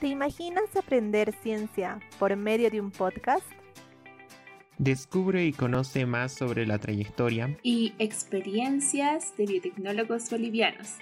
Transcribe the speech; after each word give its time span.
¿Te 0.00 0.08
imaginas 0.08 0.76
aprender 0.76 1.34
ciencia 1.42 2.00
por 2.18 2.36
medio 2.36 2.70
de 2.70 2.82
un 2.82 2.90
podcast? 2.90 3.46
Descubre 4.76 5.46
y 5.46 5.54
conoce 5.54 6.04
más 6.04 6.32
sobre 6.32 6.66
la 6.66 6.78
trayectoria 6.78 7.56
y 7.62 7.94
experiencias 7.98 9.34
de 9.38 9.46
biotecnólogos 9.46 10.28
bolivianos. 10.28 10.96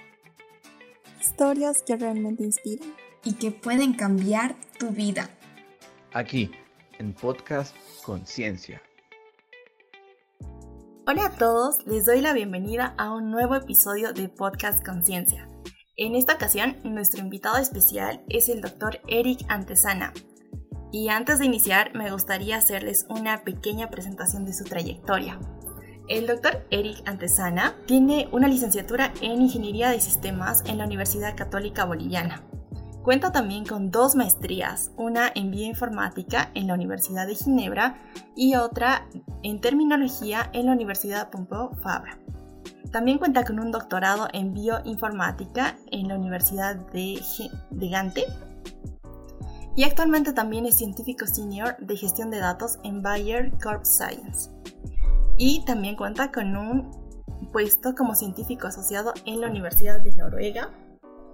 Historias 1.19 1.83
que 1.85 1.97
realmente 1.97 2.45
inspiran 2.45 2.93
y 3.25 3.33
que 3.33 3.51
pueden 3.51 3.95
cambiar 3.95 4.55
tu 4.79 4.91
vida. 4.91 5.29
Aquí, 6.13 6.51
en 6.97 7.11
Podcast 7.11 7.75
Conciencia. 8.01 8.81
Hola 11.05 11.25
a 11.25 11.35
todos, 11.35 11.85
les 11.85 12.05
doy 12.05 12.21
la 12.21 12.31
bienvenida 12.31 12.95
a 12.97 13.13
un 13.13 13.29
nuevo 13.29 13.55
episodio 13.55 14.13
de 14.13 14.29
Podcast 14.29 14.85
Conciencia. 14.85 15.49
En 15.97 16.13
esta 16.15 16.33
ocasión, 16.33 16.75
nuestro 16.83 17.21
invitado 17.21 17.55
especial 17.55 18.21
es 18.27 18.49
el 18.49 18.59
doctor 18.59 18.99
Eric 19.07 19.45
Antesana. 19.47 20.11
Y 20.91 21.07
antes 21.07 21.39
de 21.39 21.45
iniciar, 21.45 21.95
me 21.95 22.11
gustaría 22.11 22.57
hacerles 22.57 23.05
una 23.09 23.45
pequeña 23.45 23.89
presentación 23.89 24.43
de 24.43 24.53
su 24.53 24.65
trayectoria. 24.65 25.39
El 26.09 26.27
doctor 26.27 26.67
Eric 26.69 27.01
Antesana 27.05 27.75
tiene 27.85 28.27
una 28.33 28.49
licenciatura 28.49 29.13
en 29.21 29.41
Ingeniería 29.41 29.89
de 29.89 30.01
Sistemas 30.01 30.63
en 30.65 30.79
la 30.79 30.85
Universidad 30.85 31.37
Católica 31.37 31.85
Boliviana. 31.85 32.43
Cuenta 33.01 33.31
también 33.31 33.65
con 33.65 33.89
dos 33.89 34.15
maestrías, 34.15 34.91
una 34.97 35.31
en 35.33 35.49
bioinformática 35.49 36.51
en 36.55 36.67
la 36.67 36.73
Universidad 36.73 37.25
de 37.25 37.35
Ginebra 37.35 38.01
y 38.35 38.55
otra 38.55 39.07
en 39.43 39.61
terminología 39.61 40.49
en 40.51 40.65
la 40.65 40.73
Universidad 40.73 41.29
Pompeu 41.29 41.73
Fabra. 41.81 42.19
También 42.91 43.17
cuenta 43.17 43.43
con 43.43 43.59
un 43.59 43.71
doctorado 43.71 44.27
en 44.31 44.53
bioinformática 44.53 45.75
en 45.91 46.07
la 46.07 46.17
Universidad 46.17 46.75
de, 46.91 47.19
Gante. 47.71 48.23
Y 49.75 49.83
actualmente 49.83 50.31
también 50.31 50.65
es 50.65 50.77
científico 50.77 51.27
senior 51.27 51.75
de 51.79 51.97
gestión 51.97 52.29
de 52.29 52.39
datos 52.39 52.79
en 52.83 53.01
Bayer 53.01 53.51
Corp 53.61 53.83
Science. 53.83 54.49
Y 55.37 55.65
también 55.65 55.97
cuenta 55.97 56.31
con 56.31 56.55
un 56.55 56.89
puesto 57.51 57.95
como 57.95 58.15
científico 58.15 58.67
asociado 58.67 59.13
en 59.25 59.41
la 59.41 59.47
Universidad 59.47 60.01
de 60.01 60.13
Noruega 60.13 60.69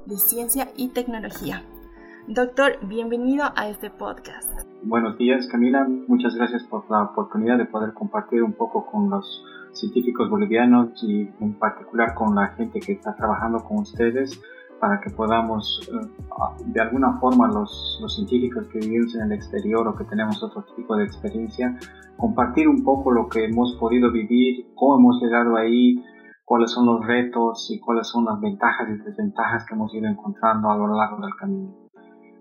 de 0.05 0.17
Ciencia 0.17 0.69
y 0.75 0.89
Tecnología. 0.89 1.63
Doctor, 2.27 2.79
bienvenido 2.87 3.45
a 3.55 3.69
este 3.69 3.89
podcast. 3.89 4.49
Buenos 4.83 5.17
días, 5.17 5.47
Camila. 5.47 5.87
Muchas 6.07 6.33
gracias 6.35 6.63
por 6.63 6.89
la 6.89 7.03
oportunidad 7.03 7.57
de 7.57 7.65
poder 7.65 7.93
compartir 7.93 8.41
un 8.41 8.53
poco 8.53 8.85
con 8.85 9.09
los 9.09 9.43
científicos 9.73 10.29
bolivianos 10.29 11.03
y 11.03 11.29
en 11.39 11.53
particular 11.57 12.13
con 12.13 12.35
la 12.35 12.47
gente 12.49 12.79
que 12.79 12.93
está 12.93 13.15
trabajando 13.15 13.59
con 13.63 13.79
ustedes 13.79 14.41
para 14.79 14.99
que 14.99 15.11
podamos, 15.11 15.87
eh, 15.93 16.07
de 16.65 16.81
alguna 16.81 17.19
forma, 17.19 17.47
los, 17.47 17.99
los, 18.01 18.15
científicos 18.15 18.65
que 18.73 18.79
vivimos 18.79 19.13
en 19.15 19.21
el 19.21 19.33
exterior 19.33 19.87
o 19.87 19.95
que 19.95 20.05
tenemos 20.05 20.43
otro 20.43 20.65
tipo 20.75 20.95
de 20.95 21.05
experiencia, 21.05 21.77
compartir 22.17 22.67
un 22.67 22.83
poco 22.83 23.11
lo 23.11 23.29
que 23.29 23.45
hemos 23.45 23.75
podido 23.79 24.11
vivir, 24.11 24.65
cómo 24.75 24.97
hemos 24.97 25.21
llegado 25.21 25.55
ahí, 25.55 26.03
cuáles 26.45 26.71
son 26.71 26.87
los 26.87 27.05
retos 27.05 27.69
y 27.69 27.79
cuáles 27.79 28.07
son 28.07 28.25
las 28.25 28.41
ventajas 28.41 28.89
y 28.89 28.97
desventajas 29.03 29.65
que 29.65 29.75
hemos 29.75 29.93
ido 29.93 30.07
encontrando 30.07 30.71
a 30.71 30.75
lo 30.75 30.87
largo 30.87 31.21
del 31.21 31.35
camino. 31.35 31.73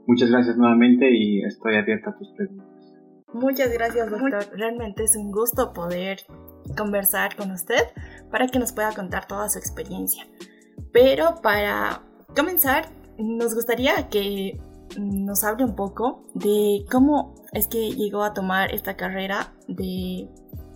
Muchas 0.06 0.30
gracias 0.30 0.56
nuevamente 0.56 1.08
y 1.08 1.44
estoy 1.44 1.76
abierta 1.76 2.10
a 2.10 2.16
tus 2.16 2.28
preguntas. 2.32 2.66
Muchas 3.32 3.72
gracias, 3.72 4.10
doctor. 4.10 4.46
Realmente 4.56 5.04
es 5.04 5.14
un 5.16 5.30
gusto 5.30 5.72
poder 5.72 6.18
conversar 6.76 7.36
con 7.36 7.50
usted 7.50 7.82
para 8.30 8.48
que 8.48 8.58
nos 8.58 8.72
pueda 8.72 8.92
contar 8.92 9.26
toda 9.26 9.48
su 9.48 9.58
experiencia. 9.58 10.26
Pero 10.92 11.40
para 11.42 12.02
comenzar, 12.34 12.86
nos 13.18 13.54
gustaría 13.54 14.08
que 14.08 14.60
nos 14.98 15.44
hable 15.44 15.64
un 15.64 15.76
poco 15.76 16.24
de 16.34 16.84
cómo 16.90 17.34
es 17.52 17.68
que 17.68 17.92
llegó 17.92 18.22
a 18.22 18.32
tomar 18.32 18.72
esta 18.74 18.96
carrera 18.96 19.52
de 19.68 20.28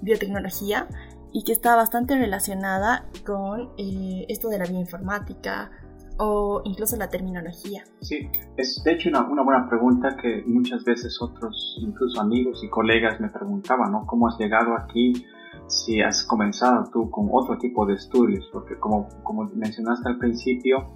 biotecnología 0.03 0.89
y 1.33 1.43
que 1.43 1.53
está 1.53 1.75
bastante 1.75 2.17
relacionada 2.17 3.07
con 3.27 3.73
eh, 3.77 4.25
esto 4.29 4.49
de 4.49 4.59
la 4.59 4.67
bioinformática 4.67 5.71
o 6.19 6.63
incluso 6.65 6.97
la 6.97 7.09
terminología. 7.09 7.83
Sí, 8.01 8.31
es 8.57 8.81
de 8.85 8.93
hecho 8.93 9.09
una, 9.09 9.27
una, 9.27 9.43
buena 9.43 9.69
pregunta 9.69 10.17
que 10.17 10.45
muchas 10.47 10.85
veces 10.85 11.21
otros, 11.21 11.77
incluso 11.81 12.21
amigos 12.21 12.63
y 12.63 12.69
colegas 12.69 13.19
me 13.21 13.29
preguntaban, 13.31 13.91
¿no? 13.91 14.07
¿Cómo 14.07 14.29
has 14.29 14.39
llegado 14.39 14.77
aquí? 14.77 15.27
Si 15.69 16.01
has 16.01 16.25
comenzado 16.25 16.85
tú 16.93 17.11
con 17.11 17.29
otro 17.33 17.59
tipo 17.59 17.87
de 17.87 17.95
estudios, 17.95 18.49
porque 18.53 18.77
como, 18.77 19.09
como 19.23 19.45
mencionaste 19.55 20.09
al 20.09 20.19
principio, 20.19 20.87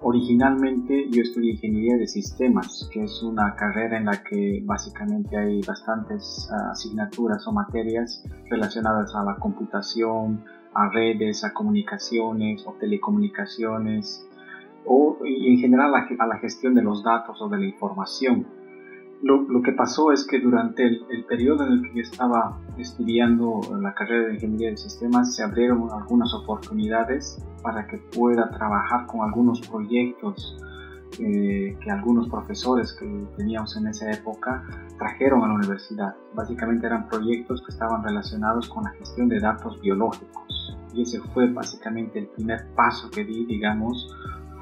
originalmente 0.00 1.08
yo 1.10 1.22
estudié 1.22 1.52
ingeniería 1.52 1.96
de 1.96 2.06
sistemas, 2.06 2.88
que 2.92 3.04
es 3.04 3.22
una 3.22 3.54
carrera 3.54 3.96
en 3.98 4.06
la 4.06 4.22
que 4.22 4.62
básicamente 4.64 5.36
hay 5.36 5.60
bastantes 5.62 6.48
ah, 6.52 6.70
asignaturas 6.72 7.46
o 7.46 7.52
materias 7.52 8.24
relacionadas 8.50 9.14
a 9.14 9.24
la 9.24 9.36
computación, 9.36 10.44
a 10.74 10.88
redes, 10.90 11.44
a 11.44 11.52
comunicaciones 11.52 12.64
o 12.66 12.74
telecomunicaciones, 12.80 14.26
o 14.84 15.18
en 15.24 15.58
general 15.58 15.94
a 15.94 16.26
la 16.26 16.38
gestión 16.38 16.74
de 16.74 16.82
los 16.82 17.04
datos 17.04 17.40
o 17.40 17.48
de 17.48 17.58
la 17.58 17.66
información 17.66 18.46
lo, 19.22 19.42
lo, 19.42 19.62
que 19.62 19.72
pasó 19.72 20.12
es 20.12 20.26
que 20.26 20.40
durante 20.40 20.84
el, 20.84 21.04
el, 21.10 21.24
periodo 21.24 21.64
en 21.66 21.72
el 21.74 21.82
que 21.82 21.94
yo 21.94 22.02
estaba 22.02 22.58
estudiando 22.76 23.60
la 23.80 23.94
carrera 23.94 24.28
de 24.28 24.34
ingeniería 24.34 24.70
de 24.70 24.76
sistemas 24.76 25.34
se 25.34 25.42
abrieron 25.42 25.88
algunas 25.92 26.34
oportunidades 26.34 27.38
para 27.62 27.86
que 27.86 27.98
pueda 27.98 28.50
trabajar 28.50 29.06
con 29.06 29.22
algunos 29.22 29.60
proyectos 29.60 30.56
eh, 31.18 31.76
que 31.78 31.90
algunos 31.90 32.28
profesores 32.30 32.94
que 32.94 33.06
teníamos 33.36 33.76
en 33.76 33.86
esa 33.86 34.10
época 34.10 34.64
trajeron 34.98 35.44
a 35.44 35.48
la 35.48 35.54
universidad. 35.54 36.14
Básicamente 36.34 36.86
eran 36.86 37.06
proyectos 37.06 37.60
que 37.62 37.70
estaban 37.70 38.02
relacionados 38.02 38.66
con 38.70 38.84
la 38.84 38.90
gestión 38.92 39.28
de 39.28 39.38
datos 39.38 39.78
biológicos. 39.82 40.74
Y 40.94 41.02
ese 41.02 41.20
fue 41.34 41.52
básicamente 41.52 42.18
el 42.18 42.28
primer 42.28 42.66
paso 42.74 43.10
que 43.10 43.24
di, 43.24 43.44
digamos, 43.44 44.08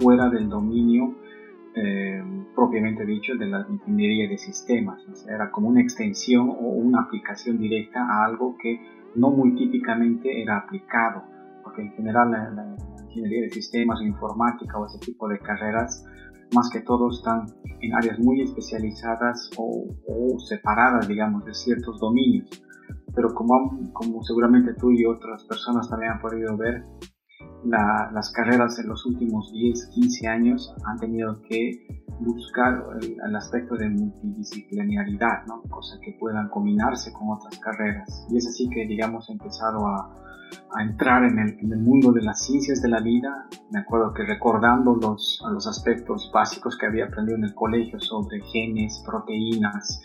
fuera 0.01 0.29
del 0.29 0.49
dominio 0.49 1.15
eh, 1.75 2.21
propiamente 2.55 3.07
dicho 3.07 3.35
de 3.37 3.47
la 3.47 3.65
ingeniería 3.69 4.29
de 4.29 4.39
sistemas. 4.39 5.01
era 5.29 5.51
como 5.51 5.69
una 5.69 5.81
extensión 5.81 6.49
o 6.49 6.55
una 6.55 7.03
aplicación 7.03 7.59
directa 7.59 8.01
a 8.01 8.25
algo 8.25 8.57
que 8.61 8.81
no 9.15 9.31
muy 9.31 9.55
típicamente 9.55 10.43
era 10.43 10.59
aplicado, 10.59 11.23
porque 11.63 11.83
en 11.83 11.93
general 11.93 12.31
la, 12.31 12.77
ingeniería 13.05 13.43
de 13.43 13.51
sistemas 13.51 14.01
o 14.01 14.05
informática 14.05 14.79
o 14.79 14.87
ese 14.87 14.99
tipo 14.99 15.29
de 15.29 15.39
carreras 15.41 16.05
más 16.55 16.71
que 16.71 16.81
todo 16.81 17.11
están 17.11 17.47
en 17.81 17.95
áreas 17.95 18.19
muy 18.21 18.41
especializadas 18.43 19.51
o, 19.57 19.87
separadas, 20.39 21.09
digamos, 21.09 21.45
de 21.45 21.55
ciertos 21.55 21.99
dominios. 21.99 22.49
Pero 23.15 23.35
como, 23.35 23.81
como 23.93 24.23
seguramente 24.23 24.75
tú 24.75 24.91
y 24.93 25.05
otras 25.05 25.45
personas 25.45 25.89
también 25.89 26.13
han 26.13 26.21
podido 26.21 26.57
ver, 26.57 26.85
las 27.65 28.31
carreras 28.33 28.79
en 28.79 28.89
los 28.89 29.05
últimos 29.07 29.53
10, 29.53 29.87
15 29.95 30.29
años 30.29 30.75
han 30.85 30.99
tenido 30.99 31.41
que 31.43 31.87
buscar 32.21 32.85
el, 33.01 33.37
aspecto 33.37 33.77
de 33.77 33.89
multidisciplinaridad, 33.89 35.47
¿no? 35.47 35.63
cosa 35.63 35.99
que 36.03 36.17
puedan 36.19 36.49
combinarse 36.49 37.13
con 37.13 37.31
otras 37.31 37.59
carreras. 37.59 38.27
Y 38.31 38.37
es 38.37 38.47
así 38.47 38.69
que, 38.69 38.87
digamos, 38.87 39.29
he 39.29 39.33
empezado 39.33 39.87
a, 39.87 40.15
a 40.77 40.83
entrar 40.83 41.25
en 41.25 41.39
el, 41.39 41.59
en 41.61 41.73
el, 41.73 41.79
mundo 41.79 42.13
de 42.13 42.23
las 42.23 42.45
ciencias 42.45 42.83
de 42.83 42.89
la 42.89 43.01
vida. 43.01 43.47
Me 43.71 43.81
acuerdo 43.81 44.13
que 44.13 44.25
recordando 44.25 44.95
los, 44.95 45.43
los 45.51 45.67
aspectos 45.67 46.31
básicos 46.33 46.77
que 46.77 46.87
había 46.87 47.07
aprendido 47.07 47.39
en 47.39 47.45
el 47.45 47.55
colegio 47.55 47.99
sobre 48.01 48.41
genes, 48.53 49.03
proteínas, 49.07 50.03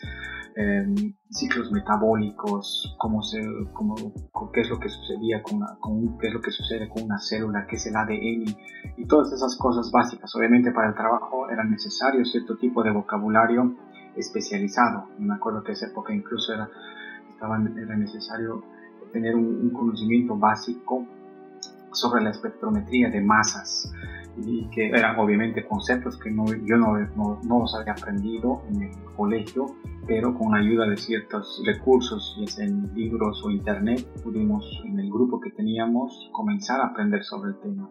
Ciclos 1.29 1.69
metabólicos, 1.69 2.95
cómo 2.97 3.21
se, 3.21 3.41
cómo, 3.73 3.95
qué 4.53 4.61
es 4.61 4.69
lo 4.69 4.79
que 4.79 4.87
sucedía 4.87 5.43
con, 5.43 5.59
con, 5.81 6.17
qué 6.17 6.27
es 6.27 6.33
lo 6.33 6.39
que 6.39 6.51
sucede 6.51 6.87
con 6.87 7.03
una 7.03 7.19
célula, 7.19 7.67
qué 7.67 7.75
es 7.75 7.85
el 7.87 7.95
ADN 7.97 8.55
y 8.95 9.05
todas 9.05 9.33
esas 9.33 9.57
cosas 9.57 9.91
básicas. 9.91 10.33
Obviamente 10.33 10.71
para 10.71 10.87
el 10.87 10.95
trabajo 10.95 11.49
era 11.49 11.65
necesario 11.65 12.23
cierto 12.23 12.55
tipo 12.57 12.83
de 12.83 12.91
vocabulario 12.91 13.75
especializado. 14.15 15.09
Me 15.19 15.33
acuerdo 15.33 15.61
que 15.61 15.73
esa 15.73 15.87
época 15.87 16.13
incluso 16.13 16.53
era, 16.53 16.69
era 17.41 17.97
necesario 17.97 18.63
tener 19.11 19.35
un, 19.35 19.45
un 19.45 19.69
conocimiento 19.71 20.37
básico 20.37 21.05
sobre 21.91 22.23
la 22.23 22.29
espectrometría 22.29 23.09
de 23.09 23.19
masas 23.19 23.91
y 24.37 24.69
que 24.69 24.89
eran 24.89 25.17
obviamente 25.17 25.65
conceptos 25.65 26.17
que 26.17 26.29
no, 26.29 26.45
yo 26.45 26.77
no, 26.77 26.97
no, 27.15 27.59
los 27.59 27.75
había 27.75 27.93
aprendido 27.93 28.63
en 28.69 28.83
el 28.83 28.91
colegio, 29.15 29.67
pero 30.07 30.33
con 30.37 30.51
la 30.51 30.59
ayuda 30.59 30.87
de 30.87 30.97
ciertos 30.97 31.63
recursos, 31.65 32.37
ya 32.39 32.47
sea 32.47 32.65
en 32.65 32.93
libros 32.93 33.41
o 33.45 33.49
internet, 33.49 34.05
pudimos 34.23 34.81
en 34.85 34.99
el 34.99 35.09
grupo 35.09 35.39
que 35.39 35.51
teníamos 35.51 36.29
comenzar 36.31 36.81
a 36.81 36.87
aprender 36.87 37.23
sobre 37.23 37.51
el 37.51 37.59
tema. 37.59 37.89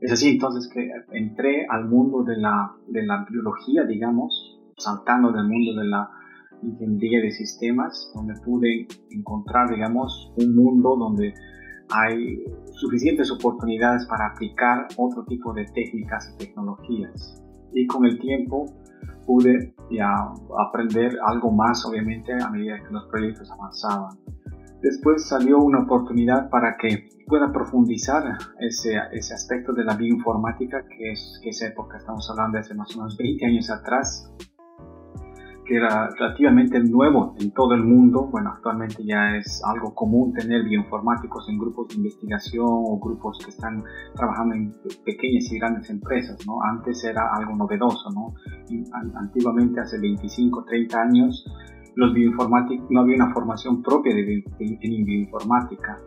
Es 0.00 0.12
así 0.12 0.30
entonces 0.30 0.70
que 0.72 0.90
entré 1.12 1.66
al 1.68 1.86
mundo 1.86 2.22
de 2.22 2.36
la, 2.36 2.72
de 2.86 3.04
la 3.04 3.26
biología, 3.28 3.84
digamos, 3.84 4.60
saltando 4.76 5.32
del 5.32 5.48
mundo 5.48 5.74
de 5.80 5.86
la 5.86 6.08
ingeniería 6.62 7.20
de 7.20 7.30
sistemas, 7.30 8.10
donde 8.14 8.34
pude 8.44 8.86
encontrar, 9.10 9.70
digamos, 9.70 10.32
un 10.36 10.54
mundo 10.54 10.96
donde 10.96 11.34
hay 11.90 12.44
suficientes 12.72 13.30
oportunidades 13.30 14.06
para 14.06 14.28
aplicar 14.28 14.86
otro 14.96 15.24
tipo 15.24 15.52
de 15.52 15.64
técnicas 15.66 16.32
y 16.34 16.38
tecnologías. 16.38 17.42
Y 17.72 17.86
con 17.86 18.04
el 18.06 18.18
tiempo 18.18 18.66
pude 19.26 19.74
ya 19.90 20.10
aprender 20.66 21.16
algo 21.26 21.50
más, 21.50 21.84
obviamente, 21.84 22.32
a 22.32 22.50
medida 22.50 22.78
que 22.82 22.92
los 22.92 23.06
proyectos 23.06 23.50
avanzaban. 23.50 24.16
Después 24.82 25.26
salió 25.26 25.58
una 25.58 25.80
oportunidad 25.80 26.48
para 26.50 26.76
que 26.76 27.08
pueda 27.26 27.52
profundizar 27.52 28.38
ese, 28.60 28.94
ese 29.12 29.34
aspecto 29.34 29.72
de 29.72 29.84
la 29.84 29.94
bioinformática, 29.94 30.84
que 30.86 31.12
es 31.12 31.40
que 31.42 31.50
esa 31.50 31.66
época, 31.66 31.98
estamos 31.98 32.28
hablando 32.30 32.54
de 32.54 32.60
hace 32.60 32.74
más 32.74 32.94
o 32.94 33.00
menos 33.00 33.16
20 33.18 33.44
años 33.44 33.70
atrás, 33.70 34.32
que 35.68 35.76
era 35.76 36.08
relativamente 36.18 36.80
nuevo 36.80 37.34
en 37.38 37.52
todo 37.52 37.74
el 37.74 37.84
mundo. 37.84 38.28
Bueno, 38.32 38.50
actualmente 38.50 39.04
ya 39.04 39.36
es 39.36 39.62
algo 39.64 39.94
común 39.94 40.32
tener 40.32 40.64
bioinformáticos 40.64 41.46
en 41.50 41.58
grupos 41.58 41.88
de 41.88 41.96
investigación 41.96 42.66
o 42.66 42.98
grupos 42.98 43.38
que 43.44 43.50
están 43.50 43.84
trabajando 44.14 44.54
en 44.54 44.72
pequeñas 45.04 45.52
y 45.52 45.58
grandes 45.58 45.90
empresas, 45.90 46.38
¿no? 46.46 46.62
Antes 46.62 47.04
era 47.04 47.22
algo 47.36 47.54
novedoso, 47.54 48.10
¿no? 48.10 48.34
antiguamente, 49.14 49.80
hace 49.80 49.98
25, 49.98 50.64
30 50.64 51.00
años, 51.00 51.46
los 51.94 52.14
bioinformáticos, 52.14 52.90
no 52.90 53.00
había 53.00 53.16
una 53.16 53.32
formación 53.34 53.82
propia 53.82 54.14
de, 54.14 54.42
en 54.58 55.04
bioinformática. 55.04 55.98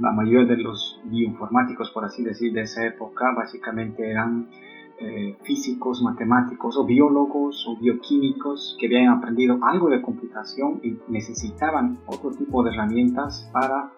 La 0.00 0.12
mayoría 0.12 0.46
de 0.46 0.62
los 0.62 1.00
bioinformáticos, 1.04 1.90
por 1.90 2.04
así 2.04 2.24
decir, 2.24 2.52
de 2.52 2.62
esa 2.62 2.86
época, 2.86 3.32
básicamente 3.36 4.08
eran 4.10 4.48
eh, 5.00 5.36
físicos, 5.44 6.02
matemáticos 6.02 6.76
o 6.76 6.84
biólogos 6.84 7.66
o 7.66 7.76
bioquímicos 7.80 8.76
que 8.78 8.86
habían 8.86 9.08
aprendido 9.08 9.58
algo 9.62 9.88
de 9.88 10.02
computación 10.02 10.80
y 10.82 10.98
necesitaban 11.08 12.00
otro 12.06 12.30
tipo 12.32 12.62
de 12.62 12.70
herramientas 12.70 13.48
para 13.52 13.92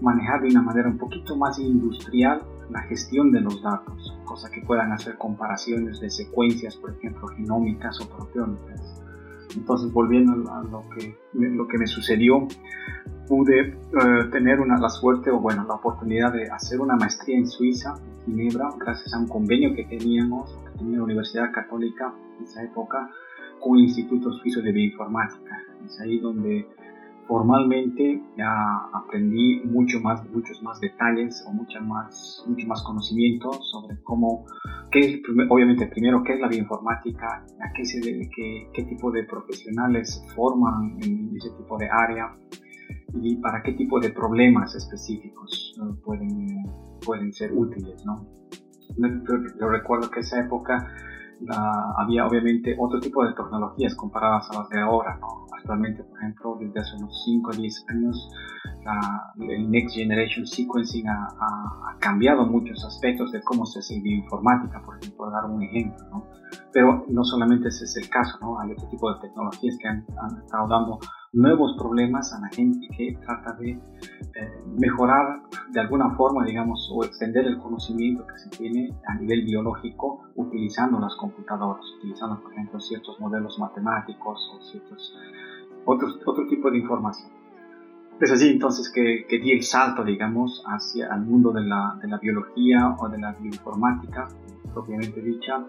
manejar 0.00 0.42
de 0.42 0.48
una 0.48 0.62
manera 0.62 0.88
un 0.88 0.98
poquito 0.98 1.36
más 1.36 1.58
industrial 1.58 2.42
la 2.70 2.82
gestión 2.82 3.32
de 3.32 3.40
los 3.40 3.62
datos, 3.62 4.16
cosa 4.24 4.50
que 4.50 4.60
puedan 4.60 4.92
hacer 4.92 5.16
comparaciones 5.16 6.00
de 6.00 6.10
secuencias, 6.10 6.76
por 6.76 6.90
ejemplo, 6.90 7.26
genómicas 7.28 8.00
o 8.00 8.08
proteómicas. 8.08 9.02
Entonces, 9.56 9.92
volviendo 9.92 10.32
a 10.52 10.62
lo 10.62 10.84
que, 10.90 11.16
lo 11.32 11.66
que 11.66 11.78
me 11.78 11.86
sucedió, 11.86 12.46
pude 13.28 13.60
eh, 13.60 13.74
tener 14.32 14.60
una, 14.60 14.78
la 14.78 14.88
suerte 14.88 15.30
o 15.30 15.38
bueno, 15.38 15.64
la 15.68 15.74
oportunidad 15.74 16.32
de 16.32 16.50
hacer 16.50 16.80
una 16.80 16.96
maestría 16.96 17.36
en 17.36 17.46
Suiza, 17.46 17.94
en 18.02 18.24
Ginebra, 18.24 18.70
gracias 18.78 19.12
a 19.14 19.18
un 19.18 19.28
convenio 19.28 19.74
que 19.74 19.84
teníamos, 19.84 20.58
que 20.64 20.78
tenía 20.78 20.98
la 20.98 21.04
Universidad 21.04 21.52
Católica 21.52 22.12
en 22.38 22.44
esa 22.44 22.62
época, 22.64 23.10
con 23.60 23.76
el 23.76 23.84
Instituto 23.84 24.32
Suizo 24.32 24.62
de 24.62 24.72
Bioinformática. 24.72 25.62
Es 25.84 26.00
ahí 26.00 26.18
donde 26.18 26.66
formalmente 27.28 28.22
ya 28.36 28.88
aprendí 28.94 29.60
mucho 29.64 30.00
más, 30.00 30.26
muchos 30.30 30.62
más 30.62 30.80
detalles 30.80 31.44
o 31.46 31.52
mucho 31.52 31.80
más, 31.82 32.42
mucho 32.48 32.66
más 32.66 32.82
conocimiento 32.82 33.52
sobre 33.52 34.00
cómo, 34.02 34.46
qué 34.90 35.00
es, 35.00 35.20
obviamente 35.50 35.86
primero 35.86 36.22
qué 36.24 36.34
es 36.34 36.40
la 36.40 36.48
bioinformática, 36.48 37.44
a 37.60 37.72
qué, 37.76 37.84
se 37.84 38.00
debe, 38.00 38.30
qué, 38.34 38.70
qué 38.72 38.84
tipo 38.84 39.12
de 39.12 39.24
profesionales 39.24 40.24
forman 40.34 40.96
en 41.02 41.36
ese 41.36 41.50
tipo 41.50 41.76
de 41.76 41.88
área, 41.90 42.34
y 43.14 43.36
para 43.36 43.62
qué 43.62 43.72
tipo 43.72 44.00
de 44.00 44.10
problemas 44.10 44.74
específicos 44.74 45.74
pueden, 46.04 46.64
pueden 47.04 47.32
ser 47.32 47.52
útiles. 47.52 48.04
¿no? 48.04 48.26
Yo, 48.96 49.68
recuerdo 49.68 50.10
que 50.10 50.20
esa 50.20 50.40
época 50.40 50.88
había 51.96 52.26
obviamente 52.26 52.76
otro 52.78 52.98
tipo 53.00 53.24
de 53.24 53.32
tecnologías 53.32 53.94
comparadas 53.94 54.50
a 54.50 54.60
las 54.60 54.68
de 54.70 54.80
ahora. 54.80 55.18
¿no? 55.20 55.46
Actualmente, 55.56 56.02
por 56.04 56.18
ejemplo, 56.18 56.58
desde 56.60 56.80
hace 56.80 56.96
unos 56.96 57.22
5 57.24 57.50
o 57.50 57.56
10 57.56 57.84
años, 57.88 58.30
el 59.40 59.70
Next 59.70 59.94
Generation 59.94 60.46
Sequencing 60.46 61.08
ha, 61.08 61.96
cambiado 62.00 62.46
muchos 62.46 62.84
aspectos 62.84 63.32
de 63.32 63.42
cómo 63.42 63.66
se 63.66 63.80
hace 63.80 64.00
bioinformática, 64.00 64.80
por 64.82 64.96
ejemplo, 64.98 65.30
dar 65.30 65.46
un 65.46 65.62
ejemplo. 65.62 65.98
¿no? 66.10 66.26
Pero 66.72 67.04
no 67.08 67.24
solamente 67.24 67.68
ese 67.68 67.84
es 67.84 67.96
el 67.96 68.08
caso, 68.08 68.38
¿no? 68.40 68.60
hay 68.60 68.70
otro 68.70 68.88
tipo 68.88 69.12
de 69.12 69.20
tecnologías 69.20 69.76
que 69.78 69.88
han, 69.88 70.06
han 70.20 70.38
estado 70.38 70.68
dando 70.68 70.98
nuevos 71.32 71.76
problemas 71.76 72.32
a 72.32 72.40
la 72.40 72.48
gente 72.48 72.88
que 72.96 73.18
trata 73.24 73.52
de 73.54 73.70
eh, 73.70 73.80
mejorar 74.78 75.42
de 75.70 75.80
alguna 75.80 76.14
forma, 76.16 76.44
digamos, 76.44 76.90
o 76.92 77.04
extender 77.04 77.46
el 77.46 77.58
conocimiento 77.58 78.26
que 78.26 78.38
se 78.38 78.50
tiene 78.50 78.94
a 79.06 79.14
nivel 79.14 79.44
biológico 79.44 80.22
utilizando 80.36 80.98
las 80.98 81.14
computadoras, 81.16 81.84
utilizando, 81.98 82.40
por 82.40 82.52
ejemplo, 82.52 82.80
ciertos 82.80 83.20
modelos 83.20 83.58
matemáticos 83.58 84.50
o 84.54 84.62
ciertos 84.62 85.14
otros, 85.84 86.18
otro 86.24 86.46
tipo 86.46 86.70
de 86.70 86.78
información. 86.78 87.30
Es 88.20 88.32
así 88.32 88.48
entonces 88.48 88.90
que, 88.90 89.26
que 89.28 89.38
di 89.38 89.52
el 89.52 89.62
salto, 89.62 90.02
digamos, 90.02 90.64
hacia 90.66 91.14
el 91.14 91.20
mundo 91.20 91.52
de 91.52 91.62
la, 91.62 91.96
de 92.02 92.08
la 92.08 92.18
biología 92.18 92.96
o 92.98 93.08
de 93.08 93.18
la 93.18 93.32
bioinformática, 93.32 94.26
propiamente 94.74 95.20
dicha, 95.22 95.64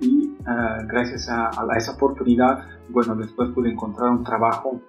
y 0.00 0.36
ah, 0.46 0.78
gracias 0.86 1.28
a, 1.28 1.50
esa 1.76 1.92
oportunidad, 1.92 2.64
bueno, 2.88 3.14
después 3.16 3.50
pude 3.50 3.70
encontrar 3.70 4.10
un 4.10 4.24
trabajo 4.24 4.80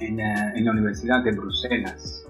en, 0.00 0.20
eh, 0.20 0.52
en 0.54 0.64
la 0.64 0.72
Universidad 0.72 1.22
de 1.22 1.32
Bruselas, 1.32 2.26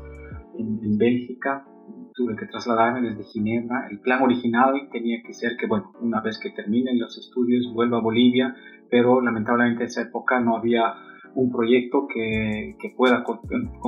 en, 0.58 0.80
en, 0.82 0.98
Bélgica. 0.98 1.66
Tuve 2.14 2.36
que 2.36 2.46
trasladarme 2.46 3.08
desde 3.08 3.24
Ginebra. 3.24 3.88
El 3.90 4.00
plan 4.00 4.22
original 4.22 4.88
tenía 4.92 5.22
que 5.24 5.32
ser 5.32 5.56
que, 5.56 5.66
bueno, 5.66 5.92
una 6.00 6.20
vez 6.20 6.38
que 6.38 6.50
terminen 6.50 6.98
los 6.98 7.16
estudios, 7.16 7.72
vuelva 7.72 7.98
a 7.98 8.02
Bolivia, 8.02 8.54
pero 8.90 9.20
lamentablemente 9.22 9.84
en 9.84 9.86
esa 9.86 10.02
época 10.02 10.38
no 10.40 10.56
había 10.56 10.94
un 11.34 11.50
proyecto 11.50 12.06
que, 12.12 12.76
que 12.78 12.94
pueda, 12.96 13.24
con, 13.24 13.38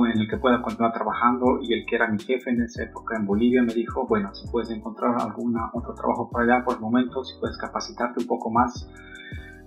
el 0.07 0.27
que 0.27 0.37
pueda 0.37 0.61
continuar 0.61 0.93
trabajando 0.93 1.59
y 1.61 1.73
el 1.73 1.85
que 1.85 1.95
era 1.95 2.07
mi 2.07 2.19
jefe 2.19 2.49
en 2.49 2.63
esa 2.63 2.83
época 2.83 3.15
en 3.17 3.25
Bolivia 3.25 3.61
me 3.63 3.73
dijo, 3.73 4.05
bueno, 4.07 4.33
si 4.33 4.47
puedes 4.47 4.69
encontrar 4.71 5.15
algún 5.19 5.55
otro 5.73 5.93
trabajo 5.93 6.29
por 6.29 6.41
allá 6.41 6.63
por 6.63 6.75
el 6.75 6.81
momento, 6.81 7.23
si 7.23 7.39
puedes 7.39 7.57
capacitarte 7.57 8.21
un 8.21 8.27
poco 8.27 8.49
más. 8.49 8.89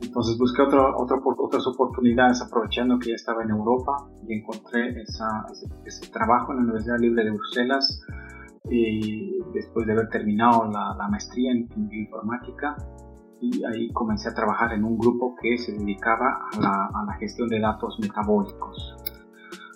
Entonces 0.01 0.39
busqué 0.39 0.63
otro, 0.63 0.97
otro, 0.97 1.21
otras 1.39 1.67
oportunidades 1.67 2.41
aprovechando 2.41 2.99
que 2.99 3.11
ya 3.11 3.15
estaba 3.17 3.43
en 3.43 3.51
Europa 3.51 3.93
y 4.27 4.35
encontré 4.35 5.03
ese, 5.03 6.11
trabajo 6.13 6.53
en 6.53 6.59
la 6.59 6.63
Universidad 6.65 6.99
Libre 6.99 7.25
de 7.25 7.31
Bruselas 7.31 8.01
y 8.71 9.39
después 9.55 9.87
de 9.87 9.93
haber 9.93 10.09
terminado 10.09 10.71
la, 10.71 10.95
la 10.97 11.09
maestría 11.09 11.51
en, 11.51 11.69
en 11.77 11.89
bioinformática 11.89 12.77
y 13.40 13.64
ahí 13.64 13.90
comencé 13.93 14.29
a 14.29 14.35
trabajar 14.35 14.73
en 14.73 14.85
un 14.85 14.99
grupo 14.99 15.35
que 15.40 15.58
se 15.58 15.73
dedicaba 15.73 16.49
a 16.52 16.61
la, 16.61 16.87
a 16.87 17.05
la 17.06 17.14
gestión 17.14 17.49
de 17.49 17.61
datos 17.61 17.99
metabólicos. 18.00 18.96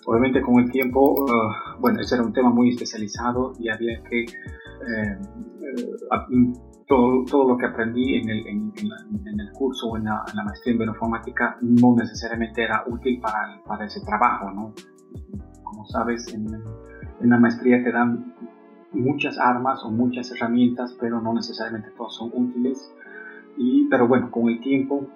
Obviamente 0.05 0.41
con 0.41 0.59
el 0.59 0.69
tiempo, 0.71 1.13
uh, 1.13 1.79
bueno, 1.79 2.01
ese 2.01 2.15
era 2.15 2.23
un 2.23 2.33
tema 2.33 2.49
muy 2.49 2.69
especializado 2.69 3.53
y 3.59 3.69
había 3.69 4.01
que... 4.03 4.23
Eh, 4.23 5.17
eh, 5.61 6.53
todo, 6.85 7.23
todo, 7.23 7.47
lo 7.47 7.57
que 7.57 7.65
aprendí 7.65 8.15
en 8.15 8.29
el, 8.29 8.45
en, 8.45 8.73
en, 9.25 9.39
el 9.39 9.51
curso 9.53 9.87
o 9.87 9.97
en 9.97 10.03
la, 10.03 10.21
la, 10.35 10.43
maestría 10.43 10.73
en 10.73 10.79
bioinformática 10.79 11.57
no 11.61 11.95
necesariamente 11.95 12.61
era 12.61 12.83
útil 12.85 13.21
para, 13.21 13.63
para 13.65 13.85
ese 13.85 14.01
trabajo, 14.01 14.51
¿no? 14.51 14.73
Como 15.63 15.85
sabes, 15.85 16.31
en, 16.33 16.45
en 17.21 17.29
la 17.29 17.39
maestría 17.39 17.81
te 17.81 17.89
dan 17.89 18.35
muchas 18.91 19.39
armas 19.39 19.81
o 19.85 19.89
muchas 19.89 20.29
herramientas, 20.31 20.95
pero 20.99 21.21
no 21.21 21.33
necesariamente 21.33 21.89
todas 21.97 22.13
son 22.15 22.31
útiles 22.33 22.93
y, 23.57 23.87
pero 23.89 24.07
bueno, 24.07 24.31
con 24.31 24.49
el 24.49 24.59
tiempo 24.59 25.07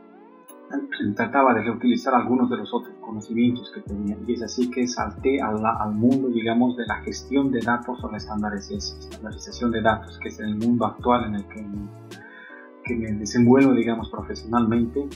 trataba 1.15 1.53
de 1.53 1.63
reutilizar 1.63 2.13
algunos 2.13 2.49
de 2.49 2.57
los 2.57 2.73
otros 2.73 2.93
conocimientos 2.99 3.71
que 3.73 3.81
tenía. 3.81 4.17
Y 4.27 4.33
es 4.33 4.43
así 4.43 4.69
que 4.69 4.87
salté 4.87 5.41
al, 5.41 5.65
al 5.65 5.93
mundo 5.93 6.27
digamos 6.27 6.75
de 6.75 6.85
la 6.85 6.95
gestión 7.01 7.51
de 7.51 7.61
datos 7.61 8.03
o 8.03 8.11
la 8.11 8.17
estandarización 8.17 9.71
de 9.71 9.81
datos 9.81 10.19
que 10.19 10.29
es 10.29 10.39
el 10.39 10.55
mundo 10.55 10.85
actual 10.85 11.25
en 11.25 11.35
el 11.35 11.47
que, 11.47 11.65
que 12.83 12.95
me 12.95 13.11
desenvuelvo 13.13 13.73
digamos 13.73 14.09
profesionalmente. 14.09 15.07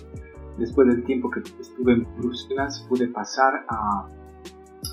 Después 0.58 0.88
del 0.88 1.04
tiempo 1.04 1.30
que 1.30 1.40
estuve 1.40 1.94
en 1.94 2.08
Bruselas 2.18 2.86
pude 2.88 3.08
pasar 3.08 3.66
a 3.68 4.08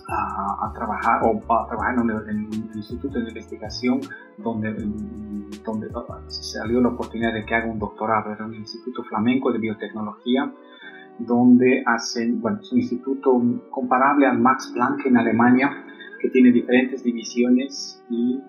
a, 0.08 0.72
trabajar 0.74 1.20
o 1.24 1.52
a 1.52 1.66
trabajar 1.66 1.94
en 1.94 2.00
un, 2.00 2.70
instituto 2.74 3.18
de 3.18 3.28
investigación 3.28 4.00
donde, 4.36 4.72
donde 5.64 5.88
salió 6.28 6.80
la 6.80 6.88
oportunidad 6.88 7.32
de 7.32 7.44
que 7.44 7.54
haga 7.54 7.66
un 7.66 7.78
doctorado. 7.78 8.32
Era 8.32 8.44
un 8.44 8.54
instituto 8.54 9.02
flamenco 9.04 9.52
de 9.52 9.58
biotecnología 9.58 10.52
donde 11.18 11.82
hacen, 11.84 12.40
bueno, 12.40 12.60
es 12.60 12.72
un 12.72 12.78
instituto 12.78 13.42
comparable 13.70 14.26
al 14.26 14.38
Max 14.38 14.70
Planck 14.72 15.06
en 15.06 15.16
Alemania, 15.16 15.84
que 16.20 16.30
tiene 16.30 16.52
diferentes 16.52 17.02
divisiones 17.02 18.04
y 18.10 18.40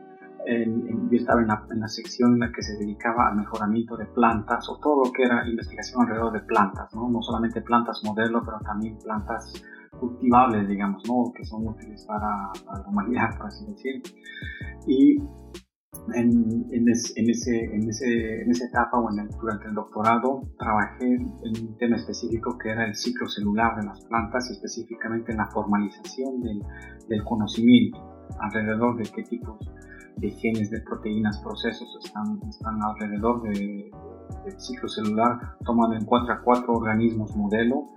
yo 1.11 1.17
estaba 1.17 1.41
en 1.41 1.47
la, 1.47 1.63
en 1.69 1.79
la, 1.79 1.87
sección 1.87 2.33
en 2.33 2.39
la 2.39 2.51
que 2.51 2.61
se 2.61 2.77
dedicaba 2.77 3.27
al 3.27 3.35
mejoramiento 3.35 3.97
de 3.97 4.05
plantas 4.05 4.67
o 4.69 4.77
todo 4.77 5.05
lo 5.05 5.11
que 5.11 5.23
era 5.23 5.47
investigación 5.47 6.01
alrededor 6.01 6.31
de 6.33 6.39
plantas, 6.41 6.93
no, 6.95 7.09
no 7.09 7.21
solamente 7.21 7.61
plantas 7.61 8.01
modelo, 8.03 8.41
pero 8.43 8.59
también 8.59 8.97
plantas 8.97 9.53
cultivables, 9.99 10.67
digamos, 10.67 11.03
¿no? 11.07 11.31
que 11.33 11.45
son 11.45 11.67
útiles 11.67 12.05
para, 12.05 12.51
la 12.65 12.87
humanidad, 12.87 13.37
por 13.37 13.47
así 13.47 13.65
decir. 13.65 14.01
Y 14.87 15.17
en, 16.15 16.65
en, 16.71 16.89
ese, 16.89 17.19
en, 17.19 17.29
ese, 17.29 18.41
en 18.41 18.51
esa 18.51 18.65
etapa 18.65 18.97
o 18.99 19.11
en 19.11 19.19
el, 19.19 19.29
durante 19.29 19.67
el 19.67 19.75
doctorado 19.75 20.41
trabajé 20.57 21.15
en 21.15 21.67
un 21.67 21.77
tema 21.77 21.97
específico 21.97 22.57
que 22.57 22.69
era 22.69 22.85
el 22.85 22.95
ciclo 22.95 23.27
celular 23.27 23.75
de 23.79 23.85
las 23.85 24.03
plantas 24.05 24.49
específicamente 24.49 25.31
en 25.31 25.37
la 25.37 25.47
formalización 25.47 26.41
del, 26.41 26.61
del 27.07 27.23
conocimiento 27.23 27.99
alrededor 28.39 28.97
de 28.97 29.03
qué 29.03 29.23
tipos 29.23 29.59
de 30.17 30.31
genes, 30.31 30.69
de 30.69 30.81
proteínas, 30.81 31.39
procesos, 31.39 31.87
están, 32.03 32.39
están 32.49 32.81
alrededor 32.83 33.41
de, 33.43 33.91
del 34.45 34.59
ciclo 34.59 34.87
celular, 34.89 35.57
tomando 35.65 35.95
en 35.95 36.05
cuenta 36.05 36.41
cuatro 36.43 36.73
organismos 36.73 37.35
modelo 37.35 37.87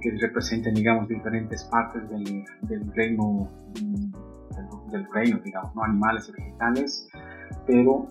que 0.00 0.10
representan, 0.20 0.74
digamos, 0.74 1.08
diferentes 1.08 1.64
partes 1.64 2.08
del, 2.10 2.44
del 2.62 2.92
reino, 2.94 3.48
mm, 3.80 4.90
del, 4.90 5.06
reino, 5.12 5.38
digamos, 5.38 5.74
¿no? 5.74 5.82
animales 5.82 6.28
y 6.28 6.32
vegetales, 6.32 7.08
pero 7.66 8.08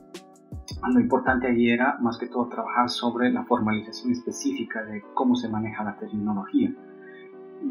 lo 0.87 0.99
importante 0.99 1.47
ahí 1.47 1.69
era 1.69 1.97
más 1.99 2.17
que 2.17 2.27
todo 2.27 2.47
trabajar 2.47 2.89
sobre 2.89 3.31
la 3.31 3.43
formalización 3.43 4.11
específica 4.11 4.83
de 4.83 5.03
cómo 5.13 5.35
se 5.35 5.49
maneja 5.49 5.83
la 5.83 5.97
terminología. 5.97 6.73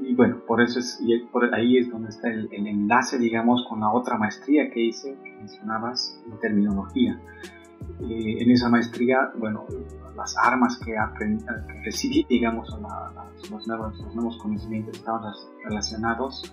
Y 0.03 0.15
bueno, 0.15 0.41
por 0.47 0.61
eso 0.61 0.81
es, 0.81 1.01
y 1.01 1.19
por 1.33 1.53
ahí 1.55 1.79
es 1.79 1.91
donde 1.91 2.11
está 2.11 2.29
el, 2.29 2.49
enlace, 2.53 3.19
digamos, 3.19 3.65
con 3.69 3.81
la 3.81 3.91
otra 3.91 4.19
maestría 4.19 4.71
que 4.71 4.81
hice, 4.81 5.17
que 5.25 5.33
mencionabas, 5.33 6.23
en 6.31 6.39
terminología. 6.41 7.19
Eh, 8.01 8.43
en 8.43 8.51
esa 8.51 8.69
maestría, 8.69 9.31
bueno, 9.37 9.67
las 10.17 10.37
armas 10.39 10.79
que, 10.85 10.93
que 11.19 11.83
recibí, 11.85 12.25
digamos, 12.29 12.69
los, 13.51 13.67
nuevos, 13.67 14.39
conocimientos 14.39 14.99
estaban 14.99 15.33
relacionados 15.65 16.53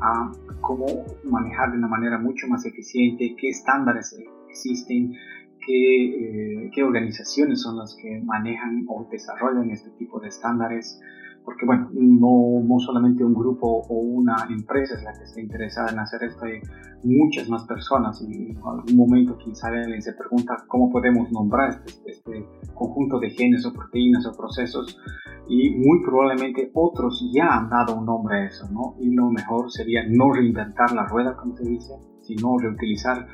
a 0.00 0.30
cómo 0.60 0.86
manejar 1.24 1.72
de 1.72 1.78
una 1.78 1.88
manera 1.88 2.18
mucho 2.18 2.46
más 2.48 2.64
eficiente, 2.66 3.34
qué 3.38 3.48
estándares 3.48 4.18
existen, 4.48 5.14
qué, 5.64 6.64
eh, 6.66 6.70
qué 6.74 6.82
organizaciones 6.82 7.62
son 7.62 7.78
las 7.78 7.96
que 7.96 8.20
manejan 8.24 8.84
o 8.88 9.06
desarrollan 9.10 9.70
este 9.70 9.90
tipo 9.90 10.20
de 10.20 10.28
estándares, 10.28 11.00
porque 11.44 11.66
bueno, 11.66 11.90
no, 11.92 12.62
no 12.64 12.78
solamente 12.78 13.24
un 13.24 13.34
grupo 13.34 13.82
o 13.88 13.94
una 13.94 14.36
empresa 14.48 14.94
es 14.94 15.02
la 15.02 15.12
que 15.12 15.24
está 15.24 15.40
interesada 15.40 15.90
en 15.92 15.98
hacer 15.98 16.22
esto, 16.24 16.44
hay 16.44 16.60
muchas 17.04 17.48
más 17.48 17.64
personas 17.64 18.22
y 18.22 18.50
en 18.50 18.56
algún 18.58 18.96
momento 18.96 19.36
quizá 19.38 19.68
alguien 19.68 20.02
se 20.02 20.12
pregunta 20.12 20.56
cómo 20.68 20.90
podemos 20.90 21.30
nombrar 21.32 21.82
este, 21.84 22.10
este, 22.10 22.46
conjunto 22.74 23.18
de 23.18 23.30
genes 23.30 23.66
o 23.66 23.72
proteínas 23.72 24.26
o 24.26 24.32
procesos 24.32 24.98
y 25.48 25.70
muy 25.70 26.02
probablemente 26.04 26.70
otros 26.74 27.28
ya 27.34 27.56
han 27.56 27.68
dado 27.68 27.98
un 27.98 28.06
nombre 28.06 28.36
a 28.36 28.46
eso, 28.46 28.68
¿no? 28.70 28.94
Y 29.00 29.12
lo 29.14 29.30
mejor 29.30 29.70
sería 29.70 30.02
no 30.08 30.32
reinventar 30.32 30.92
la 30.92 31.06
rueda, 31.06 31.36
como 31.36 31.56
se 31.56 31.68
dice, 31.68 31.94
sino 32.22 32.56
reutilizar 32.58 33.26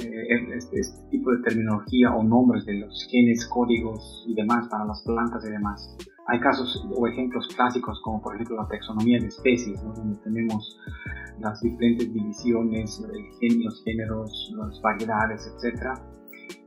eh, 0.00 0.56
este, 0.56 0.80
este, 0.80 1.08
tipo 1.08 1.30
de 1.30 1.42
terminología 1.42 2.12
o 2.14 2.24
nombres 2.24 2.66
de 2.66 2.74
los 2.80 3.06
genes, 3.10 3.46
códigos 3.46 4.24
y 4.26 4.34
demás 4.34 4.66
para 4.68 4.84
las 4.84 5.02
plantas 5.02 5.44
y 5.46 5.52
demás. 5.52 5.96
Hay 6.26 6.40
casos 6.40 6.86
o 6.90 7.06
ejemplos 7.06 7.48
clásicos 7.54 8.00
como 8.02 8.22
por 8.22 8.34
ejemplo 8.34 8.56
la 8.56 8.66
taxonomía 8.66 9.20
de 9.20 9.26
especies, 9.26 9.82
donde 9.82 10.16
tenemos 10.18 10.78
las 11.38 11.60
diferentes 11.60 12.12
divisiones, 12.12 13.00
los 13.00 13.84
géneros, 13.84 14.54
las 14.56 14.80
variedades, 14.80 15.46
etc. 15.46 15.98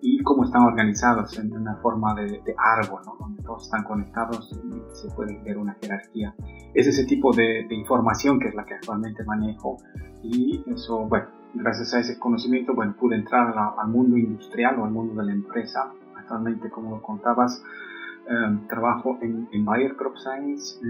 Y 0.02 0.22
cómo 0.24 0.44
están 0.44 0.64
organizados 0.64 1.38
en 1.40 1.52
una 1.54 1.76
forma 1.78 2.14
de, 2.16 2.42
árbol, 2.58 3.02
donde 3.20 3.42
todos 3.44 3.64
están 3.64 3.84
conectados 3.84 4.52
y 4.52 4.96
se 4.96 5.10
puede 5.16 5.42
ver 5.44 5.58
una 5.58 5.76
jerarquía. 5.82 6.36
Es 6.74 6.88
ese 6.88 7.06
tipo 7.06 7.32
de, 7.34 7.68
información 7.72 8.40
que 8.40 8.50
es 8.50 8.56
la 8.56 8.66
que 8.66 8.76
actualmente 8.76 9.24
manejo 9.24 9.78
y 10.22 10.64
eso, 10.68 11.08
bueno, 11.08 11.28
gracias 11.54 11.94
a 11.94 12.00
ese 12.00 12.20
conocimiento, 12.20 12.76
bueno, 12.76 12.96
pude 13.00 13.16
entrar 13.16 13.54
al 13.58 13.88
mundo 13.88 14.18
industrial 14.18 14.80
o 14.80 14.86
al 14.86 14.92
mundo 14.92 15.20
de 15.22 15.28
la 15.28 15.34
empresa. 15.34 15.92
Actualmente, 16.16 16.70
como 16.70 16.98
lo 16.98 17.02
contabas, 17.02 17.64
Em, 18.30 18.68
trabajo 18.68 19.18
en, 19.22 19.64
Bayer 19.64 19.96
Crop 19.96 20.18
Science, 20.18 20.82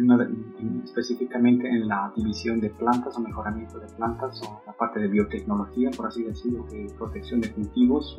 específicamente 0.83 1.69
en 1.69 1.87
la 1.87 2.11
división 2.15 2.59
de 2.59 2.71
plantas 2.71 3.15
o 3.15 3.21
mejoramiento 3.21 3.77
de 3.79 3.85
plantas 3.95 4.41
o 4.41 4.63
la 4.65 4.73
parte 4.73 4.99
de 4.99 5.07
biotecnología, 5.07 5.91
por 5.95 6.07
así 6.07 6.23
decirlo, 6.23 6.65
de 6.71 6.91
protección 6.97 7.39
de 7.39 7.51
cultivos. 7.51 8.17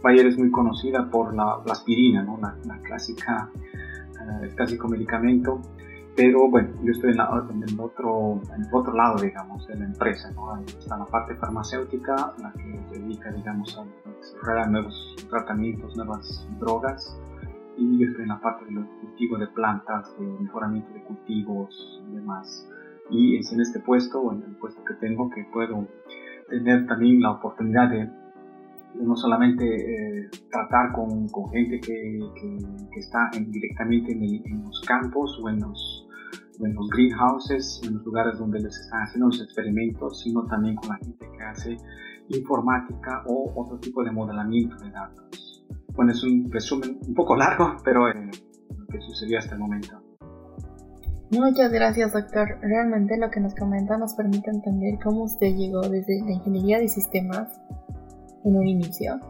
Bayer 0.00 0.26
es 0.26 0.38
muy 0.38 0.52
conocida 0.52 1.10
por 1.10 1.34
la, 1.34 1.60
aspirina, 1.68 2.22
¿no? 2.22 2.38
la, 2.40 2.78
clásica, 2.82 3.50
eh, 3.64 4.44
el 4.44 4.54
clásico 4.54 4.86
medicamento, 4.86 5.60
pero 6.14 6.48
bueno, 6.48 6.68
yo 6.84 6.92
estoy 6.92 7.10
en, 7.10 7.18
el 7.18 7.80
otro, 7.80 8.40
en 8.54 8.62
el 8.62 8.68
otro 8.72 8.94
lado, 8.94 9.16
digamos, 9.20 9.66
de 9.66 9.76
la 9.76 9.86
empresa. 9.86 10.30
¿no? 10.36 10.56
está 10.62 10.98
la 10.98 11.06
parte 11.06 11.34
farmacéutica, 11.34 12.32
la 12.40 12.52
que 12.52 12.80
se 12.92 13.00
dedica, 13.00 13.32
digamos, 13.32 13.76
a 13.76 13.84
desarrollar 14.20 14.70
nuevos 14.70 15.16
tratamientos, 15.28 15.96
nuevas 15.96 16.48
drogas 16.60 17.18
y 17.76 17.98
yo 17.98 18.08
estoy 18.08 18.22
en 18.22 18.28
la 18.28 18.40
parte 18.40 18.64
de 18.66 18.72
los 18.72 18.86
cultivos 19.00 19.40
de 19.40 19.46
plantas, 19.48 20.14
de 20.18 20.26
mejoramiento 20.26 20.92
de 20.92 21.02
cultivos 21.02 22.02
y 22.08 22.14
demás. 22.14 22.68
Y 23.10 23.36
es 23.36 23.52
en 23.52 23.60
este 23.60 23.80
puesto, 23.80 24.20
o 24.20 24.32
en 24.32 24.42
el 24.42 24.56
puesto 24.56 24.82
que 24.84 24.94
tengo, 24.94 25.30
que 25.30 25.44
puedo 25.52 25.86
tener 26.48 26.86
también 26.86 27.20
la 27.20 27.32
oportunidad 27.32 27.90
de, 27.90 28.10
no 28.94 29.16
solamente 29.16 29.64
eh, 29.64 30.30
tratar 30.50 30.92
con, 30.92 31.28
con 31.28 31.50
gente 31.50 31.80
que, 31.80 32.20
que, 32.34 33.00
está 33.00 33.30
directamente 33.38 34.12
en, 34.12 34.64
los 34.64 34.80
campos 34.82 35.40
o 35.42 35.48
en 35.48 35.60
los, 35.60 36.06
en 36.60 36.74
los 36.74 36.88
greenhouses, 36.90 37.80
en 37.84 37.94
los 37.94 38.04
lugares 38.04 38.38
donde 38.38 38.60
les 38.60 38.76
están 38.78 39.02
haciendo 39.02 39.28
los 39.28 39.42
experimentos, 39.42 40.20
sino 40.20 40.44
también 40.46 40.76
con 40.76 40.90
la 40.90 40.96
gente 40.96 41.26
que 41.36 41.42
hace 41.42 41.76
informática 42.28 43.24
o 43.26 43.52
otro 43.56 43.78
tipo 43.78 44.04
de 44.04 44.10
modelamiento 44.10 44.76
de 44.76 44.90
datos. 44.90 45.51
Bueno, 45.94 46.12
es 46.12 46.22
un 46.24 46.50
resumen 46.50 46.98
un 47.06 47.14
poco 47.14 47.36
largo, 47.36 47.76
pero 47.84 48.08
eh, 48.08 48.30
lo 48.76 48.86
que 48.86 49.00
sucedió 49.00 49.38
hasta 49.38 49.54
el 49.54 49.60
momento. 49.60 50.02
Muchas 51.30 51.72
gracias, 51.72 52.12
doctor. 52.12 52.58
Realmente 52.60 53.16
lo 53.16 53.30
que 53.30 53.40
nos 53.40 53.54
comenta 53.54 53.96
nos 53.96 54.14
permite 54.14 54.50
entender 54.50 54.98
cómo 55.02 55.24
usted 55.24 55.54
llegó 55.54 55.80
desde 55.80 56.20
la 56.24 56.32
ingeniería 56.32 56.78
de 56.78 56.88
sistemas 56.88 57.48
en 58.44 58.56
un 58.56 58.66
inicio 58.66 59.20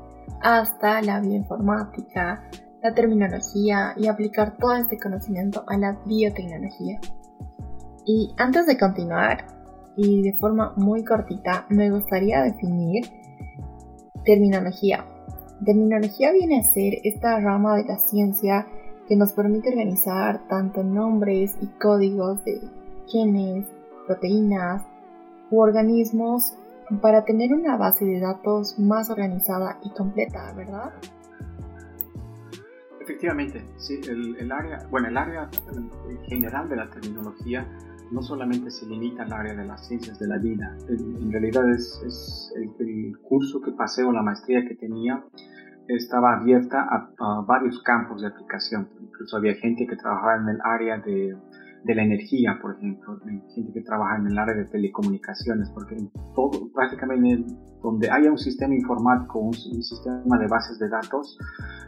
hasta 0.40 1.00
la 1.02 1.20
bioinformática, 1.20 2.48
la 2.82 2.94
terminología 2.94 3.94
y 3.96 4.08
aplicar 4.08 4.56
todo 4.56 4.74
este 4.74 4.98
conocimiento 4.98 5.64
a 5.68 5.76
la 5.78 5.98
biotecnología. 6.04 7.00
Y 8.04 8.34
antes 8.36 8.66
de 8.66 8.76
continuar, 8.76 9.46
y 9.96 10.22
de 10.22 10.32
forma 10.38 10.72
muy 10.76 11.04
cortita, 11.04 11.66
me 11.68 11.90
gustaría 11.90 12.42
definir 12.42 13.04
terminología 14.24 15.04
Terminología 15.64 16.32
viene 16.32 16.58
a 16.58 16.64
ser 16.64 16.94
esta 17.04 17.38
rama 17.38 17.76
de 17.76 17.84
la 17.84 17.96
ciencia 17.96 18.66
que 19.06 19.14
nos 19.14 19.32
permite 19.32 19.68
organizar 19.68 20.48
tanto 20.48 20.82
nombres 20.82 21.56
y 21.60 21.66
códigos 21.78 22.44
de 22.44 22.60
genes, 23.06 23.66
proteínas 24.06 24.82
u 25.50 25.60
organismos 25.60 26.54
para 27.00 27.24
tener 27.24 27.52
una 27.54 27.76
base 27.76 28.04
de 28.04 28.18
datos 28.18 28.78
más 28.78 29.08
organizada 29.08 29.78
y 29.84 29.90
completa, 29.90 30.52
¿verdad? 30.54 30.92
Efectivamente, 33.00 33.64
sí, 33.76 34.00
el, 34.08 34.50
área, 34.50 34.86
bueno, 34.90 35.08
el 35.08 35.16
área 35.16 35.48
general 36.28 36.68
de 36.68 36.76
la 36.76 36.90
terminología 36.90 37.66
no 38.12 38.22
solamente 38.22 38.70
se 38.70 38.86
limita 38.86 39.22
al 39.22 39.32
área 39.32 39.54
de 39.54 39.64
las 39.64 39.86
ciencias 39.86 40.18
de 40.18 40.28
la 40.28 40.38
vida, 40.38 40.76
en, 40.88 41.32
realidad 41.32 41.68
es, 41.70 42.52
el, 42.56 42.70
el, 42.86 43.18
curso 43.18 43.60
que 43.60 43.72
pasé 43.72 44.04
o 44.04 44.12
la 44.12 44.22
maestría 44.22 44.64
que 44.66 44.74
tenía 44.74 45.24
estaba 45.88 46.34
abierta 46.34 46.86
a, 47.18 47.40
varios 47.46 47.82
campos 47.82 48.22
de 48.22 48.28
aplicación. 48.28 48.88
Incluso 49.00 49.36
había 49.36 49.54
gente 49.54 49.86
que 49.86 49.96
trabajaba 49.96 50.36
en 50.36 50.48
el 50.48 50.58
área 50.62 50.98
de, 50.98 51.36
de, 51.84 51.94
la 51.94 52.02
energía, 52.02 52.58
por 52.60 52.76
ejemplo, 52.76 53.18
gente 53.54 53.72
que 53.72 53.80
trabaja 53.82 54.16
en 54.16 54.26
el 54.26 54.38
área 54.38 54.54
de 54.54 54.64
telecomunicaciones, 54.66 55.70
porque 55.70 55.96
todo, 56.34 56.70
prácticamente 56.72 57.54
donde 57.82 58.08
haya 58.10 58.30
un 58.30 58.38
sistema 58.38 58.74
informático, 58.74 59.40
un, 59.40 59.48
un 59.48 59.82
sistema 59.82 60.38
de 60.38 60.46
bases 60.46 60.78
de 60.78 60.88
datos, 60.88 61.36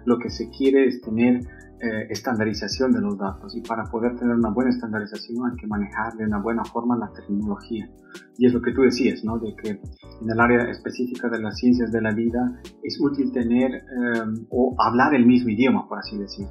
lo 0.04 0.18
que 0.18 0.30
se 0.30 0.50
quiere 0.50 0.86
es 0.86 1.00
tener 1.00 1.40
eh, 1.80 2.06
estandarización 2.08 2.92
de 2.92 3.00
los 3.00 3.18
datos 3.18 3.54
y 3.54 3.60
para 3.60 3.84
poder 3.84 4.16
tener 4.16 4.34
una 4.36 4.48
buena 4.48 4.70
estandarización 4.70 5.50
hay 5.50 5.56
que 5.56 5.66
manejar 5.66 6.14
de 6.14 6.24
una 6.24 6.40
buena 6.40 6.64
forma 6.64 6.96
la 6.96 7.10
tecnología. 7.12 7.90
Y 8.38 8.46
es 8.46 8.54
lo 8.54 8.62
que 8.62 8.72
tú 8.72 8.82
decías, 8.82 9.22
¿no? 9.22 9.38
De 9.38 9.54
que 9.56 9.70
en 9.70 10.30
el 10.30 10.40
área 10.40 10.70
específica 10.70 11.28
de 11.28 11.40
las 11.40 11.58
ciencias 11.58 11.92
de 11.92 12.00
la 12.00 12.12
vida 12.12 12.58
es 12.82 12.98
útil 13.00 13.32
tener 13.32 13.74
eh, 13.74 14.44
o 14.50 14.74
hablar 14.78 15.14
el 15.14 15.26
mismo 15.26 15.50
idioma, 15.50 15.86
por 15.86 15.98
así 15.98 16.16
decir. 16.16 16.46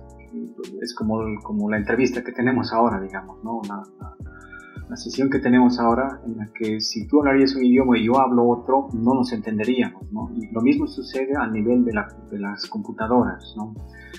Es 0.82 0.94
como, 0.96 1.20
como 1.44 1.70
la 1.70 1.78
entrevista 1.78 2.24
que 2.24 2.32
tenemos 2.32 2.74
ahora, 2.74 3.00
digamos, 3.00 3.44
¿no? 3.44 3.62
La, 3.68 3.84
la 4.90 4.98
sesión 4.98 5.30
que 5.30 5.40
tenemos 5.40 5.80
ahora 5.80 6.22
en 6.26 6.38
la 6.38 6.50
que 6.54 6.80
si 6.82 7.08
tú 7.08 7.20
hablarías 7.20 7.56
un 7.56 7.64
idioma 7.64 7.98
y 7.98 8.06
yo 8.06 8.20
hablo 8.20 8.48
otro, 8.48 8.90
no 8.94 9.14
nos 9.14 9.32
entenderíamos, 9.32 10.12
¿no? 10.12 10.30
Y 10.36 10.52
lo 10.52 10.62
mismo 10.62 10.88
sucede 10.88 11.36
al 11.36 11.54
nivel 11.54 11.86
de, 11.86 11.94
de 12.30 12.40
las 12.40 12.68
computadoras, 12.68 13.54
¿no? 13.58 13.74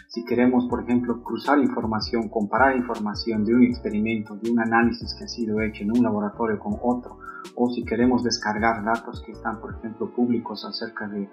Si 0.08 0.24
queremos, 0.24 0.66
por 0.66 0.82
ejemplo, 0.82 1.22
cruzar 1.22 1.58
información, 1.58 2.28
comparar 2.28 2.76
información 2.76 3.44
de 3.44 3.54
un 3.54 3.62
experimento, 3.64 4.36
de 4.36 4.50
un 4.50 4.60
análisis 4.60 5.14
que 5.14 5.24
ha 5.24 5.28
sido 5.28 5.60
hecho 5.60 5.82
en 5.82 5.90
un 5.96 6.02
laboratorio 6.02 6.58
con 6.58 6.74
otro, 6.82 7.18
o 7.56 7.70
si 7.70 7.84
queremos 7.84 8.22
descargar 8.22 8.84
datos 8.84 9.22
que 9.22 9.32
están, 9.32 9.60
por 9.60 9.74
ejemplo, 9.74 10.10
públicos 10.14 10.64
acerca 10.64 11.06
de, 11.08 11.28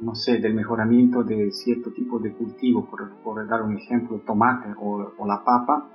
no 0.00 0.14
sé, 0.14 0.38
del 0.38 0.54
mejoramiento 0.54 1.22
de 1.22 1.50
cierto 1.50 1.90
tipo 1.92 2.18
de 2.18 2.32
cultivo, 2.32 2.88
por, 2.88 3.10
por 3.22 3.46
dar 3.46 3.62
un 3.62 3.76
ejemplo, 3.76 4.20
tomate 4.26 4.68
o, 4.80 5.12
o 5.16 5.26
la 5.26 5.42
papa, 5.44 5.90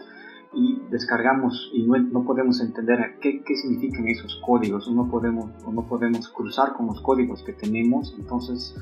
y 0.54 0.82
descargamos 0.90 1.72
y 1.74 1.86
no, 1.86 2.24
podemos 2.24 2.62
entender 2.62 3.18
qué, 3.22 3.44
qué, 3.44 3.56
significan 3.56 4.08
esos 4.08 4.42
códigos, 4.46 4.88
o 4.88 4.92
no, 4.92 5.10
podemos, 5.10 5.50
o 5.66 5.72
no 5.72 5.86
podemos 5.88 6.30
cruzar 6.30 6.74
con 6.74 6.88
los 6.88 7.02
códigos 7.02 7.44
que 7.44 7.54
tenemos, 7.54 8.16
entonces 8.18 8.76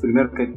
primero 0.00 0.30
que, 0.32 0.54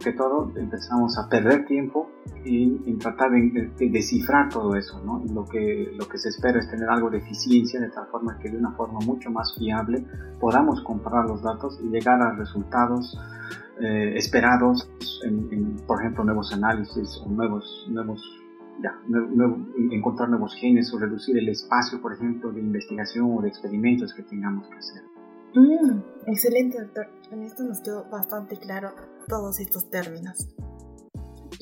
que 0.00 0.12
todo 0.12 0.52
empezamos 0.56 1.18
a 1.18 1.28
perder 1.28 1.66
tiempo 1.66 2.10
en, 2.44 2.80
en 2.86 2.98
tratar 2.98 3.30
de, 3.32 3.70
descifrar 3.90 4.48
todo 4.48 4.74
eso, 4.76 5.02
¿no? 5.04 5.22
lo, 5.32 5.44
que, 5.44 5.92
lo 5.98 6.06
que 6.08 6.18
se 6.18 6.28
espera 6.28 6.58
es 6.58 6.70
tener 6.70 6.88
algo 6.88 7.10
de 7.10 7.18
eficiencia 7.18 7.80
de 7.80 7.90
tal 7.90 8.06
forma 8.06 8.38
que 8.38 8.50
de 8.50 8.58
una 8.58 8.72
forma 8.72 9.00
mucho 9.00 9.30
más 9.30 9.54
fiable 9.58 10.04
podamos 10.38 10.82
comparar 10.82 11.26
los 11.26 11.42
datos 11.42 11.78
y 11.82 11.88
llegar 11.88 12.22
a 12.22 12.32
resultados 12.34 13.18
eh, 13.80 14.14
esperados 14.16 14.90
en, 15.24 15.76
por 15.86 16.00
ejemplo, 16.00 16.22
nuevos 16.24 16.52
análisis 16.52 17.20
o 17.24 17.28
nuevos, 17.30 17.86
nuevos 17.88 18.39
ya, 18.82 18.98
encontrar 19.90 20.28
nuevos 20.28 20.54
genes 20.54 20.92
o 20.92 20.98
reducir 20.98 21.36
el 21.38 21.48
espacio, 21.48 22.00
por 22.00 22.14
ejemplo, 22.14 22.52
de 22.52 22.60
investigación 22.60 23.36
o 23.36 23.42
de 23.42 23.48
experimentos 23.48 24.14
que 24.14 24.22
tengamos 24.22 24.68
que 24.68 24.74
hacer. 24.74 25.02
Mm, 25.54 26.00
excelente, 26.26 26.80
doctor. 26.80 27.08
En 27.30 27.42
esto 27.42 27.64
nos 27.64 27.80
quedó 27.80 28.04
bastante 28.10 28.56
claro 28.56 28.94
todos 29.28 29.60
estos 29.60 29.90
términos. 29.90 30.48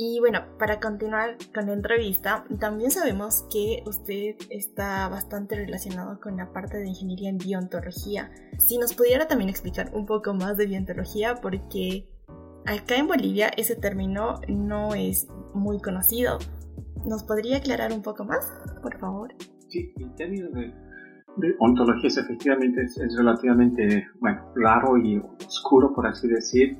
Y 0.00 0.20
bueno, 0.20 0.44
para 0.60 0.78
continuar 0.78 1.36
con 1.52 1.66
la 1.66 1.72
entrevista, 1.72 2.44
también 2.60 2.92
sabemos 2.92 3.44
que 3.50 3.82
usted 3.84 4.36
está 4.48 5.08
bastante 5.08 5.56
relacionado 5.56 6.20
con 6.20 6.36
la 6.36 6.52
parte 6.52 6.78
de 6.78 6.86
ingeniería 6.86 7.30
en 7.30 7.38
biontología. 7.38 8.30
Si 8.58 8.78
nos 8.78 8.94
pudiera 8.94 9.26
también 9.26 9.50
explicar 9.50 9.90
un 9.92 10.06
poco 10.06 10.34
más 10.34 10.56
de 10.56 10.66
biontología, 10.66 11.34
porque 11.42 12.06
acá 12.64 12.94
en 12.94 13.08
Bolivia 13.08 13.48
ese 13.56 13.74
término 13.74 14.40
no 14.46 14.94
es 14.94 15.26
muy 15.52 15.80
conocido. 15.80 16.38
¿Nos 17.08 17.24
podría 17.24 17.56
aclarar 17.56 17.90
un 17.90 18.02
poco 18.02 18.22
más, 18.22 18.52
por 18.82 18.98
favor? 18.98 19.34
Sí, 19.68 19.90
el 19.96 20.14
término 20.14 20.50
de, 20.50 20.74
ontología 21.58 22.08
es 22.08 22.18
efectivamente 22.18 22.82
es, 22.82 23.16
relativamente 23.16 24.06
bueno, 24.20 24.42
raro 24.56 24.98
y 24.98 25.16
oscuro, 25.46 25.94
por 25.94 26.06
así 26.06 26.28
decir, 26.28 26.76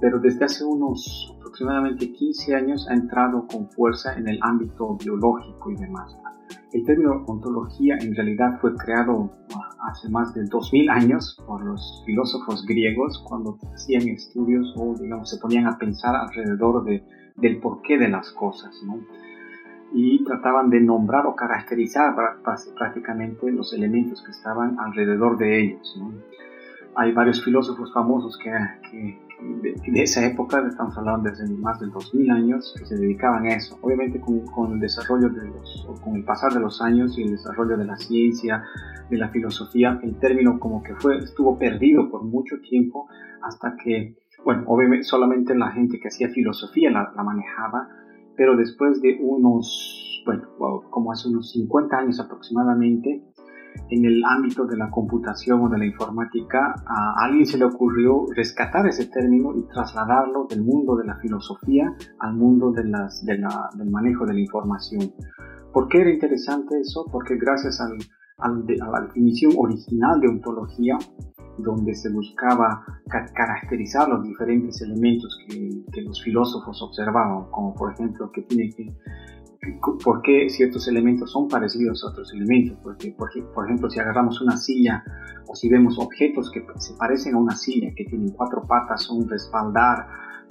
pero 0.00 0.20
desde 0.20 0.44
hace 0.44 0.64
unos 0.64 1.34
aproximadamente 1.36 2.12
15 2.12 2.54
años 2.54 2.86
ha 2.88 2.94
entrado 2.94 3.44
con 3.48 3.68
fuerza 3.70 4.14
en 4.16 4.28
el 4.28 4.38
ámbito 4.42 4.96
biológico 4.96 5.72
y 5.72 5.76
demás. 5.76 6.16
El 6.72 6.84
término 6.84 7.24
ontología 7.26 7.96
en 8.00 8.14
realidad 8.14 8.60
fue 8.60 8.72
creado 8.76 9.32
hace 9.90 10.08
más 10.10 10.32
de 10.34 10.44
2000 10.44 10.90
años 10.90 11.36
por 11.44 11.64
los 11.64 12.02
filósofos 12.06 12.64
griegos 12.66 13.24
cuando 13.26 13.58
hacían 13.74 14.06
estudios 14.08 14.72
o 14.76 14.94
digamos 14.94 15.30
se 15.30 15.38
ponían 15.38 15.66
a 15.66 15.76
pensar 15.76 16.14
alrededor 16.14 16.84
de 16.84 17.02
del 17.40 17.58
porqué 17.58 17.98
de 17.98 18.08
las 18.08 18.32
cosas, 18.32 18.82
¿no? 18.84 19.00
Y 19.92 20.22
trataban 20.24 20.68
de 20.68 20.80
nombrar 20.80 21.26
o 21.26 21.34
caracterizar 21.34 22.14
prácticamente 22.76 23.50
los 23.50 23.72
elementos 23.72 24.22
que 24.22 24.32
estaban 24.32 24.78
alrededor 24.78 25.38
de 25.38 25.60
ellos. 25.62 25.98
Hay 26.94 27.12
varios 27.12 27.42
filósofos 27.42 27.92
famosos 27.94 28.38
que, 28.38 28.50
de, 29.40 30.02
esa 30.02 30.26
época, 30.26 30.62
estamos 30.68 30.98
hablando 30.98 31.30
desde 31.30 31.48
más 31.56 31.80
de 31.80 31.86
2000 31.86 32.30
años, 32.30 32.74
que 32.76 32.84
se 32.84 32.96
dedicaban 32.96 33.46
a 33.46 33.54
eso. 33.54 33.78
Obviamente 33.80 34.20
con, 34.20 34.40
con 34.46 34.72
el 34.74 34.80
desarrollo 34.80 35.30
de 35.30 35.46
los, 35.46 35.86
con 36.02 36.16
el 36.16 36.24
pasar 36.24 36.52
de 36.52 36.60
los 36.60 36.82
años 36.82 37.16
y 37.16 37.22
el 37.22 37.30
desarrollo 37.30 37.78
de 37.78 37.84
la 37.84 37.96
ciencia, 37.96 38.64
de 39.08 39.16
la 39.16 39.28
filosofía, 39.28 39.98
el 40.02 40.16
término 40.18 40.58
como 40.58 40.82
que 40.82 40.94
fue, 40.96 41.18
estuvo 41.18 41.58
perdido 41.58 42.10
por 42.10 42.24
mucho 42.24 42.60
tiempo 42.60 43.08
hasta 43.42 43.76
que 43.76 44.16
bueno, 44.48 44.64
obviamente 44.68 45.04
solamente 45.04 45.54
la 45.54 45.70
gente 45.72 46.00
que 46.00 46.08
hacía 46.08 46.30
filosofía 46.30 46.90
la, 46.90 47.12
manejaba, 47.22 47.86
pero 48.34 48.56
después 48.56 48.98
de 49.02 49.18
unos, 49.20 50.22
bueno, 50.24 50.48
como 50.88 51.12
hace 51.12 51.28
unos 51.28 51.50
50 51.50 51.94
años 51.94 52.18
aproximadamente, 52.18 53.26
en 53.90 54.04
el 54.06 54.22
ámbito 54.24 54.64
de 54.64 54.78
la 54.78 54.90
computación 54.90 55.60
o 55.60 55.68
de 55.68 55.76
la 55.76 55.84
informática, 55.84 56.74
a 56.86 57.26
alguien 57.26 57.44
se 57.44 57.58
le 57.58 57.66
ocurrió 57.66 58.24
rescatar 58.34 58.86
ese 58.86 59.04
término 59.10 59.54
y 59.54 59.68
trasladarlo 59.68 60.46
del 60.48 60.62
mundo 60.62 60.96
de 60.96 61.04
la 61.04 61.16
filosofía 61.16 61.94
al 62.18 62.32
mundo 62.32 62.72
de 62.72 62.84
las, 62.84 63.22
del 63.26 63.90
manejo 63.90 64.24
de 64.24 64.32
la 64.32 64.40
información. 64.40 65.12
¿Por 65.74 65.88
qué 65.88 66.00
era 66.00 66.10
interesante 66.10 66.80
eso? 66.80 67.04
Porque 67.12 67.36
gracias 67.36 67.82
al, 67.82 67.98
a 68.38 68.90
la 68.92 69.00
definición 69.08 69.52
original 69.58 70.18
de 70.20 70.28
ontología, 70.28 70.96
donde 71.58 71.94
se 71.94 72.10
buscaba 72.10 72.84
caracterizar 73.08 74.08
los 74.08 74.22
diferentes 74.22 74.80
elementos 74.82 75.38
que, 75.46 76.02
los 76.02 76.22
filósofos 76.22 76.80
observaban, 76.82 77.50
como 77.50 77.74
por 77.74 77.92
ejemplo 77.92 78.30
que 78.30 78.42
tiene 78.42 78.70
que, 78.70 78.94
por 80.04 80.22
qué 80.22 80.48
ciertos 80.48 80.86
elementos 80.88 81.32
son 81.32 81.48
parecidos 81.48 82.04
a 82.04 82.10
otros 82.10 82.32
elementos, 82.32 82.78
porque 82.82 83.12
por, 83.12 83.30
ejemplo 83.66 83.90
si 83.90 83.98
agarramos 83.98 84.40
una 84.40 84.56
silla 84.56 85.02
o 85.46 85.54
si 85.54 85.68
vemos 85.68 85.98
objetos 85.98 86.50
que 86.50 86.64
se 86.76 86.94
parecen 86.94 87.34
a 87.34 87.38
una 87.38 87.56
silla, 87.56 87.92
que 87.96 88.04
tienen 88.04 88.30
cuatro 88.30 88.62
patas 88.66 89.10
un 89.10 89.28
respaldar 89.28 90.06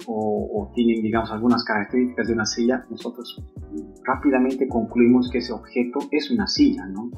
o, 0.06 0.50
o 0.52 0.72
tienen 0.74 1.02
digamos 1.02 1.30
algunas 1.32 1.64
características 1.64 2.28
de 2.28 2.34
una 2.34 2.46
silla, 2.46 2.84
nosotros 2.90 3.42
rápidamente 4.04 4.68
concluimos 4.68 5.30
que 5.30 5.38
ese 5.38 5.52
objeto 5.52 6.00
es 6.10 6.30
una 6.30 6.46
silla, 6.46 6.86
¿no? 6.86 7.10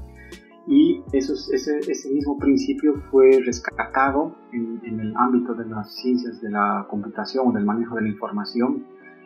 Y 0.67 1.03
ese, 1.13 1.33
ese, 1.55 2.11
mismo 2.11 2.39
principio 2.39 2.95
fue 3.11 3.41
rescatado 3.45 4.37
en, 4.53 5.01
el 5.01 5.15
ámbito 5.17 5.55
de 5.55 5.67
las 5.67 5.95
ciencias 5.95 6.41
de 6.41 6.51
la 6.51 6.87
computación 6.89 7.49
o 7.49 7.53
del 7.53 7.65
manejo 7.65 7.97
de 7.97 8.03
la 8.03 8.09
información. 8.09 8.85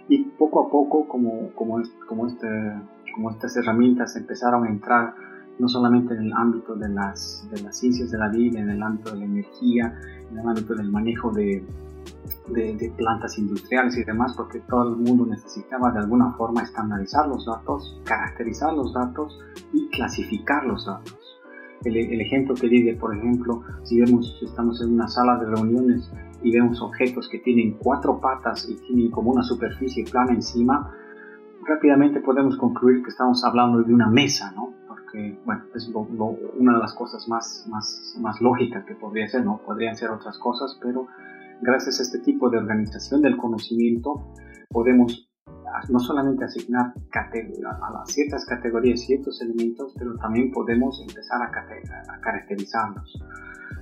Y 0.09 0.25
poco 0.25 0.67
a 0.67 0.71
poco 0.71 1.09
como, 1.09 1.51
como, 1.55 1.83
como, 2.07 2.27
este, 2.27 2.49
como 3.15 3.31
estas 3.31 3.57
herramientas 3.57 4.17
empezaron 4.17 4.65
a 4.65 4.69
entrar 4.69 5.15
no 5.59 5.69
solamente 5.69 6.15
en 6.15 6.25
el 6.25 6.33
ámbito 6.33 6.75
de 6.75 6.89
las, 6.89 7.49
de 7.51 7.63
las 7.63 7.79
ciencias 7.79 8.11
de 8.11 8.19
la 8.19 8.29
vida, 8.29 8.61
en 8.61 8.71
el 8.71 8.83
ámbito 8.83 9.13
de 9.13 9.19
la 9.19 9.25
energía, 9.25 9.99
en 10.31 10.39
el 10.39 10.49
ámbito 10.49 10.75
del 10.75 10.91
manejo 10.91 11.31
de, 11.31 11.65
de, 12.49 12.77
de, 12.77 12.91
plantas 12.97 13.39
industriales 13.39 13.97
y 13.97 14.05
demás, 14.05 14.35
porque 14.37 14.61
todo 14.61 14.91
el 14.91 14.97
mundo 14.97 15.27
necesitaba 15.27 15.91
de 15.93 16.01
alguna 16.01 16.33
forma 16.33 16.63
estandarizar 16.63 17.27
los 17.29 17.47
datos, 17.47 18.01
caracterizar 18.05 18.73
los 18.73 18.93
datos 18.93 19.39
y 19.73 19.89
clasificar 19.91 20.65
los 20.65 20.87
datos 20.87 21.25
el, 21.85 22.21
ejemplo 22.21 22.55
que 22.55 22.69
di 22.69 22.93
por 22.95 23.17
ejemplo, 23.17 23.63
si 23.83 24.01
vemos, 24.01 24.41
estamos 24.43 24.81
en 24.83 24.95
una 24.95 25.09
sala 25.09 25.39
de 25.39 25.47
reuniones 25.47 26.11
y 26.43 26.53
vemos 26.53 26.81
objetos 26.81 27.29
que 27.29 27.39
tienen 27.39 27.77
cuatro 27.79 28.21
patas 28.21 28.69
y 28.69 28.77
tienen 28.77 29.11
como 29.11 29.31
una 29.33 29.43
superficie 29.43 30.05
plana 30.05 30.33
encima, 30.33 30.95
rápidamente 31.67 32.21
podemos 32.21 32.57
concluir 32.57 33.03
que 33.03 33.11
estamos 33.11 33.45
hablando 33.45 33.83
de 33.83 33.93
una 33.93 34.09
mesa, 34.09 34.53
¿no? 34.55 34.75
Porque, 34.87 35.39
bueno, 35.45 35.65
es 35.75 35.91
una 36.59 36.75
de 36.75 36.79
las 36.79 36.95
cosas 36.95 37.29
más, 37.29 37.67
más, 37.71 38.17
más 38.21 38.41
lógicas 38.41 38.85
que 38.85 38.95
podría 38.95 39.29
ser, 39.29 39.45
¿no? 39.45 39.61
Podrían 39.65 39.97
ser 39.97 40.11
otras 40.11 40.39
cosas, 40.39 40.79
pero 40.83 41.07
gracias 41.63 42.01
a 42.01 42.03
este 42.03 42.19
tipo 42.21 42.51
de 42.51 42.59
organización 42.59 43.23
del 43.23 43.37
conocimiento 43.37 44.33
podemos 44.71 45.29
no 45.89 45.99
solamente 45.99 46.45
asignar 46.45 46.93
a 47.13 48.07
ciertas 48.07 48.45
categorías 48.47 49.01
ciertos 49.01 49.41
elementos, 49.43 49.95
pero 49.99 50.15
también 50.17 50.51
podemos 50.51 51.01
empezar 51.07 51.43
a, 51.43 51.51
caracterizarlos. 52.21 53.19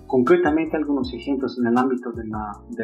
Concretamente, 0.06 0.76
algunos 0.76 1.12
ejemplos 1.14 1.58
en 1.58 1.68
el 1.68 1.78
ámbito 1.78 2.12
de, 2.12 2.26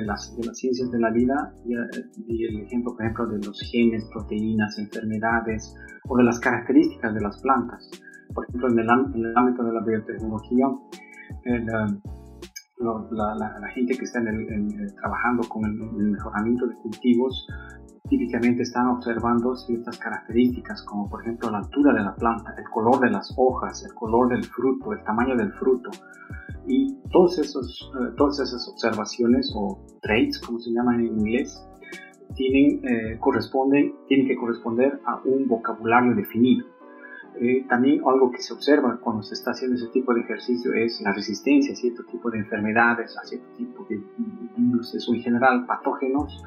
las, 0.03 0.35
ciencias 0.55 0.91
de 0.91 0.99
la 0.99 1.11
vida, 1.11 1.53
y, 1.65 2.45
el 2.45 2.61
ejemplo, 2.61 2.93
por 2.95 3.03
ejemplo, 3.03 3.27
de 3.27 3.39
los 3.47 3.61
genes, 3.71 4.05
proteínas, 4.13 4.79
enfermedades 4.79 5.75
o 6.09 6.17
de 6.17 6.25
las 6.25 6.39
características 6.41 7.15
de 7.15 7.21
las 7.21 7.41
plantas. 7.41 7.91
Por 8.35 8.47
ejemplo, 8.47 8.69
en 8.71 8.79
el, 8.79 9.37
ámbito 9.37 9.65
de 9.65 9.73
la 9.73 9.85
biotecnología, 9.85 10.67
la, 12.81 13.69
gente 13.75 13.97
que 13.97 14.05
está 14.05 14.21
trabajando 15.01 15.49
con 15.49 15.65
el, 15.65 15.81
el, 16.01 16.11
mejoramiento 16.13 16.67
de 16.67 16.75
cultivos 16.77 17.47
típicamente 18.09 18.63
están 18.63 18.89
observando 18.89 19.55
ciertas 19.55 19.99
características 19.99 20.83
como 20.85 21.09
por 21.09 21.23
ejemplo 21.23 21.51
la 21.51 21.59
altura 21.59 21.93
de 21.93 22.01
la 22.01 22.15
planta, 22.15 22.55
el 22.57 22.65
color 22.71 23.01
de 23.01 23.11
las 23.11 23.33
hojas, 23.37 23.85
el 23.85 23.95
color 23.95 24.29
del 24.29 24.45
fruto, 24.45 24.93
el 24.93 25.03
tamaño 25.05 25.37
del 25.37 25.53
fruto. 25.53 25.91
Y 26.67 26.97
todos 27.11 27.39
esos, 27.39 27.91
eh, 27.95 28.13
todas 28.17 28.41
esas 28.41 28.69
observaciones 28.69 29.51
o 29.57 29.85
traits, 30.03 30.39
como 30.41 30.59
se 30.59 30.71
llaman 30.71 31.01
en 31.01 31.19
inglés, 31.19 31.65
tienen, 32.35 32.85
eh, 32.85 33.19
corresponden, 33.19 33.95
tienen 34.07 34.29
que 34.29 34.37
corresponder 34.37 35.01
a 35.07 35.21
un 35.25 35.49
vocabulario 35.49 36.15
definido. 36.15 36.67
Eh, 37.41 37.65
también 37.69 38.01
algo 38.05 38.33
que 38.33 38.43
se 38.43 38.53
observa 38.53 38.99
cuando 39.01 39.23
se 39.23 39.35
está 39.35 39.53
haciendo 39.53 39.77
ese 39.77 39.87
tipo 39.89 40.13
de 40.13 40.23
ejercicio 40.23 40.73
es 40.75 41.01
la 41.03 41.13
resistencia 41.13 41.73
a 41.73 41.77
cierto 41.77 42.03
tipo 42.05 42.31
de 42.31 42.39
enfermedades, 42.39 43.17
a 43.17 43.25
cierto 43.25 43.47
tipo 43.57 43.87
de 43.89 44.03
virus 44.57 45.09
o 45.09 45.15
en 45.15 45.23
general 45.23 45.65
patógenos 45.65 46.43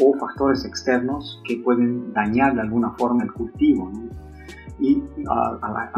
o 0.00 0.12
factores 0.18 0.64
externos 0.66 1.40
que 1.46 1.56
pueden 1.56 2.12
dañar 2.12 2.54
de 2.54 2.60
alguna 2.60 2.90
forma 2.90 3.24
el 3.24 3.32
cultivo. 3.32 3.90
Y 4.78 5.02
a, 5.30 5.90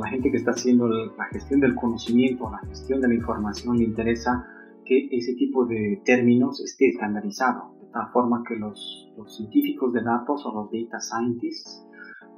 la, 0.00 0.08
gente 0.08 0.30
que 0.30 0.36
está 0.36 0.52
haciendo 0.52 0.88
la 0.88 1.24
gestión 1.32 1.60
del 1.60 1.74
conocimiento, 1.74 2.48
la 2.50 2.66
gestión 2.68 3.00
de 3.00 3.08
la 3.08 3.14
información, 3.14 3.76
le 3.76 3.84
interesa 3.84 4.46
que 4.84 5.08
ese 5.10 5.34
tipo 5.34 5.66
de 5.66 6.00
términos 6.04 6.60
esté 6.60 6.88
estandarizado, 6.88 7.74
de 7.80 7.88
tal 7.88 8.08
forma 8.12 8.44
que 8.48 8.56
los, 8.56 9.12
científicos 9.26 9.92
de 9.92 10.02
datos 10.02 10.46
o 10.46 10.54
los 10.54 10.70
data 10.70 11.00
scientists 11.00 11.86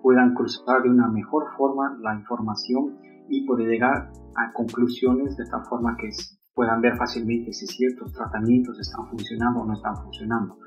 puedan 0.04 0.34
cruzar 0.34 0.82
de 0.82 0.90
una 0.90 1.08
mejor 1.08 1.44
forma 1.56 1.96
la 2.02 2.14
información 2.14 2.98
y 3.30 3.46
poder 3.46 3.68
llegar 3.68 4.12
a 4.36 4.52
conclusiones 4.52 5.34
de 5.38 5.46
tal 5.46 5.64
forma 5.64 5.96
que 5.96 6.10
puedan 6.54 6.82
ver 6.82 6.94
fácilmente 6.96 7.54
si 7.54 7.66
ciertos 7.66 8.12
tratamientos 8.12 8.78
están 8.78 9.08
funcionando 9.08 9.60
o 9.60 9.66
no 9.66 9.72
están 9.72 9.96
funcionando. 9.96 10.58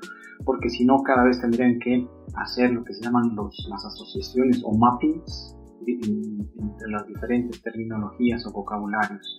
Porque 0.44 0.68
si 0.68 0.84
no, 0.84 1.04
cada 1.04 1.22
vez 1.22 1.40
tendrían 1.40 1.78
que 1.78 2.04
hacer 2.34 2.72
lo 2.72 2.82
que 2.82 2.92
se 2.94 3.04
llaman 3.04 3.36
las 3.36 3.84
asociaciones 3.86 4.60
o 4.64 4.76
mappings 4.76 5.56
entre 5.86 6.90
las 6.90 7.06
diferentes 7.06 7.62
terminologías 7.62 8.44
o 8.44 8.52
vocabularios. 8.52 9.38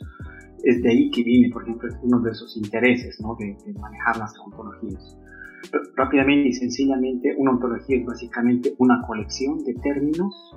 Es 0.64 0.82
de 0.82 0.92
ahí 0.92 1.12
que 1.12 1.24
viene, 1.24 1.52
por 1.52 1.64
ejemplo, 1.64 1.90
uno 2.04 2.22
de 2.22 2.32
esos 2.32 2.56
intereses 2.56 3.20
¿no? 3.22 3.36
de, 3.38 3.58
de 3.66 3.78
manejar 3.78 4.16
las 4.16 4.34
ontologías. 4.40 5.18
Rápidamente 5.96 6.50
y 6.50 6.54
sencillamente, 6.54 7.36
una 7.38 7.52
ontología 7.52 7.98
es 7.98 8.06
básicamente 8.06 8.74
una 8.78 9.02
colección 9.06 9.64
de 9.64 9.74
términos 9.76 10.56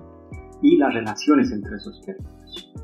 y 0.62 0.77
las 0.77 0.95
relaciones 0.95 1.51
entre 1.53 1.77
esos 1.77 2.01
términos. 2.03 2.33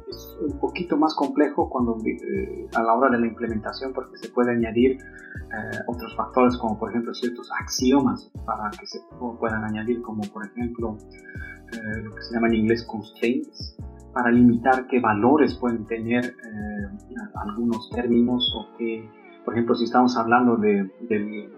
Es 0.09 0.38
un 0.40 0.59
poquito 0.59 0.96
más 0.96 1.14
complejo 1.14 1.70
cuando 1.70 1.96
eh, 2.04 2.66
a 2.74 2.83
la 2.83 2.94
hora 2.94 3.11
de 3.11 3.20
la 3.20 3.26
implementación 3.26 3.92
porque 3.92 4.16
se 4.16 4.28
puede 4.31 4.52
añadir 4.52 4.92
eh, 4.92 5.78
otros 5.87 6.14
factores 6.16 6.57
como 6.59 6.78
por 6.78 6.90
ejemplo 6.90 7.14
ciertos 7.14 7.48
axiomas 7.61 8.31
para 8.44 8.70
que 8.70 8.87
se 8.87 9.00
puedan 9.38 9.64
añadir 9.64 10.02
como 10.02 10.22
por 10.33 10.46
ejemplo 10.46 10.96
eh, 11.72 12.02
lo 12.02 12.14
que 12.14 12.22
se 12.22 12.35
llama 12.35 12.48
en 12.48 12.54
inglés 12.54 12.85
constraints 12.85 13.76
para 14.12 14.33
limitar 14.33 14.87
qué 14.88 15.00
valores 15.00 15.54
pueden 15.54 15.87
tener 15.87 16.35
algunos 17.35 17.88
términos 17.90 18.52
o 18.57 18.76
qué 18.76 19.09
por 19.48 19.54
ejemplo, 19.54 19.74
si 19.76 19.84
estamos 19.84 20.14
hablando 20.18 20.58
de, 20.58 20.90
de, 21.08 21.48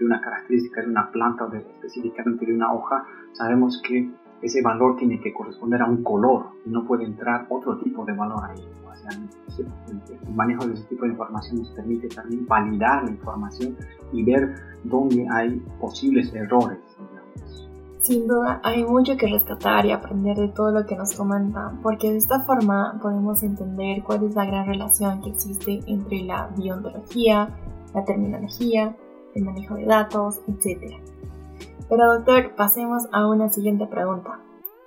una 0.00 0.22
característica 0.22 0.80
de 0.80 0.88
una 0.88 1.10
planta 1.10 1.44
o 1.44 1.52
específicamente 1.52 2.46
de 2.46 2.54
una 2.54 2.72
hoja, 2.72 3.04
sabemos 3.32 3.78
que 3.86 4.10
ese 4.40 4.62
valor 4.62 4.96
tiene 4.96 5.20
que 5.20 5.34
corresponder 5.34 5.82
a 5.82 5.84
un 5.84 6.02
color 6.02 6.46
y 6.64 6.70
no 6.70 6.86
puede 6.86 7.04
entrar 7.04 7.46
otro 7.50 7.76
tipo 7.80 8.06
de 8.06 8.14
valor 8.14 8.42
ahí. 8.42 8.66
O 8.90 8.96
sea, 8.96 9.10
el 9.58 10.34
manejo 10.34 10.66
de 10.66 10.72
ese 10.72 10.84
tipo 10.84 11.04
de 11.04 11.10
información 11.10 11.58
nos 11.58 11.68
permite 11.72 12.08
también 12.08 12.46
validar 12.46 13.04
la 13.04 13.10
información 13.10 13.76
y 14.14 14.24
ver 14.24 14.54
dónde 14.84 15.26
hay 15.30 15.62
posibles 15.78 16.32
errores. 16.32 16.78
Sin 18.06 18.28
duda, 18.28 18.60
hay 18.62 18.84
mucho 18.84 19.16
que 19.16 19.26
rescatar 19.26 19.84
y 19.84 19.90
aprender 19.90 20.36
de 20.36 20.46
todo 20.46 20.70
lo 20.70 20.86
que 20.86 20.94
nos 20.94 21.12
comentan, 21.16 21.82
porque 21.82 22.12
de 22.12 22.18
esta 22.18 22.38
forma 22.38 23.00
podemos 23.02 23.42
entender 23.42 24.04
cuál 24.04 24.22
es 24.22 24.36
la 24.36 24.44
gran 24.44 24.64
relación 24.64 25.22
que 25.22 25.30
existe 25.30 25.80
entre 25.88 26.20
la 26.20 26.46
biontología, 26.56 27.48
la 27.92 28.04
terminología, 28.04 28.96
el 29.34 29.44
manejo 29.44 29.74
de 29.74 29.86
datos, 29.86 30.40
etc. 30.46 31.02
Pero 31.88 32.14
doctor, 32.14 32.54
pasemos 32.54 33.08
a 33.10 33.26
una 33.26 33.48
siguiente 33.48 33.88
pregunta. 33.88 34.38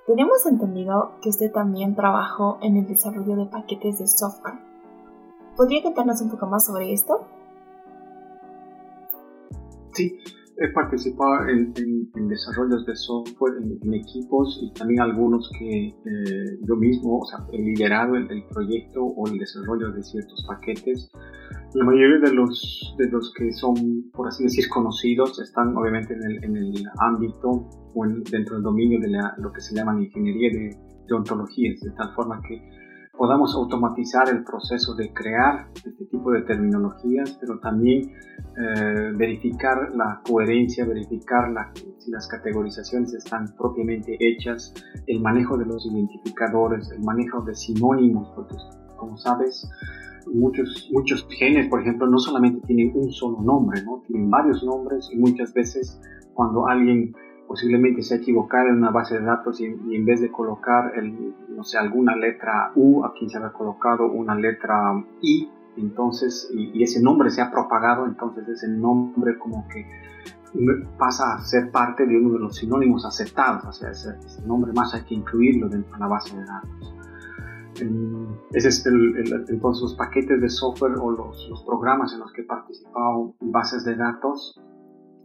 Tenemos 0.06 0.46
entendido 0.46 1.12
que 1.20 1.28
usted 1.28 1.52
también 1.52 1.94
trabajó 1.94 2.56
en 2.62 2.78
el 2.78 2.86
desarrollo 2.86 3.36
de 3.36 3.44
paquetes 3.44 3.98
de 3.98 4.06
software. 4.06 4.60
¿Podría 5.58 5.82
contarnos 5.82 6.22
un 6.22 6.30
poco 6.30 6.46
más 6.46 6.64
sobre 6.64 6.94
esto? 6.94 7.26
Sí, 9.92 10.20
he 10.60 10.68
participado 10.68 11.48
en, 11.48 11.72
desarrollos 12.28 12.84
de 12.84 12.94
software 12.94 13.54
en, 13.62 13.94
equipos 13.94 14.60
y 14.62 14.72
también 14.74 15.00
algunos 15.00 15.50
que 15.58 15.88
eh, 15.88 16.58
yo 16.68 16.76
mismo 16.76 17.18
o 17.18 17.24
sea, 17.24 17.38
he 17.50 17.58
liderado 17.58 18.14
el, 18.14 18.30
el, 18.30 18.44
proyecto 18.44 19.02
o 19.02 19.26
el 19.26 19.38
desarrollo 19.38 19.90
de 19.90 20.02
ciertos 20.02 20.44
paquetes. 20.46 21.10
La 21.74 21.84
mayoría 21.84 22.18
de 22.28 22.34
los, 22.34 22.94
de 22.98 23.08
los 23.08 23.32
que 23.34 23.50
son, 23.52 23.74
por 24.12 24.28
así 24.28 24.44
decir, 24.44 24.68
conocidos 24.68 25.40
están 25.40 25.74
obviamente 25.76 26.12
en 26.12 26.24
el, 26.24 26.44
en 26.44 26.56
el 26.56 26.74
ámbito 26.98 27.66
o 27.94 28.06
dentro 28.30 28.56
del 28.56 28.62
dominio 28.62 29.00
de 29.00 29.08
la, 29.08 29.34
lo 29.38 29.50
que 29.52 29.62
se 29.62 29.74
llama 29.74 29.98
ingeniería 29.98 30.50
de, 30.50 30.76
de 31.08 31.14
ontologías, 31.14 31.80
de 31.80 31.90
tal 31.92 32.14
forma 32.14 32.40
que 32.46 32.60
podamos 33.20 33.54
automatizar 33.54 34.30
el 34.30 34.42
proceso 34.44 34.94
de 34.94 35.12
crear 35.12 35.68
este 35.74 36.06
tipo 36.06 36.32
de 36.32 36.40
terminologías, 36.40 37.36
pero 37.38 37.60
también 37.60 38.12
eh, 38.56 39.12
verificar 39.14 39.94
la 39.94 40.22
coherencia, 40.26 40.86
verificar 40.86 41.52
si 41.98 42.10
las 42.10 42.26
categorizaciones 42.28 43.12
están 43.12 43.54
propiamente 43.58 44.16
hechas, 44.18 44.72
el 45.06 45.20
manejo 45.20 45.58
de 45.58 45.66
los 45.66 45.84
identificadores, 45.84 46.90
el 46.92 47.02
manejo 47.02 47.42
de 47.42 47.54
sinónimos, 47.54 48.32
porque 48.34 48.54
como 48.96 49.18
sabes, 49.18 49.68
muchos, 50.32 50.88
muchos 50.90 51.28
genes, 51.28 51.68
por 51.68 51.82
ejemplo, 51.82 52.06
no 52.06 52.18
solamente 52.18 52.66
tienen 52.66 52.90
un 52.94 53.12
solo 53.12 53.42
nombre, 53.42 53.82
¿no? 53.84 54.02
tienen 54.06 54.30
varios 54.30 54.64
nombres 54.64 55.10
y 55.12 55.18
muchas 55.18 55.52
veces 55.52 56.00
cuando 56.32 56.66
alguien 56.66 57.12
posiblemente 57.50 58.00
se 58.02 58.14
ha 58.14 58.18
equivocado 58.18 58.68
en 58.68 58.76
una 58.76 58.92
base 58.92 59.18
de 59.18 59.24
datos 59.24 59.60
y, 59.60 59.64
en 59.64 60.04
vez 60.04 60.20
de 60.20 60.30
colocar 60.30 60.92
el, 60.94 61.34
no 61.48 61.64
sé, 61.64 61.78
alguna 61.78 62.14
letra 62.14 62.70
U, 62.76 63.04
aquí 63.04 63.28
se 63.28 63.38
ha 63.38 63.52
colocado 63.52 64.06
una 64.06 64.36
letra 64.36 65.04
I, 65.20 65.50
entonces, 65.76 66.48
y, 66.54 66.80
ese 66.80 67.02
nombre 67.02 67.28
se 67.28 67.42
ha 67.42 67.50
propagado, 67.50 68.06
entonces 68.06 68.46
ese 68.46 68.68
nombre 68.68 69.36
como 69.36 69.66
que 69.66 69.84
pasa 70.96 71.34
a 71.34 71.40
ser 71.40 71.72
parte 71.72 72.06
de 72.06 72.18
uno 72.18 72.34
de 72.34 72.38
los 72.38 72.54
sinónimos 72.54 73.04
aceptados, 73.04 73.64
o 73.64 73.72
sea, 73.72 73.90
ese, 73.90 74.16
nombre 74.46 74.72
más 74.72 74.94
hay 74.94 75.02
que 75.02 75.16
incluirlo 75.16 75.68
dentro 75.68 75.92
de 75.92 75.98
la 75.98 76.06
base 76.06 76.36
de 76.36 76.44
datos. 76.44 76.94
Ese 78.52 78.68
es 78.68 78.86
el, 78.86 79.44
entonces 79.48 79.82
los 79.82 79.94
paquetes 79.96 80.40
de 80.40 80.48
software 80.48 80.92
o 81.02 81.10
los, 81.10 81.48
los, 81.50 81.64
programas 81.64 82.12
en 82.12 82.20
los 82.20 82.32
que 82.32 82.42
he 82.42 82.44
participado 82.44 83.34
bases 83.40 83.84
de 83.84 83.96
datos 83.96 84.60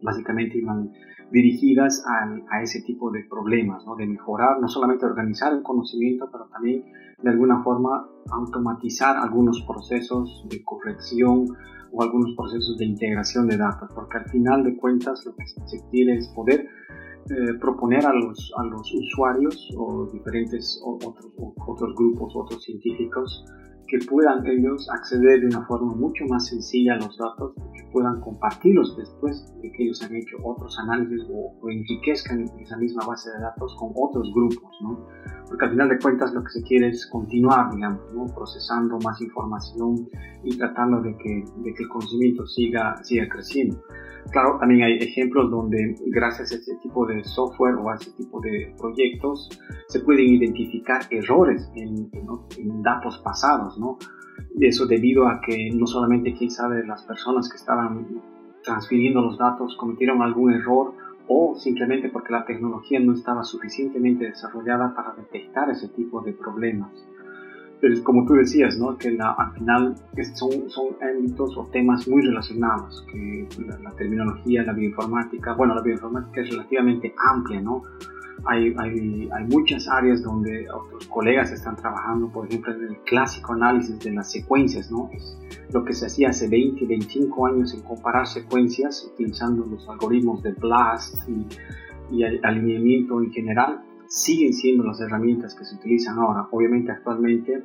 básicamente 0.02 0.58
iban 0.58 0.92
dirigidas 1.32 2.04
a, 2.08 2.62
ese 2.62 2.82
tipo 2.82 3.12
de 3.12 3.24
problemas, 3.30 3.86
¿no? 3.86 3.96
de 3.96 4.06
mejorar, 4.06 4.60
no 4.62 4.68
solamente 4.68 5.06
organizar 5.06 5.54
el 5.54 5.64
conocimiento, 5.64 6.30
pero 6.32 6.46
también 6.46 6.84
de 7.22 7.30
alguna 7.30 7.64
forma 7.64 8.08
automatizar 8.32 9.18
algunos 9.18 9.62
procesos 9.68 10.46
de 10.50 10.64
corrección 10.64 11.46
o 11.92 12.04
algunos 12.04 12.36
procesos 12.36 12.78
de 12.78 12.86
integración 12.86 13.48
de 13.48 13.58
datos, 13.58 13.90
porque 13.96 14.18
al 14.18 14.26
final 14.26 14.64
de 14.64 14.78
cuentas 14.78 15.26
lo 15.26 15.36
que 15.36 15.46
se 15.48 15.80
quiere 15.90 16.18
es 16.18 16.28
poder 16.30 16.68
eh, 17.30 17.54
proponer 17.60 18.06
a 18.06 18.14
los, 18.14 18.54
a 18.58 18.64
los 18.66 18.94
usuarios 18.94 19.74
o 19.78 20.08
diferentes 20.12 20.80
otros, 20.86 21.34
otros 21.68 21.96
grupos, 21.96 22.34
otros 22.36 22.64
científicos, 22.64 23.46
que 23.88 24.00
puedan 24.10 24.46
ellos 24.46 24.90
acceder 24.90 25.42
de 25.42 25.48
una 25.48 25.66
forma 25.66 25.94
mucho 25.96 26.26
más 26.30 26.48
sencilla 26.48 26.94
a 26.94 26.98
los 26.98 27.18
datos, 27.18 27.54
que 27.74 27.84
puedan 27.92 28.20
compartirlos 28.22 28.96
después 28.98 29.54
de 29.62 29.72
que 29.72 29.84
ellos 29.84 30.02
han 30.04 30.16
hecho 30.16 30.38
otros 30.44 30.78
análisis 30.80 31.22
o, 31.32 31.70
enriquezcan 31.70 32.46
esa 32.60 32.78
misma 32.78 33.06
base 33.06 33.30
de 33.32 33.40
datos 33.40 33.76
con 33.80 33.92
otros 33.96 34.32
grupos, 34.34 34.72
¿no? 34.82 35.08
Porque 35.48 35.66
al 35.66 35.72
final 35.72 35.90
de 35.90 36.00
cuentas 36.00 36.34
lo 36.34 36.44
que 36.44 36.50
se 36.50 36.64
quiere 36.64 36.90
es 36.90 37.08
continuar, 37.08 37.74
digamos, 37.74 38.02
¿no? 38.14 38.26
procesando 38.34 38.98
más 39.04 39.22
información 39.22 40.08
y 40.44 40.58
tratando 40.58 41.02
de 41.02 41.16
que, 41.18 41.44
de 41.58 41.74
que 41.74 41.84
el 41.84 41.90
conocimiento 41.90 42.46
siga, 42.48 42.96
siga 43.04 43.28
creciendo. 43.30 43.82
Claro, 44.32 44.58
también 44.60 44.84
hay 44.84 44.98
ejemplos 44.98 45.52
donde 45.52 45.96
gracias 46.08 46.52
a 46.52 46.56
este 46.56 46.76
tipo 46.78 47.06
de 47.06 47.24
software 47.24 47.76
o 47.76 47.90
a 47.90 47.96
este 47.96 48.12
tipo 48.14 48.42
de 48.42 48.74
proyectos 48.78 49.50
se 49.88 50.00
pueden 50.00 50.26
identificar 50.26 51.02
errores 51.12 51.70
en, 51.76 52.10
datos 52.82 53.20
pasados, 53.24 53.75
¿no? 53.78 53.98
Eso 54.60 54.86
debido 54.86 55.28
a 55.28 55.42
que 55.42 55.70
no 55.74 55.86
solamente 55.86 56.34
quién 56.34 56.52
sabe 56.52 56.86
las 56.86 57.04
personas 57.04 57.50
que 57.50 57.58
estaban 57.58 58.22
transfiriendo 58.64 59.22
los 59.22 59.38
datos 59.38 59.76
cometieron 59.78 60.22
algún 60.22 60.54
error 60.54 60.94
o 61.28 61.56
simplemente 61.58 62.10
porque 62.10 62.34
la 62.34 62.46
tecnología 62.46 63.00
no 63.00 63.14
estaba 63.14 63.44
suficientemente 63.44 64.26
desarrollada 64.26 64.94
para 64.96 65.14
detectar 65.16 65.70
ese 65.70 65.88
tipo 65.90 66.22
de 66.22 66.34
problemas. 66.34 66.92
Pero 67.82 68.04
como 68.04 68.26
tú 68.26 68.34
decías, 68.34 68.78
¿no? 68.78 68.98
que 68.98 69.12
la, 69.12 69.32
al 69.32 69.54
final 69.54 69.96
son, 70.34 70.70
son 70.70 70.96
ámbitos 71.02 71.58
o 71.58 71.68
temas 71.72 72.08
muy 72.08 72.22
relacionados, 72.22 73.06
que 73.12 73.48
la, 73.84 73.92
terminología, 73.92 74.64
la 74.64 74.74
bioinformática, 74.74 75.54
bueno, 75.54 75.76
la 75.76 75.82
bioinformática 75.82 76.42
es 76.42 76.50
relativamente 76.50 77.14
amplia, 77.18 77.62
¿no? 77.62 77.84
Hay, 78.46 78.76
hay, 78.78 79.30
hay, 79.34 79.44
muchas 79.46 79.88
áreas 79.88 80.22
donde 80.22 80.70
otros 80.70 81.08
colegas 81.08 81.52
están 81.52 81.76
trabajando, 81.76 82.30
por 82.30 82.48
ejemplo, 82.48 82.74
en 82.74 82.84
el 82.84 82.98
clásico 83.00 83.54
análisis 83.54 84.00
de 84.00 84.12
las 84.12 84.32
secuencias, 84.32 84.92
¿no? 84.92 85.10
Es 85.14 85.38
lo 85.72 85.84
que 85.84 85.94
se 85.94 86.06
hacía 86.06 86.30
hace 86.30 86.48
20, 86.48 86.86
25 86.86 87.48
años 87.48 87.74
en 87.74 87.82
comparar 87.82 88.28
secuencias 88.28 89.10
utilizando 89.14 89.66
los 89.66 89.88
algoritmos 89.90 90.44
de 90.44 90.52
BLAST 90.52 91.30
y, 91.30 92.16
y 92.18 92.24
alineamiento 92.24 93.22
en 93.22 93.32
general 93.32 93.82
siguen 94.08 94.54
siendo 94.54 94.84
las 94.84 95.00
herramientas 95.02 95.56
que 95.56 95.66
se 95.66 95.76
utilizan 95.76 96.20
ahora. 96.20 96.48
Obviamente 96.52 96.92
actualmente 96.92 97.64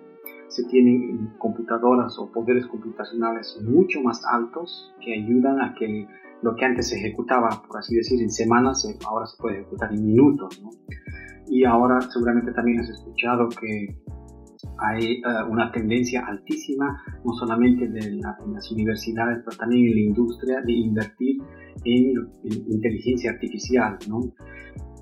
se 0.48 0.64
tienen 0.64 1.34
computadoras 1.38 2.18
o 2.18 2.30
poderes 2.32 2.66
computacionales 2.66 3.58
mucho 3.62 4.00
más 4.02 4.24
altos 4.26 4.92
que 5.00 5.14
ayudan 5.14 5.60
a 5.60 5.74
que 5.74 6.08
lo 6.42 6.54
que 6.56 6.64
antes 6.64 6.88
se 6.88 6.96
ejecutaba, 6.96 7.62
por 7.66 7.78
así 7.78 7.96
decir, 7.96 8.20
en 8.22 8.30
semanas, 8.30 8.86
ahora 9.06 9.26
se 9.26 9.36
puede 9.40 9.60
ejecutar 9.60 9.92
en 9.92 10.04
minutos. 10.04 10.62
Y 11.48 11.64
ahora 11.64 12.00
seguramente 12.00 12.52
también 12.52 12.80
has 12.80 12.88
escuchado 12.88 13.48
que 13.48 13.96
hay 14.78 15.14
eh, 15.14 15.22
una 15.48 15.70
tendencia 15.72 16.24
altísima, 16.26 17.02
no 17.24 17.32
solamente 17.32 17.88
de 17.88 18.00
en 18.00 18.20
las 18.20 18.70
universidades, 18.70 19.42
pero 19.44 19.56
también 19.56 19.88
en 19.88 19.94
la 19.94 20.00
industria, 20.00 20.60
de 20.62 20.72
invertir 20.72 21.42
en, 21.84 22.16
en 22.44 22.72
inteligencia 22.72 23.32
artificial. 23.32 23.98
¿no? 24.08 24.20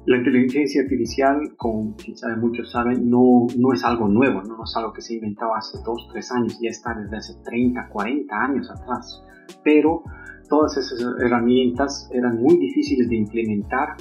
La 0.06 0.16
inteligencia 0.16 0.82
artificial, 0.82 1.36
como 1.56 1.94
quizá 1.96 2.34
muchos 2.36 2.70
saben, 2.70 3.08
no, 3.10 3.46
no 3.58 3.72
es 3.72 3.84
algo 3.84 4.08
nuevo, 4.08 4.42
¿no? 4.42 4.64
es 4.64 4.76
algo 4.76 4.92
que 4.92 5.02
se 5.02 5.14
inventó 5.14 5.54
hace 5.54 5.78
2, 5.84 6.08
3 6.12 6.32
años, 6.32 6.58
ya 6.62 6.70
está 6.70 6.94
desde 6.94 7.16
hace 7.16 7.34
30, 7.44 7.88
40 7.88 8.34
años 8.34 8.70
atrás. 8.70 9.22
Pero 9.62 10.02
todas 10.48 10.76
esas 10.76 11.00
herramientas 11.20 12.08
eran 12.12 12.40
muy 12.40 12.56
difíciles 12.56 13.08
de 13.08 13.16
implementar 13.16 13.96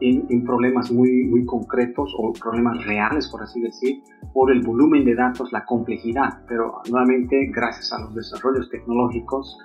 en, 0.00 0.44
problemas 0.44 0.90
muy, 0.90 1.24
muy 1.24 1.44
concretos 1.44 2.14
o 2.18 2.32
problemas 2.32 2.84
reales, 2.84 3.28
por 3.28 3.42
así 3.42 3.60
decir, 3.60 4.02
por 4.32 4.52
el 4.52 4.60
volumen 4.62 5.04
de 5.04 5.14
datos, 5.14 5.52
la 5.52 5.64
complejidad. 5.64 6.42
Pero 6.48 6.82
nuevamente, 6.90 7.50
gracias 7.54 7.92
a 7.92 8.00
los 8.00 8.14
desarrollos 8.14 8.68
tecnológicos, 8.70 9.56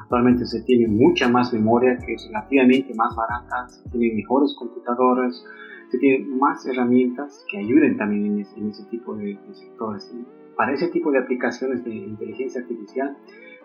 actualmente 0.00 0.46
se 0.46 0.62
tiene 0.62 0.88
mucha 0.88 1.28
más 1.28 1.52
memoria 1.52 1.98
que 1.98 2.14
es 2.14 2.26
relativamente 2.26 2.94
más 2.94 3.14
barata, 3.14 3.68
se 3.68 3.88
tienen 3.90 4.16
mejores 4.16 4.54
computadoras, 4.58 5.44
se 5.90 5.98
tienen 5.98 6.38
más 6.38 6.64
herramientas 6.66 7.44
que 7.50 7.58
ayuden 7.58 7.96
también 7.96 8.26
en 8.26 8.68
ese, 8.68 8.84
tipo 8.84 9.14
de, 9.14 9.38
de 9.46 9.54
sectores. 9.54 10.14
Para 10.56 10.72
ese 10.72 10.88
tipo 10.88 11.10
de 11.10 11.18
aplicaciones 11.18 11.84
de 11.84 11.94
inteligencia 11.94 12.60
artificial, 12.60 13.16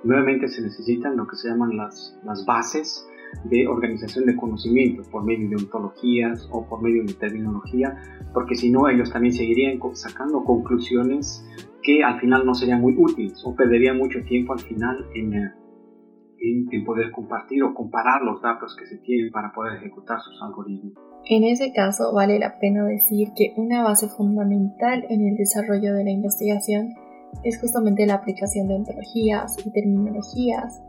nuevamente 0.03 0.47
se 0.47 0.61
necesitan 0.61 1.17
lo 1.17 1.27
que 1.27 1.35
se 1.35 1.49
llaman 1.49 1.75
las, 1.77 2.17
las 2.23 2.45
bases 2.45 3.07
de 3.45 3.67
organización 3.67 4.25
de 4.25 4.35
conocimiento 4.35 5.03
por 5.11 5.23
medio 5.23 5.49
de 5.49 5.55
ontologías 5.55 6.47
o 6.51 6.65
por 6.67 6.81
medio 6.81 7.03
de 7.03 7.13
terminología, 7.13 7.97
porque 8.33 8.55
si 8.55 8.71
no 8.71 8.87
ellos 8.87 9.11
también 9.11 9.33
seguirían 9.33 9.79
sacando 9.93 10.43
conclusiones 10.43 11.45
que 11.83 12.03
al 12.03 12.19
final 12.19 12.45
no 12.45 12.53
serían 12.53 12.81
muy 12.81 12.95
útiles 12.97 13.41
o 13.45 13.55
perderían 13.55 13.97
mucho 13.97 14.23
tiempo 14.23 14.53
al 14.53 14.59
final 14.59 15.05
en, 15.15 15.33
eh, 15.33 15.53
en, 16.39 16.67
en 16.71 16.85
poder 16.85 17.11
compartir 17.11 17.63
o 17.63 17.73
comparar 17.73 18.21
los 18.23 18.41
datos 18.41 18.75
que 18.75 18.85
se 18.85 18.97
tienen 18.97 19.31
para 19.31 19.51
poder 19.53 19.77
ejecutar 19.77 20.19
sus 20.19 20.41
algoritmos. 20.41 20.93
En 21.29 21.43
ese 21.43 21.73
caso 21.73 22.13
vale 22.13 22.39
la 22.39 22.57
pena 22.59 22.85
decir 22.85 23.29
que 23.35 23.53
una 23.57 23.83
base 23.83 24.07
fundamental 24.07 25.05
en 25.09 25.27
el 25.27 25.35
desarrollo 25.35 25.93
de 25.93 26.03
la 26.03 26.11
investigación 26.11 26.93
es 27.43 27.59
justamente 27.59 28.05
la 28.05 28.15
aplicación 28.15 28.67
de 28.67 28.75
ontologías 28.75 29.55
y 29.65 29.71
terminologías. 29.71 30.81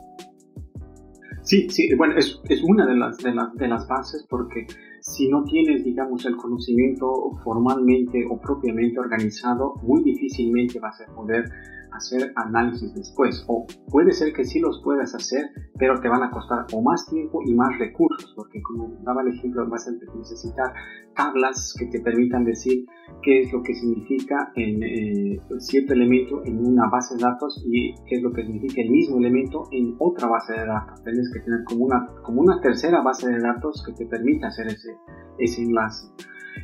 Sí, 1.42 1.68
sí, 1.70 1.94
bueno, 1.94 2.14
es, 2.16 2.40
es 2.48 2.62
una 2.62 2.86
de 2.86 2.94
las, 2.94 3.16
de, 3.18 3.34
las, 3.34 3.54
de 3.54 3.68
las 3.68 3.88
bases 3.88 4.26
porque 4.28 4.66
si 5.00 5.28
no 5.28 5.44
tienes, 5.44 5.84
digamos, 5.84 6.26
el 6.26 6.36
conocimiento 6.36 7.06
formalmente 7.42 8.26
o 8.28 8.38
propiamente 8.38 8.98
organizado, 8.98 9.74
muy 9.82 10.02
difícilmente 10.02 10.78
vas 10.78 11.00
a 11.00 11.06
poder 11.14 11.44
hacer 11.92 12.32
análisis 12.36 12.94
después. 12.94 13.44
O 13.48 13.66
puede 13.90 14.12
ser 14.12 14.32
que 14.32 14.44
sí 14.44 14.60
los 14.60 14.80
puedas 14.82 15.14
hacer, 15.14 15.50
pero 15.78 16.00
te 16.00 16.08
van 16.08 16.22
a 16.22 16.30
costar 16.30 16.66
o 16.72 16.82
más 16.82 17.06
tiempo 17.06 17.40
y 17.44 17.54
más 17.54 17.78
recursos, 17.78 18.32
porque 18.36 18.60
como 18.62 18.96
daba 19.04 19.22
el 19.22 19.28
ejemplo, 19.28 19.68
vas 19.68 19.88
a 19.88 19.92
necesitar 20.16 20.72
tablas 21.14 21.74
que 21.78 21.86
te 21.86 22.00
permitan 22.00 22.44
decir 22.44 22.84
qué 23.22 23.40
es 23.40 23.52
lo 23.52 23.62
que 23.62 23.74
significa 23.74 24.52
en 24.54 24.82
eh, 24.82 25.40
cierto 25.58 25.92
elemento 25.92 26.44
en 26.44 26.64
una 26.64 26.88
base 26.88 27.16
de 27.16 27.22
datos 27.22 27.64
y 27.66 27.94
qué 28.06 28.16
es 28.16 28.22
lo 28.22 28.32
que 28.32 28.44
significa 28.44 28.82
el 28.82 28.90
mismo 28.90 29.18
elemento 29.18 29.64
en 29.72 29.96
otra 29.98 30.28
base 30.28 30.52
de 30.52 30.66
datos. 30.66 31.02
Tienes 31.02 31.30
que 31.32 31.40
tener 31.40 31.64
como 31.64 31.86
una, 31.86 32.06
como 32.22 32.42
una 32.42 32.60
tercera 32.60 33.02
base 33.02 33.28
de 33.30 33.40
datos 33.40 33.82
que 33.84 33.92
te 33.92 34.06
permita 34.06 34.48
hacer 34.48 34.68
ese, 34.68 34.96
ese 35.38 35.62
enlace. 35.62 36.06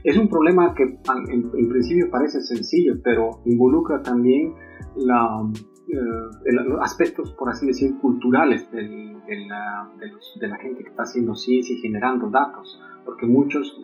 Es 0.03 0.17
un 0.17 0.29
problema 0.29 0.75
que 0.75 0.83
en, 0.83 1.69
principio 1.69 2.11
parece 2.11 2.41
sencillo, 2.41 2.95
pero 3.03 3.41
involucra 3.45 4.03
también 4.03 4.55
la, 4.97 5.49
eh, 5.89 6.53
los 6.53 6.81
aspectos, 6.81 7.33
por 7.33 7.51
así 7.51 7.67
decir, 7.67 7.99
culturales 8.01 8.71
de, 8.71 8.83
la, 9.49 9.91
de, 10.41 10.49
la, 10.49 10.57
gente 10.57 10.83
que 10.83 10.91
está 10.91 11.03
haciendo 11.05 11.35
ciencia 11.35 11.77
y 11.77 11.79
generando 11.79 12.29
datos, 12.31 12.81
porque 13.05 13.27
muchos 13.27 13.81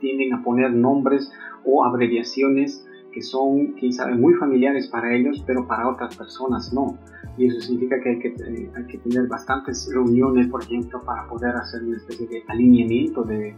tienden 0.00 0.34
a 0.34 0.42
poner 0.42 0.72
nombres 0.72 1.30
o 1.64 1.84
abreviaciones 1.84 2.86
que 3.12 3.22
son, 3.22 3.74
sabe, 3.90 4.14
muy 4.14 4.34
familiares 4.34 4.88
para 4.88 5.14
ellos, 5.14 5.42
pero 5.46 5.66
para 5.66 5.88
otras 5.88 6.16
personas 6.16 6.72
no. 6.72 6.96
Y 7.36 7.46
eso 7.46 7.60
significa 7.60 8.00
que 8.00 8.10
hay 8.10 8.18
que, 8.18 8.28
eh, 8.28 8.70
hay 8.76 8.86
que 8.86 8.98
tener 8.98 9.26
bastantes 9.28 9.90
reuniones, 9.92 10.48
por 10.48 10.62
ejemplo, 10.62 11.02
para 11.04 11.26
poder 11.26 11.54
hacer 11.56 11.82
una 11.82 11.96
especie 11.96 12.26
de 12.28 12.44
alineamiento 12.48 13.24
de, 13.24 13.56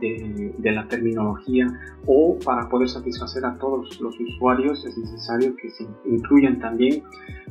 de, 0.00 0.72
la 0.72 0.86
terminología 0.88 1.66
o 2.06 2.38
para 2.44 2.68
poder 2.68 2.88
satisfacer 2.88 3.44
a 3.44 3.56
todos 3.58 4.00
los 4.00 4.18
usuarios 4.18 4.84
es 4.86 4.96
necesario 4.96 5.54
que 5.56 5.70
se 5.70 5.86
incluyan 6.04 6.58
también 6.58 7.02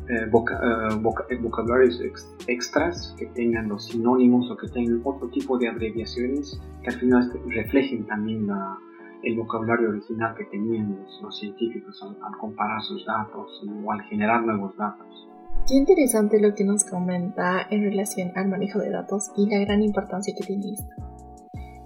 eh, 0.09 0.25
eh, 0.25 1.35
vocabularios 1.41 2.01
extras 2.47 3.15
que 3.17 3.27
tengan 3.27 3.69
los 3.69 3.85
sinónimos 3.85 4.49
o 4.49 4.57
que 4.57 4.67
tengan 4.67 5.01
otro 5.03 5.29
tipo 5.29 5.57
de 5.57 5.67
abreviaciones 5.67 6.59
que 6.83 6.89
al 6.89 6.99
final 6.99 7.31
reflejen 7.47 8.05
también 8.05 8.47
el 9.23 9.35
vocabulario 9.35 9.89
original 9.89 10.33
que 10.35 10.45
tenían 10.45 10.97
los, 11.21 11.38
científicos 11.38 12.01
al, 12.01 12.17
al, 12.23 12.38
comparar 12.39 12.81
sus 12.81 13.05
datos 13.05 13.62
o 13.83 13.91
al 13.91 14.01
generar 14.03 14.43
nuevos 14.43 14.75
datos. 14.77 15.27
Qué 15.67 15.75
interesante 15.75 16.39
lo 16.39 16.55
que 16.55 16.63
nos 16.63 16.83
comenta 16.83 17.67
en 17.69 17.83
relación 17.83 18.31
al 18.35 18.47
manejo 18.47 18.79
de 18.79 18.89
datos 18.89 19.31
y 19.38 19.47
la 19.47 19.59
gran 19.59 19.83
importancia 19.83 20.33
que 20.35 20.45
tiene 20.45 20.73
esto. 20.73 21.18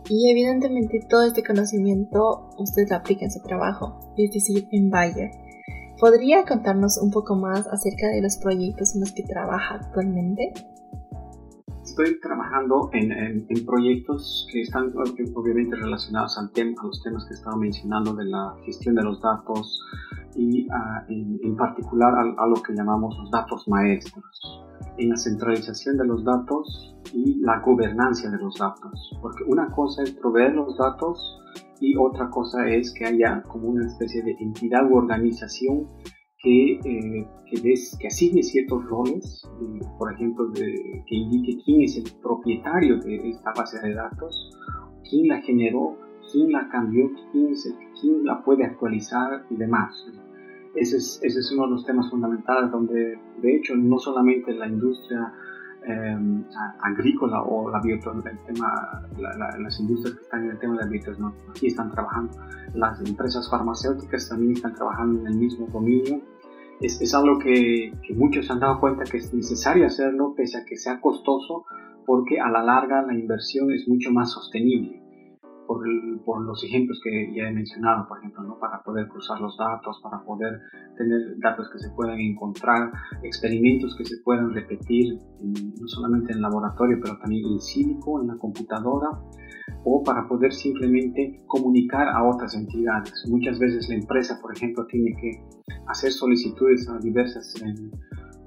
Y 0.09 0.29
evidentemente 0.29 0.99
todo 1.09 1.23
este 1.23 1.43
conocimiento 1.43 2.49
usted 2.57 2.87
lo 2.89 2.97
aplica 2.97 3.25
en 3.25 3.31
su 3.31 3.41
trabajo, 3.41 4.13
es 4.17 4.31
decir, 4.31 4.67
en 4.71 4.89
Bayer. 4.89 5.31
¿Podría 5.99 6.43
contarnos 6.43 6.97
un 6.97 7.11
poco 7.11 7.35
más 7.35 7.65
acerca 7.67 8.09
de 8.09 8.21
los 8.21 8.37
proyectos 8.37 8.95
en 8.95 9.01
los 9.01 9.13
que 9.13 9.23
trabaja 9.23 9.75
actualmente? 9.75 10.51
Estoy 11.83 12.19
trabajando 12.19 12.89
en, 12.93 13.11
en, 13.11 13.65
proyectos 13.65 14.47
que 14.51 14.61
están 14.61 14.93
obviamente 15.35 15.75
relacionados 15.75 16.37
al 16.37 16.51
tema, 16.51 16.73
a 16.81 16.87
los 16.87 17.01
temas 17.03 17.25
que 17.25 17.35
estaba 17.35 17.55
mencionando 17.55 18.13
de 18.15 18.25
la 18.25 18.55
gestión 18.65 18.95
de 18.95 19.03
los 19.03 19.21
datos 19.21 19.79
y 20.35 20.67
uh, 20.67 21.11
en, 21.11 21.39
en, 21.43 21.55
particular 21.55 22.13
a, 22.13 22.43
a 22.43 22.47
lo 22.47 22.55
que 22.55 22.73
llamamos 22.73 23.15
los 23.17 23.31
datos 23.31 23.67
maestros 23.67 24.63
en 24.97 25.09
la 25.09 25.17
centralización 25.17 25.97
de 25.97 26.05
los 26.05 26.23
datos 26.23 26.95
y 27.13 27.39
la 27.41 27.59
gobernancia 27.59 28.29
de 28.29 28.37
los 28.37 28.57
datos. 28.57 29.17
Porque 29.21 29.43
una 29.45 29.69
cosa 29.71 30.03
es 30.03 30.11
proveer 30.11 30.53
los 30.53 30.77
datos 30.77 31.39
y 31.79 31.95
otra 31.97 32.29
cosa 32.29 32.67
es 32.69 32.93
que 32.93 33.05
haya 33.05 33.41
como 33.43 33.69
una 33.69 33.85
especie 33.85 34.23
de 34.23 34.35
entidad 34.39 34.89
u 34.89 34.95
organización 34.95 35.87
que, 36.43 36.73
eh, 36.73 37.27
que, 37.49 38.07
asigne 38.07 38.43
ciertos 38.43 38.83
roles, 38.85 39.47
por 39.97 40.13
ejemplo, 40.13 40.47
de, 40.49 41.03
que 41.07 41.15
indique 41.15 41.61
quién 41.63 41.81
es 41.83 41.97
el 41.97 42.03
propietario 42.21 42.97
de 42.99 43.29
esta 43.29 43.53
base 43.55 43.79
de 43.79 43.93
datos, 43.93 44.51
quién 45.09 45.29
la 45.29 45.41
generó, 45.41 45.97
quién 46.31 46.51
la 46.51 46.67
cambió, 46.69 47.09
quién, 47.31 47.53
quién 47.99 48.25
la 48.25 48.43
puede 48.43 48.65
actualizar 48.65 49.45
y 49.49 49.55
demás. 49.55 49.93
Ese 50.75 50.97
es, 50.97 51.51
uno 51.51 51.65
de 51.65 51.71
los 51.71 51.85
temas 51.85 52.09
fundamentales 52.09 52.71
donde, 52.71 53.19
de 53.41 53.55
hecho, 53.55 53.75
no 53.75 53.99
solamente 53.99 54.53
la 54.53 54.67
industria 54.67 55.31
em, 55.85 56.43
agrícola 56.81 57.43
o 57.43 57.69
la 57.69 57.79
biotecnología, 57.79 58.33
las 59.59 59.79
industrias 59.79 60.15
que 60.15 60.23
están 60.23 60.45
en 60.45 60.51
el 60.51 60.59
tema 60.59 60.75
de 60.77 60.85
la 60.85 60.87
biotecnología 60.87 61.69
están 61.69 61.91
trabajando, 61.91 62.33
las 62.73 62.99
empresas 63.07 63.47
farmacéuticas 63.49 64.29
también 64.29 64.53
están 64.53 64.73
trabajando 64.73 65.19
en 65.21 65.27
el 65.27 65.35
mismo 65.35 65.67
dominio. 65.67 66.21
Es, 66.81 66.99
es 67.01 67.13
algo 67.13 67.37
que, 67.37 67.93
que, 68.01 68.13
muchos 68.15 68.47
se 68.47 68.53
han 68.53 68.59
dado 68.59 68.79
cuenta 68.79 69.03
que 69.03 69.17
es 69.17 69.31
necesario 69.31 69.85
hacerlo, 69.85 70.33
pese 70.35 70.57
a 70.57 70.65
que 70.65 70.75
sea 70.75 70.99
costoso, 70.99 71.65
porque 72.05 72.39
a 72.39 72.49
la 72.49 72.63
larga 72.63 73.03
la 73.03 73.13
inversión 73.13 73.71
es 73.71 73.87
mucho 73.87 74.11
más 74.11 74.31
sostenible 74.31 75.02
por, 75.67 76.45
los 76.45 76.63
ejemplos 76.63 76.99
que 77.03 77.33
ya 77.35 77.49
he 77.49 77.51
mencionado, 77.51 78.07
por 78.07 78.19
ejemplo, 78.19 78.43
¿no? 78.43 78.57
para 78.59 78.81
poder 78.83 79.07
cruzar 79.07 79.39
los 79.39 79.57
datos, 79.57 79.99
para 80.03 80.23
poder 80.23 80.59
tener 80.97 81.37
datos 81.39 81.69
que 81.71 81.79
se 81.79 81.89
puedan 81.91 82.19
encontrar, 82.19 82.91
experimentos 83.23 83.95
que 83.97 84.05
se 84.05 84.17
puedan 84.23 84.53
repetir 84.53 85.17
no 85.41 85.87
solamente 85.87 86.33
en 86.33 86.41
laboratorio, 86.41 86.99
pero 87.01 87.17
también 87.17 87.45
in 87.45 87.59
silico, 87.59 88.21
en 88.21 88.27
la 88.27 88.37
computadora, 88.37 89.09
o 89.85 90.03
para 90.03 90.27
poder 90.27 90.53
simplemente 90.53 91.41
comunicar 91.47 92.07
a 92.09 92.23
otras 92.23 92.55
entidades. 92.55 93.13
Muchas 93.29 93.59
veces 93.59 93.89
la 93.89 93.95
empresa, 93.95 94.39
por 94.41 94.55
ejemplo, 94.55 94.85
tiene 94.87 95.15
que 95.19 95.43
hacer 95.87 96.11
solicitudes 96.11 96.87
a 96.89 96.97
diversas 96.99 97.53
eh, 97.61 97.73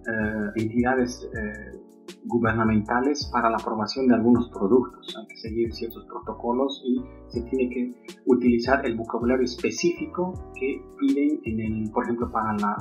eh, 0.07 0.51
entidades 0.57 1.29
eh, 1.35 1.86
gubernamentales 2.25 3.29
para 3.33 3.51
la 3.51 3.57
aprobación 3.57 4.09
de 4.09 4.15
algunos 4.15 4.49
productos. 4.51 5.15
Hay 5.19 5.27
que 5.27 5.37
seguir 5.37 5.73
ciertos 5.73 6.05
protocolos 6.07 6.83
y 6.85 7.01
se 7.29 7.43
tiene 7.43 7.69
que 7.69 8.21
utilizar 8.27 8.85
el 8.85 8.97
vocabulario 8.97 9.45
específico 9.45 10.33
que 10.55 10.83
piden, 10.99 11.41
en 11.45 11.61
el, 11.61 11.91
por 11.91 12.05
ejemplo, 12.05 12.31
para 12.31 12.53
la, 12.55 12.77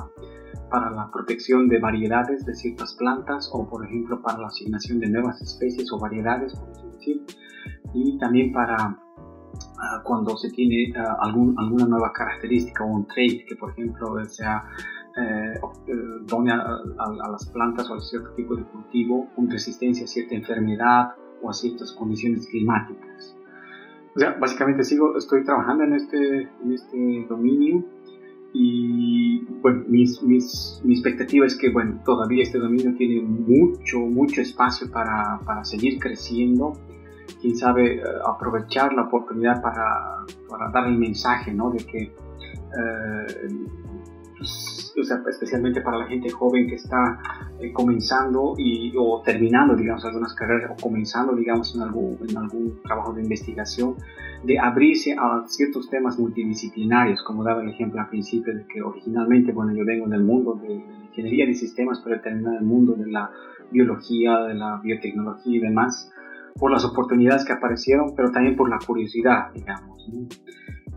para 0.70 0.90
la 0.90 1.10
protección 1.10 1.68
de 1.68 1.78
variedades 1.78 2.44
de 2.44 2.54
ciertas 2.54 2.94
plantas 2.94 3.50
o, 3.52 3.68
por 3.68 3.84
ejemplo, 3.84 4.20
para 4.20 4.38
la 4.38 4.46
asignación 4.48 5.00
de 5.00 5.08
nuevas 5.08 5.40
especies 5.40 5.92
o 5.92 5.98
variedades, 5.98 6.54
por 6.54 6.70
así 6.70 6.86
decir, 6.92 7.26
y 7.94 8.18
también 8.18 8.52
para 8.52 8.76
ah, 8.76 10.02
cuando 10.04 10.36
se 10.36 10.50
tiene 10.50 10.92
ah, 10.96 11.16
algún, 11.20 11.54
alguna 11.58 11.86
nueva 11.86 12.12
característica 12.12 12.84
o 12.84 12.88
un 12.88 13.06
trait 13.06 13.46
que, 13.48 13.56
por 13.56 13.70
ejemplo, 13.70 14.24
sea 14.24 14.64
eh, 15.16 15.60
eh 15.86 16.52
a, 16.98 17.28
las 17.30 17.48
plantas 17.48 17.88
o 17.90 17.94
a 17.94 18.00
cierto 18.00 18.30
tipo 18.30 18.54
de 18.54 18.64
cultivo 18.64 19.28
una 19.36 19.52
resistencia 19.52 20.04
a 20.04 20.06
cierta 20.06 20.34
enfermedad 20.34 21.14
o 21.42 21.50
a 21.50 21.52
ciertas 21.52 21.92
condiciones 21.92 22.46
climáticas. 22.48 23.36
O 24.14 24.18
sea, 24.18 24.36
básicamente 24.40 24.82
sigo, 24.82 25.16
estoy 25.16 25.44
trabajando 25.44 25.84
en 25.84 25.92
este, 25.94 26.42
en 26.62 26.72
este 26.72 27.26
dominio 27.28 27.84
y 28.52 29.44
bueno, 29.60 29.84
mis, 29.88 30.22
mis, 30.22 30.80
mi 30.82 30.94
expectativa 30.94 31.44
es 31.44 31.56
que 31.56 31.70
bueno, 31.70 32.00
todavía 32.04 32.42
este 32.42 32.58
dominio 32.58 32.94
tiene 32.96 33.20
mucho, 33.20 33.98
mucho 33.98 34.40
espacio 34.40 34.90
para, 34.90 35.38
para 35.44 35.64
seguir 35.64 35.98
creciendo. 35.98 36.72
Quién 37.42 37.56
sabe 37.56 37.96
eh, 37.96 38.02
aprovechar 38.26 38.94
la 38.94 39.02
oportunidad 39.02 39.60
para, 39.60 40.24
para, 40.48 40.70
dar 40.70 40.86
el 40.86 40.96
mensaje 40.96 41.52
¿no? 41.52 41.70
de 41.70 41.84
que 41.84 42.02
eh, 42.04 43.48
pues, 44.36 44.94
o 44.98 45.04
sea, 45.04 45.22
especialmente 45.28 45.80
para 45.80 45.98
la 45.98 46.06
gente 46.06 46.30
joven 46.30 46.66
que 46.68 46.76
está 46.76 47.18
eh, 47.60 47.72
comenzando 47.72 48.54
y, 48.56 48.92
o 48.96 49.22
terminando, 49.24 49.74
digamos, 49.74 50.04
algunas 50.04 50.34
carreras 50.34 50.72
o 50.72 50.82
comenzando, 50.82 51.34
digamos, 51.34 51.74
en 51.74 51.82
algún, 51.82 52.18
en 52.28 52.36
algún 52.36 52.82
trabajo 52.82 53.12
de 53.12 53.22
investigación, 53.22 53.96
de 54.44 54.58
abrirse 54.58 55.14
a 55.18 55.44
ciertos 55.46 55.88
temas 55.90 56.18
multidisciplinarios, 56.18 57.22
como 57.22 57.44
daba 57.44 57.62
el 57.62 57.70
ejemplo 57.70 58.00
al 58.00 58.08
principio 58.08 58.54
de 58.54 58.66
que 58.66 58.82
originalmente, 58.82 59.52
bueno, 59.52 59.74
yo 59.74 59.84
vengo 59.84 60.08
del 60.08 60.22
mundo 60.22 60.54
de 60.62 60.84
ingeniería 61.08 61.46
de 61.46 61.54
sistemas, 61.54 62.00
pero 62.02 62.16
he 62.16 62.20
terminado 62.20 62.58
el 62.58 62.64
mundo 62.64 62.94
de 62.94 63.10
la 63.10 63.30
biología, 63.70 64.40
de 64.44 64.54
la 64.54 64.80
biotecnología 64.82 65.56
y 65.56 65.60
demás, 65.60 66.10
por 66.58 66.70
las 66.70 66.84
oportunidades 66.84 67.44
que 67.44 67.52
aparecieron, 67.52 68.14
pero 68.14 68.30
también 68.30 68.56
por 68.56 68.70
la 68.70 68.78
curiosidad, 68.84 69.52
digamos. 69.52 70.08
¿no? 70.08 70.26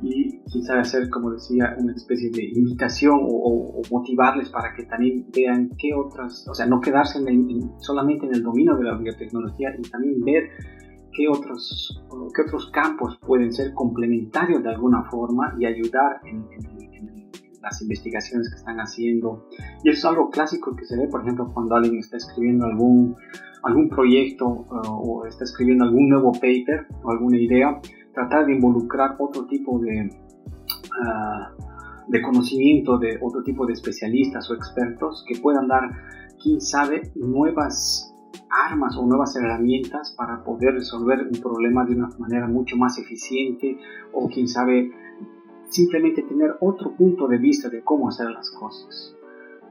Y 0.02 0.40
quizá 0.46 0.80
hacer, 0.80 1.10
como 1.10 1.32
decía, 1.32 1.76
una 1.78 1.94
especie 1.94 2.30
de 2.32 2.44
invitación 2.56 3.20
o, 3.22 3.82
motivarles 3.92 4.50
para 4.50 4.74
que 4.74 4.84
también 4.84 5.26
vean 5.36 5.70
qué 5.78 5.94
otras, 5.94 6.48
o 6.48 6.54
sea, 6.54 6.66
no 6.66 6.80
quedarse 6.80 7.20
solamente 7.78 8.26
en 8.26 8.36
el 8.36 8.44
dominio 8.44 8.76
de 8.76 8.84
la 8.84 8.98
biotecnología 8.98 9.76
y 9.78 9.82
también 9.90 10.22
ver 10.22 10.50
qué 11.12 11.28
otros, 11.28 12.02
qué 12.36 12.42
otros 12.44 12.70
campos 12.72 13.20
pueden 13.26 13.52
ser 13.52 13.74
complementarios 13.74 14.64
de 14.64 14.70
alguna 14.70 15.04
forma 15.10 15.56
y 15.60 15.66
ayudar 15.66 16.22
en, 16.26 16.46
las 17.62 17.82
investigaciones 17.82 18.50
que 18.50 18.56
están 18.56 18.78
haciendo. 18.78 19.46
Y 19.84 19.90
eso 19.90 20.00
es 20.00 20.06
algo 20.06 20.30
clásico 20.30 20.74
que 20.78 20.86
se 20.86 20.96
ve, 20.96 21.10
por 21.10 21.22
ejemplo, 21.22 21.52
cuando 21.54 21.76
alguien 21.76 21.98
está 21.98 22.16
escribiendo 22.16 22.66
algún, 22.66 23.18
algún 23.64 23.90
proyecto 23.90 24.46
uh, 24.48 24.66
o 24.88 25.26
está 25.26 25.44
escribiendo 25.44 25.84
algún 25.84 26.08
nuevo 26.08 26.32
paper 26.32 26.88
o 27.04 27.12
alguna 27.12 27.38
idea 27.38 27.82
tratar 28.20 28.46
de 28.46 28.54
involucrar 28.54 29.16
otro 29.18 29.46
tipo 29.46 29.80
de, 29.80 30.10
ah, 31.06 31.52
de 32.08 32.22
conocimiento 32.22 32.98
de 32.98 33.18
otro 33.22 33.44
tipo 33.44 33.66
de 33.66 33.74
especialistas 33.74 34.50
o 34.52 34.56
expertos 34.56 35.24
que 35.28 35.40
puedan 35.40 35.68
dar, 35.68 35.90
quién 36.42 36.60
sabe, 36.60 37.12
nuevas 37.16 38.14
armas 38.68 38.98
o 38.98 39.06
nuevas 39.06 39.36
herramientas 39.36 40.14
para 40.18 40.44
poder 40.44 40.74
resolver 40.74 41.22
un 41.22 41.40
problema 41.40 41.86
de 41.86 41.94
una 41.96 42.10
manera 42.18 42.48
mucho 42.48 42.76
más 42.76 42.98
eficiente 42.98 43.78
o 44.12 44.28
quién 44.28 44.48
sabe 44.48 44.92
simplemente 45.70 46.24
tener 46.24 46.56
otro 46.60 46.92
punto 46.96 47.28
de 47.28 47.38
vista 47.38 47.70
de 47.70 47.82
cómo 47.84 48.10
hacer 48.10 48.30
las 48.32 48.50
cosas. 48.52 49.16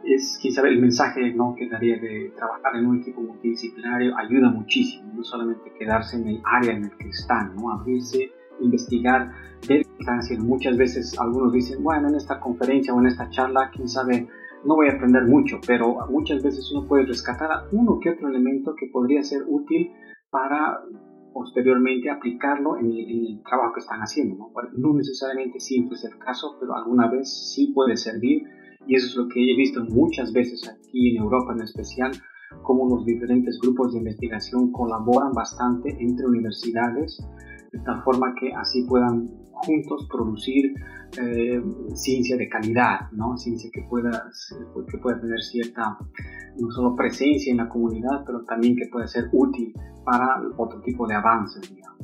Es, 0.05 0.39
quién 0.41 0.55
sabe, 0.55 0.71
el 0.71 0.81
mensaje 0.81 1.35
¿no? 1.35 1.55
que 1.57 1.69
daría 1.69 1.99
de 1.99 2.33
trabajar 2.37 2.77
en 2.77 2.87
un 2.87 3.01
equipo 3.01 3.21
multidisciplinario 3.21 4.17
ayuda 4.17 4.49
muchísimo, 4.49 5.13
no 5.13 5.25
solamente 5.25 5.73
quedarse 5.77 6.17
en 6.17 6.29
el 6.29 6.41
área 6.45 6.73
en 6.73 6.85
el 6.85 6.97
que 6.97 7.09
están, 7.09 7.57
¿no? 7.57 7.73
abrirse 7.73 8.31
investigar, 8.61 9.31
ver 9.69 9.83
qué 9.83 9.97
están 9.99 10.19
haciendo. 10.19 10.45
Muchas 10.47 10.77
veces 10.77 11.19
algunos 11.19 11.53
dicen, 11.53 11.83
bueno, 11.83 12.09
en 12.09 12.15
esta 12.15 12.41
conferencia 12.41 12.95
o 12.95 13.01
en 13.01 13.07
esta 13.07 13.29
charla, 13.31 13.71
quién 13.75 13.89
sabe, 13.89 14.29
no 14.65 14.75
voy 14.75 14.89
a 14.89 14.95
aprender 14.95 15.25
mucho, 15.25 15.61
pero 15.67 15.97
muchas 16.11 16.43
veces 16.43 16.71
uno 16.73 16.87
puede 16.87 17.07
rescatar 17.07 17.51
uno 17.73 17.99
que 18.01 18.11
otro 18.11 18.29
elemento 18.29 18.75
que 18.75 18.89
podría 18.93 19.23
ser 19.23 19.43
útil 19.47 19.91
para 20.31 20.81
posteriormente 21.33 22.11
aplicarlo 22.11 22.79
en 22.79 22.87
el, 22.87 23.43
trabajo 23.49 23.75
que 23.75 23.81
están 23.81 24.01
haciendo. 24.01 24.37
¿no? 24.37 24.53
no 24.77 24.95
necesariamente 24.95 25.61
siempre 25.61 25.97
es 25.97 26.05
el 26.05 26.19
caso, 26.19 26.57
pero 26.59 26.75
alguna 26.75 27.09
vez 27.09 27.53
sí 27.53 27.73
puede 27.75 27.97
servir 27.97 28.43
y 28.87 28.95
eso 28.97 29.07
es 29.07 29.17
lo 29.17 29.29
que 29.29 29.41
he 29.41 29.57
visto 29.57 29.85
muchas 29.85 30.33
veces 30.33 30.69
aquí 30.69 31.11
en 31.11 31.23
Europa 31.23 31.53
en 31.53 31.63
especial, 31.63 32.13
cómo 32.63 32.89
los 32.89 33.05
diferentes 33.05 33.59
grupos 33.61 33.93
de 33.93 33.99
investigación 33.99 34.73
colaboran 34.73 35.33
bastante 35.33 35.91
entre 36.01 36.27
universidades 36.27 37.23
de 37.73 37.79
tal 37.81 38.03
forma 38.03 38.35
que 38.39 38.53
así 38.55 38.85
puedan 38.85 39.29
juntos 39.53 40.07
producir 40.11 40.75
eh, 41.21 41.63
ciencia 41.95 42.37
de 42.37 42.49
calidad, 42.49 43.11
¿no? 43.13 43.37
ciencia 43.37 43.71
que 43.73 43.83
pueda, 43.89 44.31
que 44.91 44.99
pueda 44.99 45.21
tener 45.21 45.41
cierta, 45.41 45.99
no 46.59 46.71
solo 46.71 46.95
presencia 46.95 47.51
en 47.51 47.59
la 47.59 47.69
comunidad, 47.69 48.25
pero 48.27 48.45
también 48.45 48.77
que 48.77 48.87
pueda 48.91 49.07
ser 49.07 49.29
útil 49.33 49.73
para 50.05 50.41
otro 50.57 50.81
tipo 50.83 51.07
de 51.07 51.15
avances, 51.15 51.69
digamos. 51.71 51.99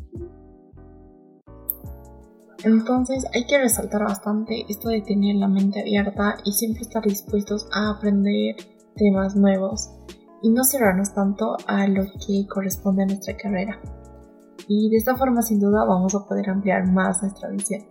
Entonces 2.65 3.27
hay 3.35 3.47
que 3.47 3.59
resaltar 3.59 4.05
bastante 4.05 4.65
esto 4.71 4.89
de 4.89 5.03
tener 5.03 5.37
la 5.37 5.49
mente 5.49 5.81
abierta 5.81 6.39
y 6.45 6.53
siempre 6.53 6.81
estar 6.81 7.03
dispuestos 7.03 7.69
a 7.75 7.91
aprender 7.91 8.57
temas 8.97 9.37
nuevos 9.37 9.91
y 10.43 10.49
no 10.51 10.65
cerrarnos 10.65 11.13
tanto 11.13 11.57
a 11.67 11.87
lo 11.87 12.05
que 12.27 12.47
corresponde 12.49 13.03
a 13.03 13.07
nuestra 13.07 13.37
carrera 13.37 13.79
y 14.69 14.91
de 14.91 14.97
esta 14.97 15.17
forma 15.17 15.43
sin 15.43 15.61
duda 15.61 15.85
vamos 15.85 16.15
a 16.15 16.27
poder 16.27 16.51
ampliar 16.51 16.91
más 16.91 17.23
nuestra 17.23 17.49
visión. 17.51 17.83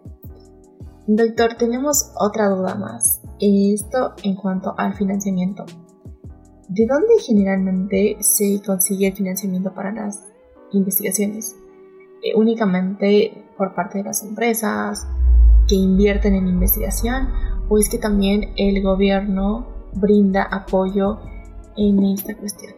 Doctor, 1.05 1.55
tenemos 1.55 2.11
otra 2.17 2.47
duda 2.49 2.75
más. 2.75 3.21
Esto 3.39 4.13
en 4.23 4.35
cuanto 4.35 4.73
al 4.77 4.93
financiamiento. 4.93 5.65
¿De 6.69 6.87
dónde 6.87 7.19
generalmente 7.19 8.17
se 8.21 8.61
consigue 8.65 9.07
el 9.07 9.13
financiamiento 9.13 9.73
para 9.73 9.91
las 9.91 10.23
investigaciones? 10.71 11.57
Eh, 12.23 12.33
¿Únicamente 12.35 13.45
por 13.57 13.75
parte 13.75 13.97
de 13.97 14.05
las 14.05 14.23
empresas 14.23 15.05
que 15.67 15.75
invierten 15.75 16.35
en 16.35 16.47
investigación 16.47 17.27
o 17.69 17.77
es 17.77 17.89
que 17.89 17.97
también 17.97 18.53
el 18.55 18.81
gobierno 18.81 19.67
brinda 19.93 20.43
apoyo 20.43 21.19
en 21.75 22.01
esta 22.05 22.35
cuestión? 22.35 22.73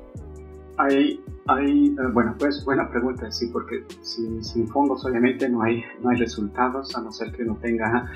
Hay 0.77 1.23
hay, 1.47 1.87
eh, 1.87 2.11
bueno, 2.11 2.35
pues 2.39 2.63
buena 2.65 2.89
pregunta, 2.89 3.31
sí, 3.31 3.49
porque 3.53 3.85
sin, 4.01 4.43
sin, 4.43 4.67
fondos 4.67 5.05
obviamente 5.05 5.47
no 5.47 5.61
hay, 5.61 5.83
no 6.01 6.09
hay 6.09 6.17
resultados, 6.17 6.95
a 6.95 7.01
no 7.01 7.11
ser 7.11 7.31
que 7.31 7.43
uno 7.43 7.57
tenga, 7.61 8.09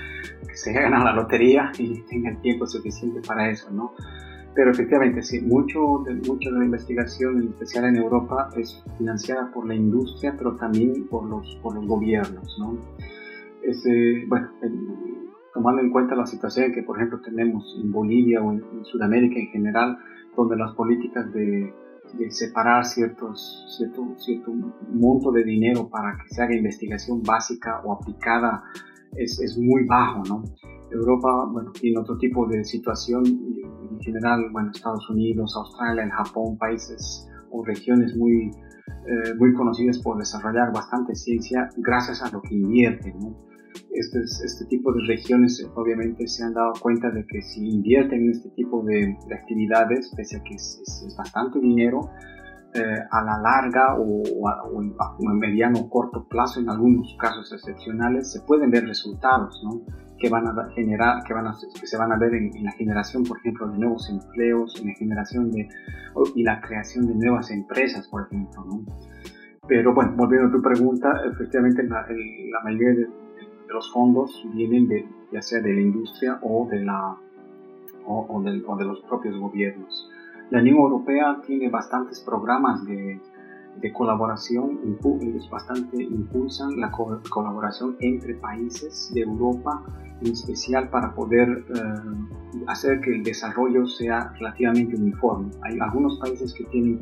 que 0.48 0.56
se 0.56 0.74
gana 0.74 1.04
la 1.04 1.14
lotería 1.14 1.72
y 1.78 2.02
tenga 2.04 2.32
el 2.32 2.42
tiempo 2.42 2.66
suficiente 2.66 3.22
para 3.26 3.50
eso, 3.50 3.70
¿no? 3.72 3.94
Pero 4.56 4.72
efectivamente, 4.72 5.22
sí, 5.22 5.42
mucho 5.42 6.04
de, 6.06 6.16
mucho 6.28 6.52
de 6.52 6.58
la 6.58 6.66
investigación, 6.66 7.42
en 7.42 7.50
especial 7.50 7.86
en 7.86 7.98
Europa, 7.98 8.50
es 8.58 8.84
financiada 8.98 9.52
por 9.52 9.68
la 9.68 9.76
industria, 9.76 10.34
pero 10.36 10.56
también 10.56 11.08
por 11.08 11.30
los, 11.30 11.56
por 11.62 11.76
los 11.76 11.86
gobiernos, 11.86 12.58
¿no? 12.60 12.78
Ese, 13.62 14.26
bueno, 14.28 14.50
tomando 15.54 15.82
en 15.82 15.92
cuenta 15.92 16.16
la 16.16 16.26
situación 16.26 16.72
que, 16.72 16.82
por 16.82 16.98
ejemplo, 16.98 17.22
tenemos 17.22 17.78
en 17.80 17.92
Bolivia 17.92 18.42
o 18.42 18.52
en 18.52 18.64
Sudamérica 18.86 19.40
en 19.40 19.48
general, 19.48 20.00
donde 20.36 20.56
las 20.56 20.74
políticas 20.74 21.32
de 21.32 21.72
de 22.14 22.32
separar 22.32 22.86
ciertos, 22.86 23.66
cierto, 23.78 24.16
cierto 24.18 24.52
monto 24.94 25.32
de 25.32 25.44
dinero 25.44 25.90
para 25.90 26.18
que 26.18 26.34
se 26.34 26.42
haga 26.42 26.56
investigación 26.56 27.22
básica 27.24 27.82
o 27.84 27.94
aplicada 27.94 28.64
es, 29.16 29.40
es 29.40 29.58
muy 29.58 29.86
bajo, 29.86 30.24
¿no? 30.28 30.44
Europa, 30.92 31.46
bueno, 31.52 31.72
tiene 31.72 32.00
otro 32.00 32.18
tipo 32.18 32.48
de 32.48 32.64
situación, 32.64 33.24
en 33.26 34.00
general, 34.00 34.50
bueno, 34.52 34.72
Estados 34.74 35.10
Unidos, 35.10 35.56
Australia, 35.56 36.04
el 36.04 36.12
Japón, 36.12 36.58
países 36.58 37.28
o 37.52 37.64
regiones 37.64 38.16
muy, 38.16 38.52
eh, 39.08 39.34
muy 39.38 39.54
conocidas 39.54 40.00
por 40.00 40.18
desarrollar 40.18 40.72
bastante 40.74 41.16
ciencia 41.16 41.70
gracias 41.78 42.24
a 42.24 42.32
lo 42.32 42.42
que 42.42 42.56
invierten, 42.56 43.20
¿no? 43.20 43.49
Este, 43.92 44.20
este 44.20 44.66
tipo 44.66 44.94
de 44.94 45.02
regiones 45.08 45.66
obviamente 45.76 46.28
se 46.28 46.44
han 46.44 46.54
dado 46.54 46.74
cuenta 46.80 47.10
de 47.12 47.26
que 47.26 47.42
si 47.42 47.68
invierten 47.68 48.22
en 48.22 48.32
este 48.32 48.50
tipo 48.52 48.84
de, 48.84 49.18
actividades, 49.34 50.12
pese 50.16 50.38
a 50.38 50.44
que 50.44 50.56
es, 50.56 51.16
bastante 51.18 51.60
dinero, 51.60 52.10
eh, 52.74 52.82
a 53.12 53.24
la 53.24 53.40
larga 53.42 53.96
o, 53.98 54.48
a, 54.48 54.62
en 55.20 55.40
mediano 55.40 55.80
o 55.80 55.90
corto 55.90 56.28
plazo, 56.28 56.60
en 56.60 56.70
algunos 56.70 57.16
casos 57.20 57.52
excepcionales, 57.52 58.32
se 58.32 58.42
pueden 58.42 58.70
ver 58.70 58.86
resultados 58.86 59.60
¿no? 59.64 59.82
que 60.20 60.30
van 60.30 60.48
a 60.48 60.70
generar, 60.76 61.24
que, 61.24 61.34
van 61.34 61.48
a, 61.48 61.56
que 61.80 61.88
se 61.88 61.98
van 61.98 62.12
a 62.12 62.18
ver 62.18 62.34
en, 62.36 62.64
la 62.64 62.72
generación, 62.74 63.24
por 63.24 63.38
ejemplo, 63.40 63.70
de 63.70 63.80
nuevos 63.80 64.10
empleos, 64.10 64.80
en 64.82 64.88
la 64.88 64.94
generación 64.94 65.52
de, 65.52 65.68
y 66.36 66.44
la 66.44 66.62
creación 66.62 67.08
de 67.08 67.16
nuevas 67.16 67.50
empresas, 67.50 68.08
por 68.08 68.28
ejemplo. 68.28 68.64
¿no? 68.66 68.86
Pero 69.68 69.94
bueno, 69.94 70.14
volviendo 70.16 70.50
a 70.50 70.52
tu 70.52 70.62
pregunta, 70.62 71.10
efectivamente 71.32 71.84
la, 71.84 72.02
la 72.02 72.64
mayoría 72.64 72.90
de 72.90 73.19
los 73.70 73.92
fondos 73.92 74.44
vienen 74.54 74.88
de, 74.88 75.08
ya 75.32 75.42
sea 75.42 75.62
de 75.62 75.74
la 75.74 75.82
industria 75.82 76.40
o 76.42 76.68
de, 76.70 76.80
la, 76.84 77.18
o, 78.06 78.42
de, 78.42 78.86
los 78.86 79.02
propios 79.02 79.38
gobiernos. 79.38 80.10
La 80.50 80.60
Unión 80.60 80.78
Europea 80.78 81.42
tiene 81.46 81.70
bastantes 81.70 82.20
programas 82.22 82.84
de, 82.86 83.22
de 83.80 83.94
colaboración, 83.94 84.80
ellos 85.22 85.50
bastante 85.50 86.02
impulsan 86.02 86.80
la 86.80 86.92
colaboración 86.92 87.96
entre 88.00 88.34
países 88.36 89.12
de 89.14 89.22
Europa, 89.22 89.84
en 90.22 90.34
especial 90.34 90.90
para 90.90 91.14
poder 91.14 91.48
eh, 91.48 92.64
hacer 92.68 93.00
que 93.00 93.16
el 93.16 93.24
desarrollo 93.24 93.86
sea 93.86 94.34
relativamente 94.38 94.96
uniforme. 94.96 95.52
Hay 95.62 95.80
algunos 95.80 96.20
países 96.20 96.54
que 96.54 96.66
tienen 96.66 97.02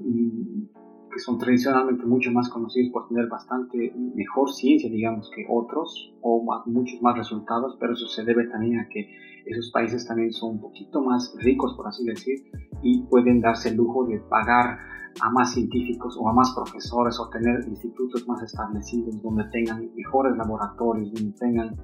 mm, 0.00 0.79
que 1.10 1.18
son 1.18 1.38
tradicionalmente 1.38 2.04
mucho 2.06 2.30
más 2.30 2.48
conocidos 2.48 2.90
por 2.92 3.08
tener 3.08 3.28
bastante 3.28 3.92
mejor 4.14 4.50
ciencia, 4.52 4.88
digamos, 4.88 5.30
que 5.34 5.44
otros, 5.48 6.14
o 6.22 6.44
muchos 6.66 7.02
más 7.02 7.16
resultados, 7.16 7.76
pero 7.80 7.92
eso 7.92 8.06
se 8.06 8.24
debe 8.24 8.46
también 8.46 8.78
a 8.78 8.88
que 8.88 9.08
esos 9.46 9.70
países 9.72 10.06
también 10.06 10.32
son 10.32 10.52
un 10.52 10.60
poquito 10.60 11.02
más 11.02 11.34
ricos, 11.40 11.74
por 11.76 11.88
así 11.88 12.04
decir, 12.04 12.38
y 12.82 13.02
pueden 13.04 13.40
darse 13.40 13.70
el 13.70 13.76
lujo 13.76 14.06
de 14.06 14.20
pagar 14.20 14.78
a 15.20 15.30
más 15.30 15.52
científicos 15.52 16.16
o 16.20 16.28
a 16.28 16.32
más 16.32 16.52
profesores 16.54 17.18
o 17.18 17.28
tener 17.30 17.66
institutos 17.68 18.26
más 18.28 18.42
establecidos 18.42 19.20
donde 19.22 19.44
tengan 19.50 19.90
mejores 19.94 20.36
laboratorios, 20.36 21.12
donde 21.12 21.36
tengan 21.38 21.76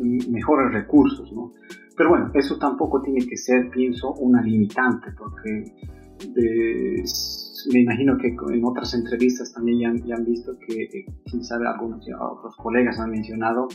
mm, 0.00 0.32
mejores 0.32 0.72
recursos, 0.72 1.30
¿no? 1.32 1.52
Pero 1.96 2.10
bueno, 2.10 2.30
eso 2.34 2.58
tampoco 2.58 3.02
tiene 3.02 3.24
que 3.26 3.36
ser, 3.36 3.70
pienso, 3.70 4.14
una 4.14 4.42
limitante, 4.42 5.12
porque 5.16 5.64
de, 6.32 7.02
me 7.72 7.80
imagino 7.80 8.16
que 8.18 8.28
en 8.28 8.64
otras 8.64 8.94
entrevistas 8.94 9.52
también 9.52 10.02
ya, 10.04 10.16
han 10.16 10.24
visto 10.24 10.52
que, 10.66 10.82
eh, 10.82 11.06
sabe, 11.42 11.66
algunos 11.66 12.04
otros 12.20 12.56
colegas 12.56 12.98
han 12.98 13.10
mencionado 13.10 13.68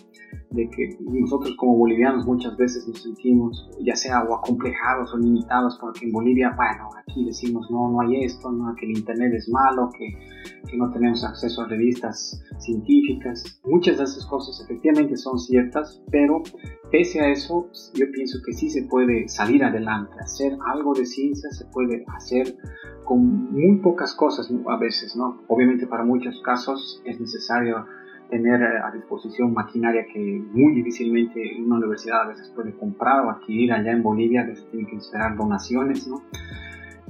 de 0.51 0.69
que 0.69 0.97
nosotros 1.01 1.55
como 1.57 1.77
bolivianos 1.77 2.25
muchas 2.25 2.55
veces 2.57 2.87
nos 2.87 3.01
sentimos 3.01 3.69
ya 3.81 3.95
sea 3.95 4.23
o 4.23 4.35
acomplejados 4.35 5.13
o 5.13 5.17
limitados 5.17 5.77
porque 5.79 6.05
en 6.05 6.11
Bolivia, 6.11 6.53
bueno, 6.55 6.89
aquí 6.97 7.25
decimos 7.25 7.69
no, 7.69 7.91
no 7.91 8.01
hay 8.01 8.23
esto, 8.23 8.51
no, 8.51 8.73
que 8.75 8.85
el 8.85 8.97
internet 8.97 9.33
es 9.33 9.49
malo, 9.49 9.89
que, 9.97 10.13
que 10.69 10.77
no 10.77 10.89
tenemos 10.91 11.23
acceso 11.23 11.61
a 11.61 11.67
revistas 11.67 12.41
científicas. 12.59 13.61
Muchas 13.65 13.97
de 13.97 14.03
esas 14.03 14.25
cosas 14.25 14.59
efectivamente 14.63 15.15
son 15.17 15.39
ciertas, 15.39 16.01
pero 16.11 16.41
pese 16.91 17.21
a 17.21 17.29
eso, 17.29 17.69
yo 17.93 18.05
pienso 18.11 18.39
que 18.45 18.53
sí 18.53 18.69
se 18.69 18.83
puede 18.83 19.27
salir 19.27 19.63
adelante, 19.63 20.13
hacer 20.19 20.57
algo 20.71 20.93
de 20.93 21.05
ciencia, 21.05 21.49
se 21.51 21.65
puede 21.65 22.05
hacer 22.15 22.55
con 23.05 23.51
muy 23.51 23.77
pocas 23.77 24.13
cosas 24.13 24.51
a 24.67 24.77
veces, 24.77 25.15
¿no? 25.15 25.43
Obviamente 25.47 25.87
para 25.87 26.03
muchos 26.03 26.41
casos 26.41 27.01
es 27.05 27.19
necesario 27.19 27.85
tener 28.29 28.61
a 28.63 28.91
disposición 28.91 29.53
maquinaria 29.53 30.05
que 30.13 30.19
muy 30.19 30.75
difícilmente 30.75 31.39
una 31.59 31.77
universidad 31.77 32.21
a 32.21 32.27
veces 32.27 32.51
puede 32.55 32.75
comprar 32.75 33.25
o 33.25 33.31
adquirir 33.31 33.73
allá 33.73 33.91
en 33.91 34.03
Bolivia, 34.03 34.41
a 34.41 34.45
veces 34.45 34.67
tiene 34.69 34.87
que 34.87 34.97
esperar 34.97 35.35
donaciones, 35.35 36.07
¿no? 36.07 36.21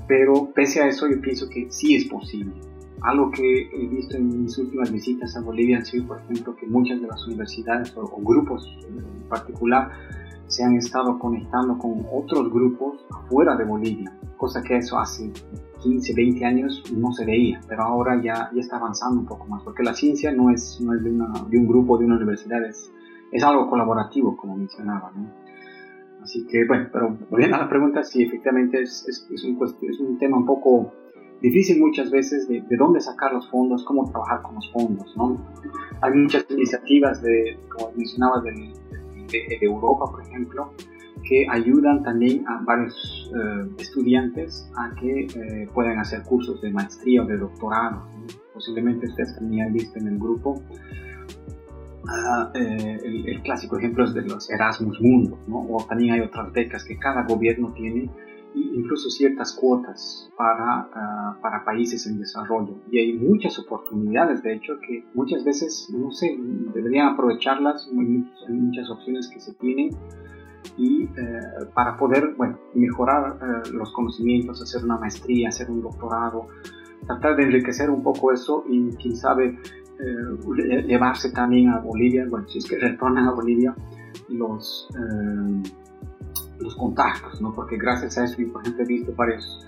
Pero 0.07 0.51
pese 0.53 0.81
a 0.81 0.87
eso 0.87 1.09
yo 1.09 1.19
pienso 1.21 1.49
que 1.49 1.69
sí 1.69 1.95
es 1.95 2.05
posible. 2.05 2.53
Algo 3.01 3.31
que 3.31 3.69
he 3.73 3.87
visto 3.87 4.17
en 4.17 4.43
mis 4.43 4.57
últimas 4.57 4.91
visitas 4.91 5.35
a 5.37 5.41
Bolivia 5.41 5.79
ha 5.79 5.85
sido, 5.85 6.07
por 6.07 6.19
ejemplo, 6.19 6.55
que 6.55 6.67
muchas 6.67 7.01
de 7.01 7.07
las 7.07 7.25
universidades 7.27 7.95
o, 7.95 8.01
o 8.01 8.21
grupos 8.21 8.67
en 8.87 9.27
particular 9.29 9.91
se 10.47 10.63
han 10.63 10.75
estado 10.75 11.17
conectando 11.19 11.77
con 11.77 12.05
otros 12.11 12.51
grupos 12.51 13.05
fuera 13.29 13.55
de 13.55 13.63
Bolivia, 13.65 14.11
cosa 14.35 14.63
que 14.63 14.77
eso 14.77 14.97
hace 14.97 15.31
15, 15.81 16.13
20 16.13 16.45
años 16.45 16.83
no 16.91 17.13
se 17.13 17.23
veía, 17.23 17.61
pero 17.67 17.83
ahora 17.83 18.19
ya, 18.21 18.49
ya 18.53 18.59
está 18.59 18.77
avanzando 18.77 19.21
un 19.21 19.27
poco 19.27 19.45
más, 19.45 19.63
porque 19.63 19.83
la 19.83 19.93
ciencia 19.93 20.31
no 20.31 20.49
es, 20.49 20.81
no 20.81 20.95
es 20.95 21.03
de, 21.03 21.11
de, 21.11 21.57
un 21.57 21.67
grupo, 21.67 21.97
de 21.97 22.05
una 22.05 22.17
universidad, 22.17 22.63
es, 22.65 22.91
es 23.31 23.43
algo 23.43 23.69
colaborativo, 23.69 24.35
como 24.35 24.57
mencionaba. 24.57 25.11
¿no? 25.15 25.29
Así 26.23 26.45
que, 26.47 26.65
bueno, 26.67 26.89
pero 26.91 27.15
volviendo 27.29 27.55
a 27.55 27.59
la 27.59 27.69
pregunta, 27.69 28.03
sí, 28.03 28.23
efectivamente 28.23 28.81
es, 28.81 29.05
es, 29.07 29.27
es, 29.31 29.43
un, 29.43 29.57
es 29.63 29.99
un 29.99 30.17
tema 30.17 30.37
un 30.37 30.45
poco 30.45 30.91
difícil 31.41 31.79
muchas 31.79 32.11
veces 32.11 32.47
de, 32.47 32.61
de, 32.61 32.77
dónde 32.77 32.99
sacar 32.99 33.33
los 33.33 33.49
fondos, 33.49 33.83
cómo 33.85 34.09
trabajar 34.09 34.41
con 34.41 34.55
los 34.55 34.71
fondos. 34.71 35.15
¿no? 35.15 35.37
Hay 36.01 36.13
muchas 36.13 36.45
iniciativas, 36.49 37.21
de, 37.21 37.57
como 37.69 37.91
mencionaba, 37.95 38.41
de, 38.41 38.73
de 39.31 39.57
Europa, 39.61 40.05
por 40.11 40.21
ejemplo, 40.21 40.73
que 41.23 41.45
ayudan 41.49 42.03
también 42.03 42.43
a 42.47 42.61
varios 42.63 43.31
eh, 43.35 43.69
estudiantes 43.77 44.69
a 44.75 44.93
que 44.95 45.25
eh, 45.25 45.67
puedan 45.73 45.99
hacer 45.99 46.23
cursos 46.23 46.61
de 46.61 46.71
maestría 46.71 47.23
o 47.23 47.25
de 47.25 47.37
doctorado. 47.37 48.07
Posiblemente 48.53 49.07
ustedes 49.07 49.35
también 49.35 49.67
han 49.67 49.73
visto 49.73 49.99
en 49.99 50.07
el 50.07 50.17
grupo 50.17 50.61
uh, 52.03 52.57
el, 52.57 53.27
el, 53.27 53.41
clásico 53.41 53.77
ejemplo 53.77 54.05
es 54.05 54.13
de 54.13 54.21
los 54.23 54.49
Erasmus 54.49 54.99
Mundo, 55.01 55.39
¿no? 55.47 55.65
o 55.69 55.85
también 55.87 56.15
hay 56.15 56.21
otras 56.21 56.51
becas 56.51 56.83
que 56.83 56.97
cada 56.97 57.23
gobierno 57.23 57.73
tiene 57.73 58.09
incluso 58.55 59.09
ciertas 59.09 59.53
cuotas 59.53 60.29
para, 60.37 60.87
uh, 60.87 61.41
para 61.41 61.63
países 61.63 62.05
en 62.07 62.19
desarrollo. 62.19 62.75
Y 62.91 62.99
hay 62.99 63.13
muchas 63.13 63.57
oportunidades, 63.59 64.41
de 64.43 64.53
hecho, 64.53 64.79
que 64.79 65.05
muchas 65.13 65.43
veces, 65.43 65.89
no 65.93 66.11
sé, 66.11 66.37
deberían 66.73 67.13
aprovecharlas, 67.13 67.87
hay 67.87 68.53
muchas 68.53 68.89
opciones 68.89 69.29
que 69.29 69.39
se 69.39 69.53
tienen 69.53 69.89
y 70.77 71.03
eh, 71.03 71.09
para 71.73 71.97
poder 71.97 72.35
bueno, 72.37 72.57
mejorar 72.73 73.37
eh, 73.41 73.69
los 73.71 73.91
conocimientos, 73.91 74.61
hacer 74.61 74.83
una 74.83 74.97
maestría, 74.97 75.49
hacer 75.49 75.69
un 75.69 75.81
doctorado, 75.81 76.47
tratar 77.05 77.35
de 77.35 77.43
enriquecer 77.43 77.89
un 77.89 78.03
poco 78.03 78.31
eso 78.31 78.63
y 78.69 78.89
quién 78.95 79.15
sabe 79.15 79.57
eh, 79.99 80.83
llevarse 80.87 81.31
también 81.31 81.69
a 81.69 81.79
Bolivia, 81.79 82.25
bueno, 82.29 82.47
si 82.47 82.59
es 82.59 82.65
que 82.65 82.77
retornan 82.77 83.27
a 83.27 83.31
Bolivia, 83.31 83.75
los, 84.29 84.87
los 86.59 86.75
contactos, 86.75 87.41
¿no? 87.41 87.53
porque 87.53 87.77
gracias 87.77 88.17
a 88.17 88.25
eso, 88.25 88.37
por 88.51 88.61
he 88.67 88.85
visto 88.85 89.13
varios, 89.15 89.65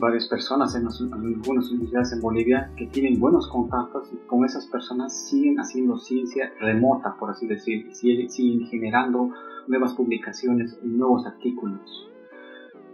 varias 0.00 0.28
personas 0.28 0.74
en, 0.74 0.82
en 0.82 1.34
algunas 1.42 1.70
universidades 1.70 2.12
en 2.12 2.20
Bolivia 2.20 2.70
que 2.76 2.86
tienen 2.86 3.18
buenos 3.18 3.48
contactos 3.48 4.08
y 4.12 4.16
con 4.26 4.44
esas 4.44 4.66
personas 4.66 5.28
siguen 5.28 5.58
haciendo 5.58 5.98
ciencia 5.98 6.52
remota, 6.60 7.16
por 7.18 7.30
así 7.30 7.46
decir, 7.46 7.88
y 7.88 8.28
siguen, 8.28 8.66
generando 8.66 9.30
nuevas 9.66 9.94
publicaciones, 9.94 10.78
nuevos 10.82 11.26
artículos. 11.26 12.08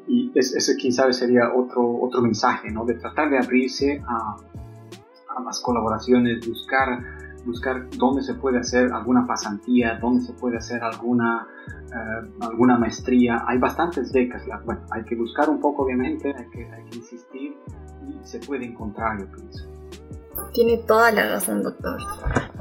Y 0.07 0.31
ese, 0.35 0.93
sabe, 0.93 1.13
sería 1.15 1.55
otro, 1.55 1.99
otro 2.03 2.21
mensaje, 2.21 2.71
¿no? 2.71 2.85
De 2.85 2.95
tratar 2.95 3.31
de 3.31 3.39
abrirse 3.39 4.03
a, 4.07 4.37
a 5.35 5.41
más 5.41 5.61
colaboraciones, 5.61 6.47
buscar, 6.47 7.14
buscar 7.45 7.89
dónde 7.99 8.23
se 8.23 8.35
puede 8.35 8.59
hacer 8.59 8.93
alguna 8.93 9.27
pasantía, 9.27 9.99
dónde 10.01 10.23
se 10.23 10.33
puede 10.33 10.57
hacer 10.57 10.83
alguna, 10.83 11.47
uh, 11.69 12.45
alguna 12.45 12.79
maestría. 12.79 13.45
Hay 13.47 13.59
bastantes 13.59 14.13
becas, 14.13 14.47
la, 14.47 14.61
bueno, 14.61 14.83
hay 14.91 15.05
que 15.05 15.17
buscar 15.17 15.49
un 15.51 15.61
poco, 15.61 15.85
obviamente, 15.85 16.35
hay 16.37 16.49
que, 16.51 16.65
hay 16.71 16.85
que 16.85 16.99
insistir 16.99 17.57
y 18.09 18.27
se 18.27 18.39
puede 18.41 18.65
encontrar, 18.65 19.19
yo 19.21 19.27
pienso. 19.33 19.69
Tiene 20.53 20.79
toda 20.79 21.13
la 21.13 21.29
razón, 21.29 21.63
doctor. 21.63 21.99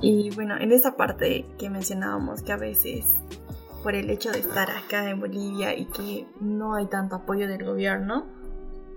Y 0.01 0.29
bueno, 0.35 0.55
en 0.57 0.71
esa 0.71 0.95
parte 0.95 1.45
que 1.57 1.69
mencionábamos, 1.69 2.43
que 2.43 2.51
a 2.51 2.57
veces 2.57 3.05
por 3.83 3.95
el 3.95 4.09
hecho 4.09 4.31
de 4.31 4.39
estar 4.39 4.69
acá 4.71 5.09
en 5.09 5.19
Bolivia 5.19 5.77
y 5.77 5.85
que 5.85 6.25
no 6.39 6.73
hay 6.75 6.87
tanto 6.87 7.17
apoyo 7.17 7.47
del 7.47 7.65
gobierno, 7.65 8.25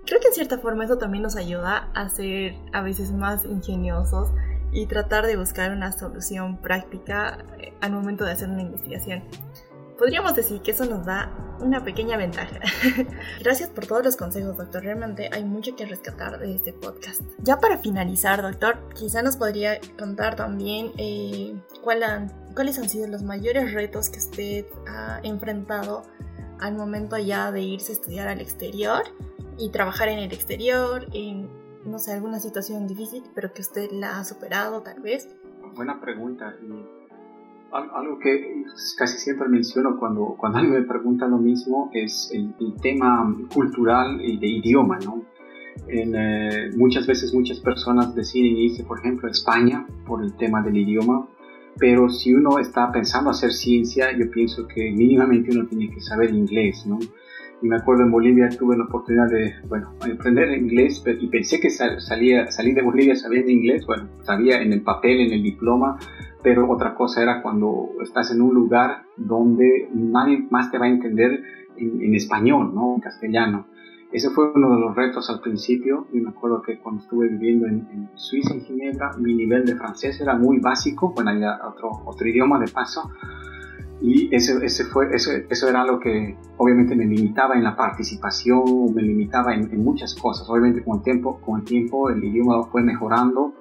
creo 0.05 0.19
que 0.21 0.29
en 0.29 0.33
cierta 0.33 0.57
forma 0.57 0.85
eso 0.85 0.97
también 0.97 1.23
nos 1.23 1.35
ayuda 1.35 1.91
a 1.93 2.09
ser 2.09 2.55
a 2.71 2.81
veces 2.81 3.11
más 3.11 3.45
ingeniosos 3.45 4.31
y 4.71 4.85
tratar 4.85 5.25
de 5.25 5.37
buscar 5.37 5.71
una 5.71 5.91
solución 5.91 6.57
práctica 6.57 7.45
eh, 7.59 7.73
al 7.81 7.91
momento 7.91 8.25
de 8.25 8.31
hacer 8.31 8.49
una 8.49 8.61
investigación. 8.61 9.23
Podríamos 9.97 10.35
decir 10.35 10.61
que 10.61 10.71
eso 10.71 10.85
nos 10.85 11.05
da 11.05 11.31
una 11.59 11.83
pequeña 11.83 12.17
ventaja. 12.17 12.59
Gracias 13.39 13.69
por 13.69 13.87
todos 13.87 14.05
los 14.05 14.15
consejos, 14.15 14.55
doctor. 14.55 14.83
Realmente 14.83 15.29
hay 15.31 15.43
mucho 15.43 15.75
que 15.75 15.87
rescatar 15.87 16.37
de 16.37 16.53
este 16.53 16.71
podcast. 16.71 17.21
Ya 17.39 17.57
para 17.57 17.79
finalizar, 17.79 18.43
doctor, 18.43 18.77
quizá 18.93 19.23
nos 19.23 19.37
podría 19.37 19.79
contar 19.97 20.35
también 20.35 20.91
eh, 20.97 21.59
cuál 21.81 22.03
han 22.03 22.31
¿Cuáles 22.57 22.79
han 22.79 22.89
sido 22.89 23.05
los 23.05 23.21
mayores 23.21 23.71
retos 23.71 24.09
que 24.09 24.17
usted 24.17 24.65
ha 24.87 25.19
enfrentado 25.21 26.01
al 26.59 26.73
momento 26.73 27.15
ya 27.15 27.51
de 27.51 27.61
irse 27.61 27.91
a 27.91 27.95
estudiar 27.95 28.27
al 28.27 28.41
exterior 28.41 29.03
y 29.59 29.69
trabajar 29.69 30.07
en 30.07 30.17
el 30.17 30.33
exterior, 30.33 31.05
en, 31.13 31.51
no 31.87 31.99
sé, 31.99 32.11
alguna 32.11 32.39
situación 32.39 32.87
difícil, 32.87 33.23
pero 33.33 33.53
que 33.53 33.61
usted 33.61 33.91
la 33.91 34.19
ha 34.19 34.23
superado 34.23 34.81
tal 34.81 35.01
vez? 35.01 35.27
Buena 35.75 35.99
pregunta. 35.99 36.55
Algo 37.71 38.19
que 38.19 38.63
casi 38.97 39.17
siempre 39.17 39.47
menciono 39.47 39.97
cuando, 39.99 40.35
cuando 40.37 40.59
alguien 40.59 40.81
me 40.81 40.87
pregunta 40.87 41.27
lo 41.27 41.37
mismo 41.37 41.89
es 41.93 42.31
el, 42.33 42.53
tema 42.81 43.35
cultural 43.53 44.21
y 44.21 44.37
de 44.37 44.47
idioma, 44.47 44.99
¿no? 44.99 45.23
En, 45.87 46.15
eh, 46.15 46.71
muchas 46.75 47.05
veces 47.05 47.33
muchas 47.33 47.59
personas 47.59 48.15
deciden 48.15 48.57
irse, 48.57 48.83
por 48.83 48.99
ejemplo, 48.99 49.27
a 49.27 49.31
España 49.31 49.85
por 50.05 50.23
el 50.23 50.33
tema 50.35 50.61
del 50.61 50.77
idioma, 50.77 51.27
pero 51.77 52.09
si 52.09 52.33
uno 52.33 52.59
está 52.59 52.91
pensando 52.91 53.29
hacer 53.29 53.51
ciencia, 53.51 54.11
yo 54.17 54.29
pienso 54.31 54.67
que 54.67 54.91
mínimamente 54.91 55.51
uno 55.51 55.67
tiene 55.67 55.89
que 55.91 56.01
saber 56.01 56.33
inglés, 56.33 56.85
¿no? 56.85 56.97
Y 57.61 57.67
me 57.67 57.77
acuerdo 57.77 58.03
en 58.03 58.11
Bolivia 58.11 58.49
tuve 58.49 58.77
la 58.77 58.83
oportunidad 58.83 59.27
de, 59.29 59.55
bueno, 59.67 59.93
aprender 60.01 60.49
inglés 60.57 61.03
y 61.19 61.27
pensé 61.27 61.59
que 61.59 61.69
salía, 61.69 62.51
salí 62.51 62.73
de 62.73 62.83
Bolivia 62.83 63.15
sabiendo 63.15 63.51
inglés, 63.51 63.85
bueno, 63.85 64.09
sabía 64.21 64.61
en 64.61 64.73
el 64.73 64.83
papel, 64.83 65.21
en 65.21 65.33
el 65.33 65.41
diploma, 65.41 65.97
pero 66.43 66.69
otra 66.69 66.93
cosa 66.93 67.23
era 67.23 67.41
cuando 67.41 67.89
estás 68.01 68.31
en 68.31 68.41
un 68.41 68.53
lugar 68.53 69.05
donde 69.17 69.89
nadie 69.93 70.45
más 70.51 70.69
te 70.69 70.77
va 70.77 70.85
a 70.85 70.89
entender 70.89 71.41
en, 71.77 72.01
en 72.01 72.13
español, 72.13 72.73
¿no? 72.75 72.95
En 72.95 73.01
castellano. 73.01 73.65
Ese 74.11 74.29
fue 74.29 74.51
uno 74.53 74.73
de 74.73 74.79
los 74.79 74.95
retos 74.95 75.29
al 75.29 75.41
principio 75.41 76.07
y 76.13 76.21
me 76.21 76.29
acuerdo 76.29 76.61
que 76.61 76.79
cuando 76.79 77.01
estuve 77.01 77.27
viviendo 77.27 77.67
en, 77.67 78.09
Suiza, 78.15 78.53
en 78.53 78.61
Ginebra, 78.61 79.11
mi 79.19 79.35
nivel 79.35 79.65
de 79.65 79.75
francés 79.75 80.21
era 80.21 80.35
muy 80.37 80.59
básico, 80.59 81.11
bueno, 81.13 81.31
había 81.31 81.59
otro, 81.67 81.89
otro 82.05 82.27
idioma 82.27 82.57
de 82.57 82.71
paso, 82.71 83.11
Y 83.99 84.33
ese, 84.35 84.63
ese 84.63 84.83
fue, 84.85 85.07
eso, 85.13 85.31
eso 85.49 85.69
era 85.69 85.83
lo 85.83 85.99
que 85.99 86.37
obviamente 86.57 86.95
me 86.95 87.05
limitaba 87.05 87.55
en 87.55 87.63
la 87.63 87.75
participación, 87.75 88.93
me 88.93 89.01
limitaba 89.01 89.55
en, 89.55 89.71
en, 89.71 89.83
muchas 89.83 90.13
cosas. 90.13 90.47
Obviamente 90.49 90.83
con 90.83 90.97
el 90.97 91.03
tiempo, 91.03 91.41
con 91.41 91.59
el, 91.59 91.65
tiempo 91.65 92.09
el 92.09 92.23
idioma 92.23 92.63
fue 92.67 92.83
mejorando 92.83 93.55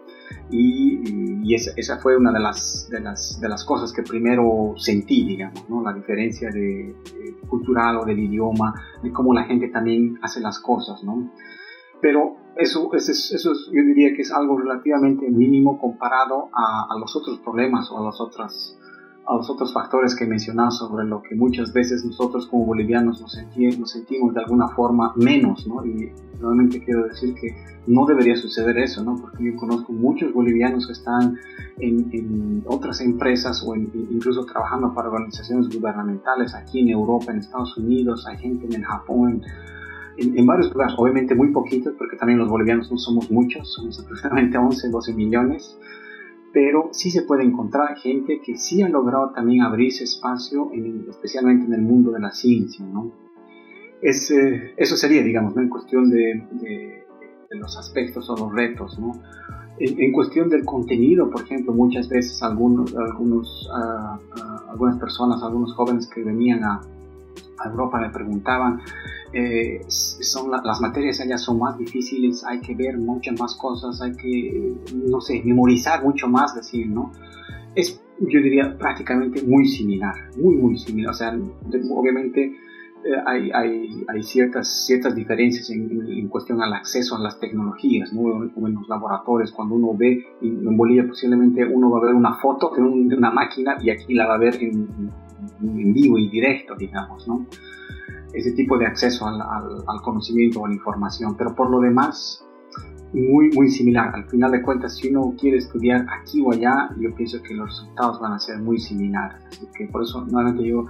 y, 0.51 1.41
y 1.43 1.55
esa, 1.55 1.71
esa, 1.77 1.99
fue 1.99 2.17
una 2.19 2.33
de 2.33 2.41
las, 2.41 2.87
de, 2.91 3.01
las, 3.01 3.41
de 3.41 3.49
las 3.49 3.65
cosas 3.65 3.93
que 3.95 4.03
primero 4.03 4.75
sentí, 4.77 5.25
digamos, 5.27 5.69
¿no? 5.71 5.83
la 5.83 5.95
diferencia 5.95 6.51
de, 6.51 6.95
de, 7.15 7.37
cultural 7.49 7.97
o 7.97 8.05
del 8.05 8.19
idioma, 8.19 8.75
de 9.03 9.11
cómo 9.13 9.33
la 9.33 9.45
gente 9.45 9.69
también 9.69 10.19
hace 10.21 10.41
las 10.41 10.59
cosas. 10.59 11.03
¿no? 11.03 11.33
Pero 12.03 12.37
eso, 12.57 12.91
eso, 12.93 13.13
eso 13.13 13.53
yo 13.73 13.83
diría 13.83 14.15
que 14.15 14.21
es 14.21 14.33
algo 14.33 14.59
relativamente 14.59 15.31
mínimo 15.31 15.79
comparado 15.79 16.51
a, 16.53 16.95
a 16.95 16.99
los 16.99 17.17
otros 17.17 17.39
problemas 17.41 17.91
o 17.91 17.99
a 17.99 18.05
las 18.05 18.21
otras 18.21 18.79
a 19.27 19.35
los 19.35 19.51
otros 19.51 19.73
factores 19.73 20.15
que 20.15 20.25
he 20.25 20.27
mencionado 20.27 20.71
sobre 20.71 21.05
lo 21.05 21.21
que 21.21 21.35
muchas 21.35 21.73
veces 21.73 22.05
nosotros 22.05 22.47
como 22.47 22.65
bolivianos 22.65 23.21
nos, 23.21 23.33
sentimos, 23.33 23.79
nos 23.79 23.91
sentimos 23.91 24.33
de 24.33 24.41
alguna 24.41 24.69
forma 24.69 25.13
menos, 25.17 25.67
¿no? 25.67 25.85
Y 25.85 26.13
nuevamente 26.41 26.83
quiero 26.85 27.09
decir 27.09 27.35
que 27.35 27.49
no 27.89 28.07
debería 28.07 28.37
suceder 28.37 28.79
eso, 28.79 29.03
¿no? 29.03 29.17
Porque 29.17 29.45
yo 29.45 29.57
conozco 29.57 29.93
muchos 29.93 30.33
bolivianos 30.33 30.87
que 30.87 30.93
están 30.93 31.37
en, 31.79 32.09
en 32.13 32.63
otras 32.67 33.01
empresas 33.01 33.65
o 33.67 33.75
en, 33.75 33.91
incluso 34.11 34.45
trabajando 34.45 34.95
para 34.95 35.09
organizaciones 35.09 35.69
gubernamentales 35.69 36.55
aquí 36.55 36.81
en 36.81 36.91
Europa, 36.91 37.33
en 37.33 37.39
Estados 37.39 37.77
Unidos, 37.77 38.27
hay 38.29 38.37
gente 38.39 38.69
en 38.75 38.83
Japón, 38.83 39.43
en, 40.19 40.39
en, 40.39 40.47
varios 40.47 40.73
lugares, 40.73 40.95
obviamente 40.97 41.35
muy 41.35 41.49
poquitos, 41.49 41.95
porque 41.99 42.17
también 42.17 42.39
los 42.39 42.49
bolivianos 42.49 42.91
no 42.93 42.99
somos 42.99 43.29
muchos, 43.31 43.73
somos 43.73 43.99
aproximadamente 43.99 44.57
11, 44.57 44.89
12 44.89 45.15
millones, 45.15 45.77
pero 46.57 46.89
sí 46.91 47.11
se 47.11 47.21
puede 47.21 47.45
encontrar 47.45 47.99
gente 47.99 48.41
que 48.43 48.57
sí 48.57 48.81
ha 48.81 48.89
logrado 48.89 49.31
también 49.33 49.61
abrirse 49.61 50.05
espacio, 50.05 50.71
en, 50.73 51.05
especialmente 51.07 51.67
en 51.67 51.75
el 51.75 51.83
mundo 51.83 52.13
de 52.13 52.21
la 52.21 52.31
ciencia, 52.31 52.83
¿no? 52.83 53.13
Es, 54.01 54.31
eh, 54.31 54.73
eso 54.79 54.97
sería, 54.97 55.23
digamos, 55.23 55.55
¿no? 55.55 55.61
en 55.61 55.69
cuestión 55.69 56.09
de, 56.09 56.47
de, 56.53 57.05
de, 57.51 57.57
los 57.59 57.77
aspectos 57.77 58.31
o 58.31 58.37
los 58.37 58.55
retos, 58.55 58.99
¿no? 58.99 59.13
En, 59.79 60.01
en, 60.01 60.13
cuestión 60.13 60.49
del 60.49 60.65
contenido, 60.65 61.29
por 61.29 61.43
ejemplo, 61.43 61.75
muchas 61.75 62.09
veces 62.09 62.43
algunos, 62.43 62.97
algunos, 62.97 63.69
uh, 63.69 64.17
uh, 64.17 64.71
algunas 64.71 64.97
personas, 64.97 65.43
algunos 65.43 65.75
jóvenes 65.75 66.07
que 66.07 66.25
venían 66.25 66.65
a, 66.65 66.81
a 67.59 67.69
Europa 67.69 68.01
me 68.01 68.11
preguntaban, 68.11 68.81
eh, 69.33 69.81
son 69.89 70.51
la, 70.51 70.61
las 70.65 70.81
materias 70.81 71.21
allá 71.21 71.39
son 71.39 71.59
más 71.59 71.77
difíciles, 71.79 72.45
hay 72.45 72.61
que 72.61 72.75
ver 72.75 72.99
muchas 72.99 73.39
más 73.39 73.55
cosas, 73.57 74.01
hay 74.01 74.13
que, 74.13 74.75
no 74.95 75.21
sé, 75.21 75.43
memorizar 75.45 76.03
mucho 76.03 76.29
más, 76.29 76.55
decir, 76.55 76.89
¿no? 76.89 77.13
Es, 77.75 78.01
yo 78.19 78.41
diría, 78.41 78.77
prácticamente 78.79 79.43
muy 79.43 79.67
similar, 79.67 80.15
muy, 80.37 80.57
muy 80.57 80.79
similar. 80.79 81.11
O 81.11 81.15
sea, 81.15 81.39
obviamente 81.91 82.57
hay, 83.27 83.51
hay, 83.53 84.05
hay, 84.09 84.23
ciertas, 84.23 84.87
ciertas 84.87 85.15
diferencias 85.15 85.71
en, 85.71 85.91
en, 85.91 86.07
en, 86.07 86.29
cuestión 86.29 86.63
al 86.63 86.73
acceso 86.73 87.17
a 87.17 87.21
las 87.21 87.39
tecnologías, 87.39 88.13
¿no? 88.13 88.45
en 88.45 88.75
los 88.75 88.89
laboratorios, 88.89 89.53
cuando 89.53 89.75
uno 89.75 89.95
ve, 89.97 90.25
en 90.43 90.77
Bolivia 90.77 91.07
posiblemente 91.07 91.65
uno 91.65 91.91
va 91.91 91.99
a 91.99 92.05
ver 92.07 92.15
una 92.15 92.35
foto 92.35 92.73
de, 92.75 92.83
un, 92.83 93.09
de 93.09 93.17
una 93.17 93.31
máquina 93.31 93.77
y 93.81 93.91
aquí 93.91 94.15
la 94.15 94.27
va 94.27 94.35
a 94.35 94.39
ver 94.39 94.57
en, 94.63 95.11
en 95.63 95.93
vivo 95.93 96.19
y 96.19 96.29
directo, 96.29 96.75
digamos, 96.77 97.27
¿no? 97.29 97.47
Ese 98.33 98.53
tipo 98.53 98.77
de 98.77 98.87
acceso 98.87 99.27
al, 99.27 99.41
al, 99.41 99.85
al, 99.87 100.01
conocimiento 100.03 100.61
o 100.61 100.67
a 100.67 100.69
la 100.69 100.75
información, 100.75 101.37
pero 101.37 101.55
por 101.55 101.71
lo 101.71 101.81
demás, 101.81 102.45
muy, 103.13 103.51
muy 103.55 103.71
similar. 103.71 104.15
Al 104.15 104.25
final 104.25 104.51
de 104.51 104.63
cuentas, 104.63 104.97
si 104.97 105.09
uno 105.09 105.35
quiere 105.39 105.59
estudiar 105.59 106.07
aquí 106.21 106.43
o 106.43 106.53
allá, 106.53 106.91
yo 106.99 107.15
pienso 107.15 107.41
que 107.43 107.55
los 107.55 107.69
resultados 107.69 108.21
van 108.21 108.33
a 108.33 108.39
ser 108.39 108.59
muy 108.59 108.79
similares. 108.79 109.43
Así 109.47 109.67
que 109.77 109.87
por 109.87 110.03
eso, 110.03 110.25
nuevamente, 110.27 110.69
yo 110.69 110.87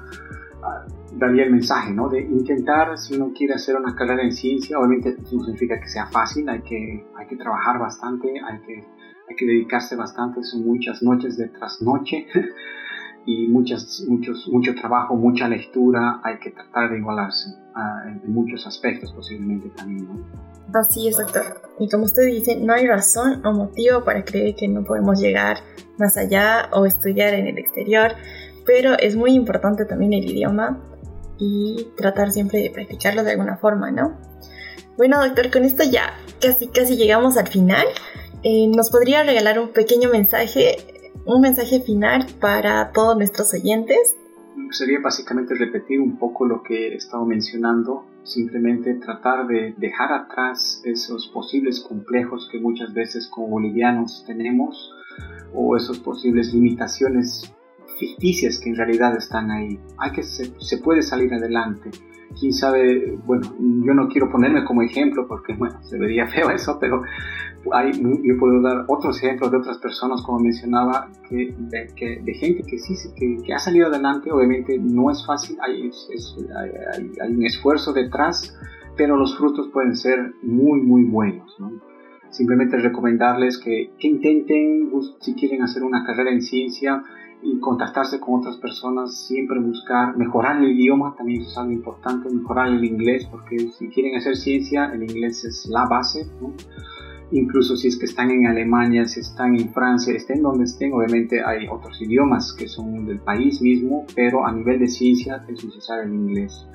daría 1.12 1.44
el 1.44 1.52
mensaje, 1.52 1.92
¿no? 1.92 2.08
De 2.08 2.20
intentar, 2.20 2.96
si 2.98 3.14
uno 3.14 3.32
quiere 3.34 3.54
hacer 3.54 3.76
una 3.76 3.94
carrera 3.94 4.22
en 4.22 4.32
ciencia, 4.32 4.78
obviamente 4.78 5.16
no 5.32 5.44
significa 5.44 5.80
que 5.80 5.88
sea 5.88 6.06
fácil, 6.06 6.48
hay 6.48 6.60
que, 6.62 7.06
hay 7.16 7.26
que 7.26 7.36
trabajar 7.36 7.78
bastante, 7.78 8.28
hay 8.28 8.60
que, 8.60 8.84
hay 9.28 9.36
que 9.36 9.46
dedicarse 9.46 9.96
bastante, 9.96 10.42
son 10.42 10.66
muchas 10.66 11.02
noches 11.02 11.36
de 11.36 11.48
trasnoche. 11.48 12.26
y 13.26 13.48
muchas, 13.48 14.04
muchos, 14.08 14.48
mucho 14.52 14.72
trabajo, 14.74 15.16
mucha 15.16 15.48
lectura, 15.48 16.20
hay 16.22 16.38
que 16.38 16.52
tratar 16.52 16.90
de 16.90 16.98
igualarse 16.98 17.50
uh, 17.74 18.08
en, 18.08 18.20
en, 18.24 18.32
muchos 18.32 18.64
aspectos 18.68 19.12
posiblemente 19.12 19.68
también. 19.70 20.06
¿no? 20.06 20.78
Así 20.78 21.08
es, 21.08 21.18
doctor. 21.18 21.42
Y 21.80 21.88
como 21.88 22.04
usted 22.04 22.22
dice, 22.26 22.56
no 22.56 22.72
hay 22.72 22.86
razón 22.86 23.44
o 23.44 23.52
motivo 23.52 24.04
para 24.04 24.24
creer 24.24 24.54
que 24.54 24.68
no 24.68 24.84
podemos 24.84 25.20
llegar 25.20 25.58
más 25.98 26.16
allá 26.16 26.68
o 26.72 26.86
estudiar 26.86 27.34
en 27.34 27.48
el 27.48 27.58
exterior, 27.58 28.12
pero 28.66 28.98
es 28.98 29.16
muy 29.16 29.32
importante 29.32 29.84
también 29.84 30.12
el 30.12 30.24
idioma 30.24 30.82
y 31.38 31.88
tratar 31.96 32.32
siempre 32.32 32.60
de 32.60 32.70
practicarlo 32.70 33.22
de 33.22 33.32
alguna 33.32 33.56
forma, 33.56 33.90
¿no? 33.90 34.18
Bueno, 34.96 35.22
doctor, 35.24 35.50
con 35.50 35.64
esto 35.64 35.84
ya 35.84 36.14
casi, 36.40 36.68
casi 36.68 36.96
llegamos 36.96 37.36
al 37.36 37.48
final. 37.48 37.86
Eh, 38.42 38.68
¿Nos 38.68 38.90
podría 38.90 39.22
regalar 39.22 39.58
un 39.58 39.68
pequeño 39.68 40.10
mensaje 40.10 40.76
un 41.26 41.40
mensaje 41.40 41.80
final 41.80 42.26
para 42.40 42.92
todos 42.92 43.16
nuestros 43.16 43.52
oyentes. 43.52 44.16
Sería 44.70 45.00
básicamente 45.00 45.54
repetir 45.54 46.00
un 46.00 46.18
poco 46.18 46.46
lo 46.46 46.62
que 46.62 46.88
he 46.88 46.94
estado 46.94 47.24
mencionando, 47.24 48.06
simplemente 48.22 48.94
tratar 48.94 49.46
de 49.46 49.74
dejar 49.76 50.12
atrás 50.12 50.80
esos 50.84 51.28
posibles 51.28 51.80
complejos 51.80 52.48
que 52.50 52.60
muchas 52.60 52.94
veces 52.94 53.28
como 53.28 53.48
bolivianos 53.48 54.24
tenemos 54.26 54.92
o 55.52 55.76
esas 55.76 55.98
posibles 55.98 56.54
limitaciones 56.54 57.52
ficticias 57.98 58.58
que 58.58 58.70
en 58.70 58.76
realidad 58.76 59.16
están 59.16 59.50
ahí. 59.50 59.78
Hay 59.98 60.12
que 60.12 60.22
se, 60.22 60.52
se 60.60 60.78
puede 60.78 61.02
salir 61.02 61.32
adelante 61.32 61.90
quién 62.38 62.52
sabe, 62.52 63.18
bueno, 63.24 63.54
yo 63.58 63.94
no 63.94 64.08
quiero 64.08 64.30
ponerme 64.30 64.64
como 64.64 64.82
ejemplo 64.82 65.26
porque, 65.26 65.54
bueno, 65.54 65.82
se 65.82 65.98
vería 65.98 66.26
feo 66.26 66.50
eso, 66.50 66.78
pero 66.80 67.02
hay, 67.72 67.92
yo 67.92 68.38
puedo 68.38 68.60
dar 68.60 68.84
otros 68.88 69.22
ejemplos 69.22 69.50
de 69.50 69.58
otras 69.58 69.78
personas, 69.78 70.22
como 70.22 70.38
mencionaba, 70.40 71.08
que, 71.28 71.54
de, 71.58 71.86
que, 71.96 72.20
de 72.22 72.34
gente 72.34 72.62
que 72.62 72.78
sí, 72.78 72.94
que, 73.16 73.42
que, 73.44 73.54
ha 73.54 73.58
salido 73.58 73.88
adelante, 73.88 74.30
obviamente 74.30 74.78
no 74.78 75.10
es 75.10 75.24
fácil, 75.26 75.56
hay, 75.60 75.88
es, 75.88 76.36
hay, 76.94 77.10
hay, 77.22 77.34
un 77.34 77.44
esfuerzo 77.44 77.92
detrás, 77.92 78.56
pero 78.96 79.16
los 79.16 79.36
frutos 79.36 79.68
pueden 79.72 79.96
ser 79.96 80.32
muy, 80.42 80.80
muy 80.80 81.04
buenos, 81.04 81.54
¿no? 81.58 81.72
Simplemente 82.30 82.76
recomendarles 82.76 83.56
que, 83.56 83.92
que 83.98 84.08
intenten, 84.08 84.90
si 85.20 85.34
quieren 85.34 85.62
hacer 85.62 85.82
una 85.82 86.04
carrera 86.04 86.30
en 86.30 86.42
ciencia, 86.42 87.02
y 87.42 87.60
contactarse 87.60 88.18
con 88.18 88.40
otras 88.40 88.56
personas, 88.56 89.26
siempre 89.26 89.60
buscar 89.60 90.16
mejorar 90.16 90.62
el 90.62 90.70
idioma, 90.70 91.14
también 91.16 91.42
es 91.42 91.56
algo 91.56 91.72
importante, 91.72 92.28
mejorar 92.30 92.68
el 92.68 92.84
inglés, 92.84 93.26
porque 93.30 93.58
si 93.58 93.88
quieren 93.88 94.16
hacer 94.16 94.36
ciencia, 94.36 94.86
el 94.92 95.02
inglés 95.02 95.44
es 95.44 95.66
la 95.66 95.84
base, 95.86 96.26
¿no? 96.40 96.52
incluso 97.32 97.76
si 97.76 97.88
es 97.88 97.98
que 97.98 98.06
están 98.06 98.30
en 98.30 98.46
Alemania, 98.46 99.04
si 99.06 99.20
están 99.20 99.56
en 99.56 99.72
Francia, 99.72 100.14
estén 100.14 100.42
donde 100.42 100.64
estén, 100.64 100.92
obviamente 100.92 101.42
hay 101.44 101.66
otros 101.68 102.00
idiomas 102.00 102.52
que 102.52 102.68
son 102.68 103.06
del 103.06 103.18
país 103.18 103.60
mismo, 103.60 104.06
pero 104.14 104.46
a 104.46 104.52
nivel 104.52 104.78
de 104.78 104.88
ciencia 104.88 105.44
es 105.48 105.64
necesario 105.64 106.04
el 106.04 106.14
inglés. 106.14 106.66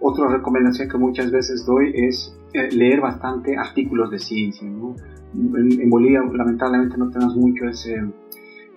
Otra 0.00 0.28
recomendación 0.28 0.88
que 0.88 0.98
muchas 0.98 1.30
veces 1.30 1.64
doy 1.66 1.90
es 1.94 2.36
eh, 2.52 2.70
leer 2.70 3.00
bastante 3.00 3.56
artículos 3.56 4.10
de 4.10 4.18
ciencia. 4.18 4.68
¿no? 4.68 4.94
En, 5.34 5.80
en 5.80 5.90
Bolivia 5.90 6.22
lamentablemente 6.22 6.96
no 6.96 7.10
tenemos 7.10 7.34
mucho 7.36 7.66
ese 7.66 8.00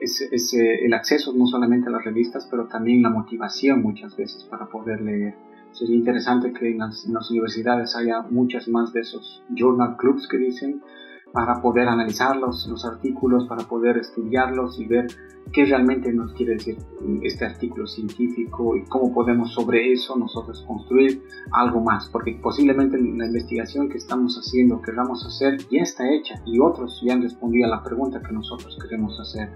es, 0.01 0.53
el 0.53 0.93
acceso 0.93 1.33
no 1.33 1.45
solamente 1.45 1.87
a 1.87 1.91
las 1.91 2.03
revistas, 2.03 2.47
pero 2.49 2.67
también 2.67 3.03
la 3.03 3.09
motivación 3.09 3.81
muchas 3.81 4.15
veces 4.17 4.43
para 4.45 4.65
poder 4.67 5.01
leer. 5.01 5.35
Sería 5.71 5.95
interesante 5.95 6.51
que 6.51 6.71
en 6.71 6.79
las, 6.79 7.05
en 7.05 7.13
las, 7.13 7.29
universidades 7.31 7.95
haya 7.95 8.23
muchas 8.29 8.67
más 8.67 8.91
de 8.91 9.01
esos 9.01 9.43
journal 9.55 9.95
clubs 9.95 10.27
que 10.27 10.37
dicen 10.37 10.81
para 11.31 11.61
poder 11.61 11.87
analizar 11.87 12.35
los, 12.35 12.67
los 12.67 12.83
artículos, 12.83 13.47
para 13.47 13.63
poder 13.63 13.97
estudiarlos 13.97 14.77
y 14.79 14.85
ver 14.85 15.07
qué 15.53 15.65
realmente 15.65 16.11
nos 16.11 16.33
quiere 16.33 16.53
decir 16.53 16.77
este 17.23 17.45
artículo 17.45 17.87
científico 17.87 18.75
y 18.75 18.83
cómo 18.85 19.13
podemos 19.13 19.53
sobre 19.53 19.93
eso 19.93 20.17
nosotros 20.17 20.63
construir 20.67 21.23
algo 21.51 21.81
más, 21.81 22.09
porque 22.09 22.37
posiblemente 22.41 22.97
la 22.97 23.27
investigación 23.27 23.87
que 23.87 23.97
estamos 23.97 24.35
haciendo, 24.37 24.81
queramos 24.81 25.25
hacer, 25.25 25.57
ya 25.69 25.81
está 25.81 26.11
hecha 26.11 26.35
y 26.45 26.59
otros 26.59 27.01
ya 27.05 27.13
han 27.13 27.21
respondido 27.21 27.65
a 27.67 27.69
la 27.69 27.83
pregunta 27.83 28.21
que 28.21 28.33
nosotros 28.33 28.77
queremos 28.81 29.17
hacer. 29.19 29.51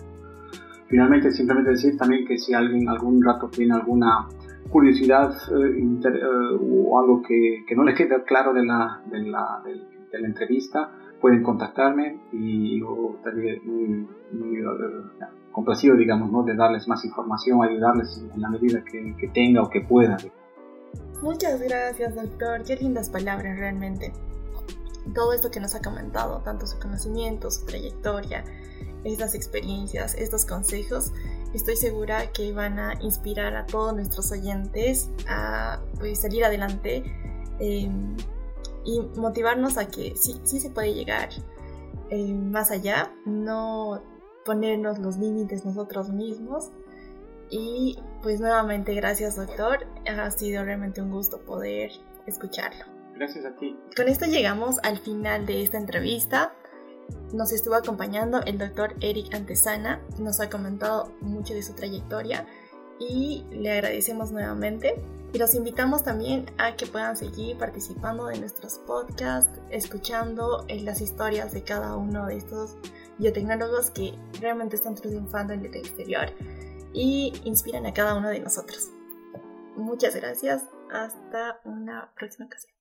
Finalmente, 0.88 1.32
simplemente 1.32 1.72
decir 1.72 1.98
también 1.98 2.26
que 2.26 2.38
si 2.38 2.54
alguien 2.54 2.88
algún 2.88 3.24
rato 3.24 3.50
tiene 3.50 3.74
alguna 3.74 4.28
curiosidad 4.70 5.32
eh, 5.52 5.80
inter, 5.80 6.16
eh, 6.16 6.58
o 6.60 7.00
algo 7.00 7.22
que, 7.22 7.64
que, 7.68 7.76
no 7.76 7.84
le 7.84 7.94
queda 7.94 8.24
claro 8.24 8.54
de 8.54 8.66
la, 8.66 9.02
de 9.10 9.20
la, 9.24 9.62
de, 9.64 9.74
de 10.12 10.20
la 10.20 10.28
entrevista, 10.28 10.92
pueden 11.22 11.44
contactarme 11.44 12.20
y 12.32 12.80
yo 12.80 13.16
estaría 13.16 13.60
muy, 13.64 14.08
muy 14.32 14.62
uh, 14.62 14.72
complacido, 15.52 15.96
digamos, 15.96 16.32
¿no? 16.32 16.44
de 16.44 16.56
darles 16.56 16.88
más 16.88 17.04
información, 17.06 17.64
ayudarles 17.64 18.24
en 18.34 18.42
la 18.42 18.50
medida 18.50 18.84
que, 18.84 19.16
que 19.18 19.28
tenga 19.30 19.64
o 19.64 19.70
que 19.70 19.82
pueda. 19.82 20.18
Muchas 21.22 21.62
gracias, 21.62 22.16
doctor. 22.16 22.64
Qué 22.64 22.76
lindas 22.76 23.10
palabras 23.10 23.58
realmente. 23.58 24.14
Todo 25.14 25.34
esto 25.34 25.50
que 25.50 25.60
nos 25.60 25.74
ha 25.76 25.82
comentado, 25.82 26.42
tanto 26.44 26.68
su 26.68 26.78
conocimiento, 26.80 27.50
su 27.50 27.66
trayectoria, 27.66 28.44
estas 29.06 29.36
experiencias, 29.36 30.16
estos 30.16 30.46
consejos, 30.46 31.14
estoy 31.54 31.78
segura 31.78 32.32
que 32.34 32.52
van 32.52 32.80
a 32.80 32.94
inspirar 33.02 33.56
a 33.56 33.66
todos 33.66 33.94
nuestros 33.94 34.32
oyentes 34.32 35.10
a 35.28 35.80
pues, 35.98 36.20
salir 36.22 36.44
adelante 36.44 37.04
em, 37.60 38.18
y 38.84 39.00
motivarnos 39.18 39.78
a 39.78 39.88
que 39.88 40.16
sí, 40.16 40.42
sí 40.44 40.60
se 40.60 40.70
puede 40.70 40.94
llegar 40.94 41.30
em, 42.10 42.52
más 42.52 42.72
allá, 42.72 43.14
no 43.26 44.04
ponernos 44.44 45.00
los 45.00 45.18
límites 45.18 45.66
nosotros 45.66 46.10
mismos. 46.10 46.72
Y 47.50 48.00
pues 48.24 48.40
nuevamente 48.40 48.96
gracias 48.96 49.36
doctor, 49.36 49.86
ha 50.08 50.32
sido 50.32 50.64
realmente 50.64 51.02
un 51.02 51.12
gusto 51.12 51.40
poder 51.42 51.92
escucharlo. 52.26 52.86
Gracias 53.16 53.46
a 53.46 53.56
ti. 53.56 53.78
Con 53.96 54.08
esto 54.08 54.26
llegamos 54.26 54.78
al 54.84 54.98
final 54.98 55.46
de 55.46 55.62
esta 55.62 55.78
entrevista. 55.78 56.54
Nos 57.34 57.52
estuvo 57.52 57.76
acompañando 57.76 58.42
el 58.44 58.58
doctor 58.58 58.96
Eric 59.02 59.34
Antesana, 59.34 60.02
nos 60.20 60.40
ha 60.40 60.50
comentado 60.50 61.12
mucho 61.22 61.54
de 61.54 61.64
su 61.64 61.74
trayectoria 61.74 62.46
y 63.00 63.46
le 63.52 63.72
agradecemos 63.72 64.32
nuevamente. 64.32 65.02
Y 65.34 65.38
los 65.38 65.54
invitamos 65.54 66.04
también 66.04 66.46
a 66.58 66.78
que 66.78 66.86
puedan 66.86 67.18
seguir 67.18 67.58
participando 67.58 68.28
de 68.28 68.40
nuestros 68.40 68.76
podcasts, 68.88 69.60
escuchando 69.70 70.64
eh, 70.70 70.80
las 70.80 71.02
historias 71.02 71.52
de 71.52 71.62
cada 71.62 71.98
uno 71.98 72.26
de 72.28 72.38
estos 72.38 72.78
biotecnólogos 73.18 73.92
que 73.92 74.18
realmente 74.40 74.78
están 74.78 74.96
triunfando 74.96 75.52
en 75.52 75.66
el 75.66 75.76
exterior 75.76 76.32
y 76.94 77.34
inspiran 77.44 77.86
a 77.86 77.94
cada 77.94 78.16
uno 78.16 78.30
de 78.30 78.40
nosotros. 78.40 78.92
Muchas 79.76 80.16
gracias. 80.16 80.64
Hasta 80.90 81.60
una 81.66 82.12
próxima 82.16 82.46
ocasión. 82.46 82.75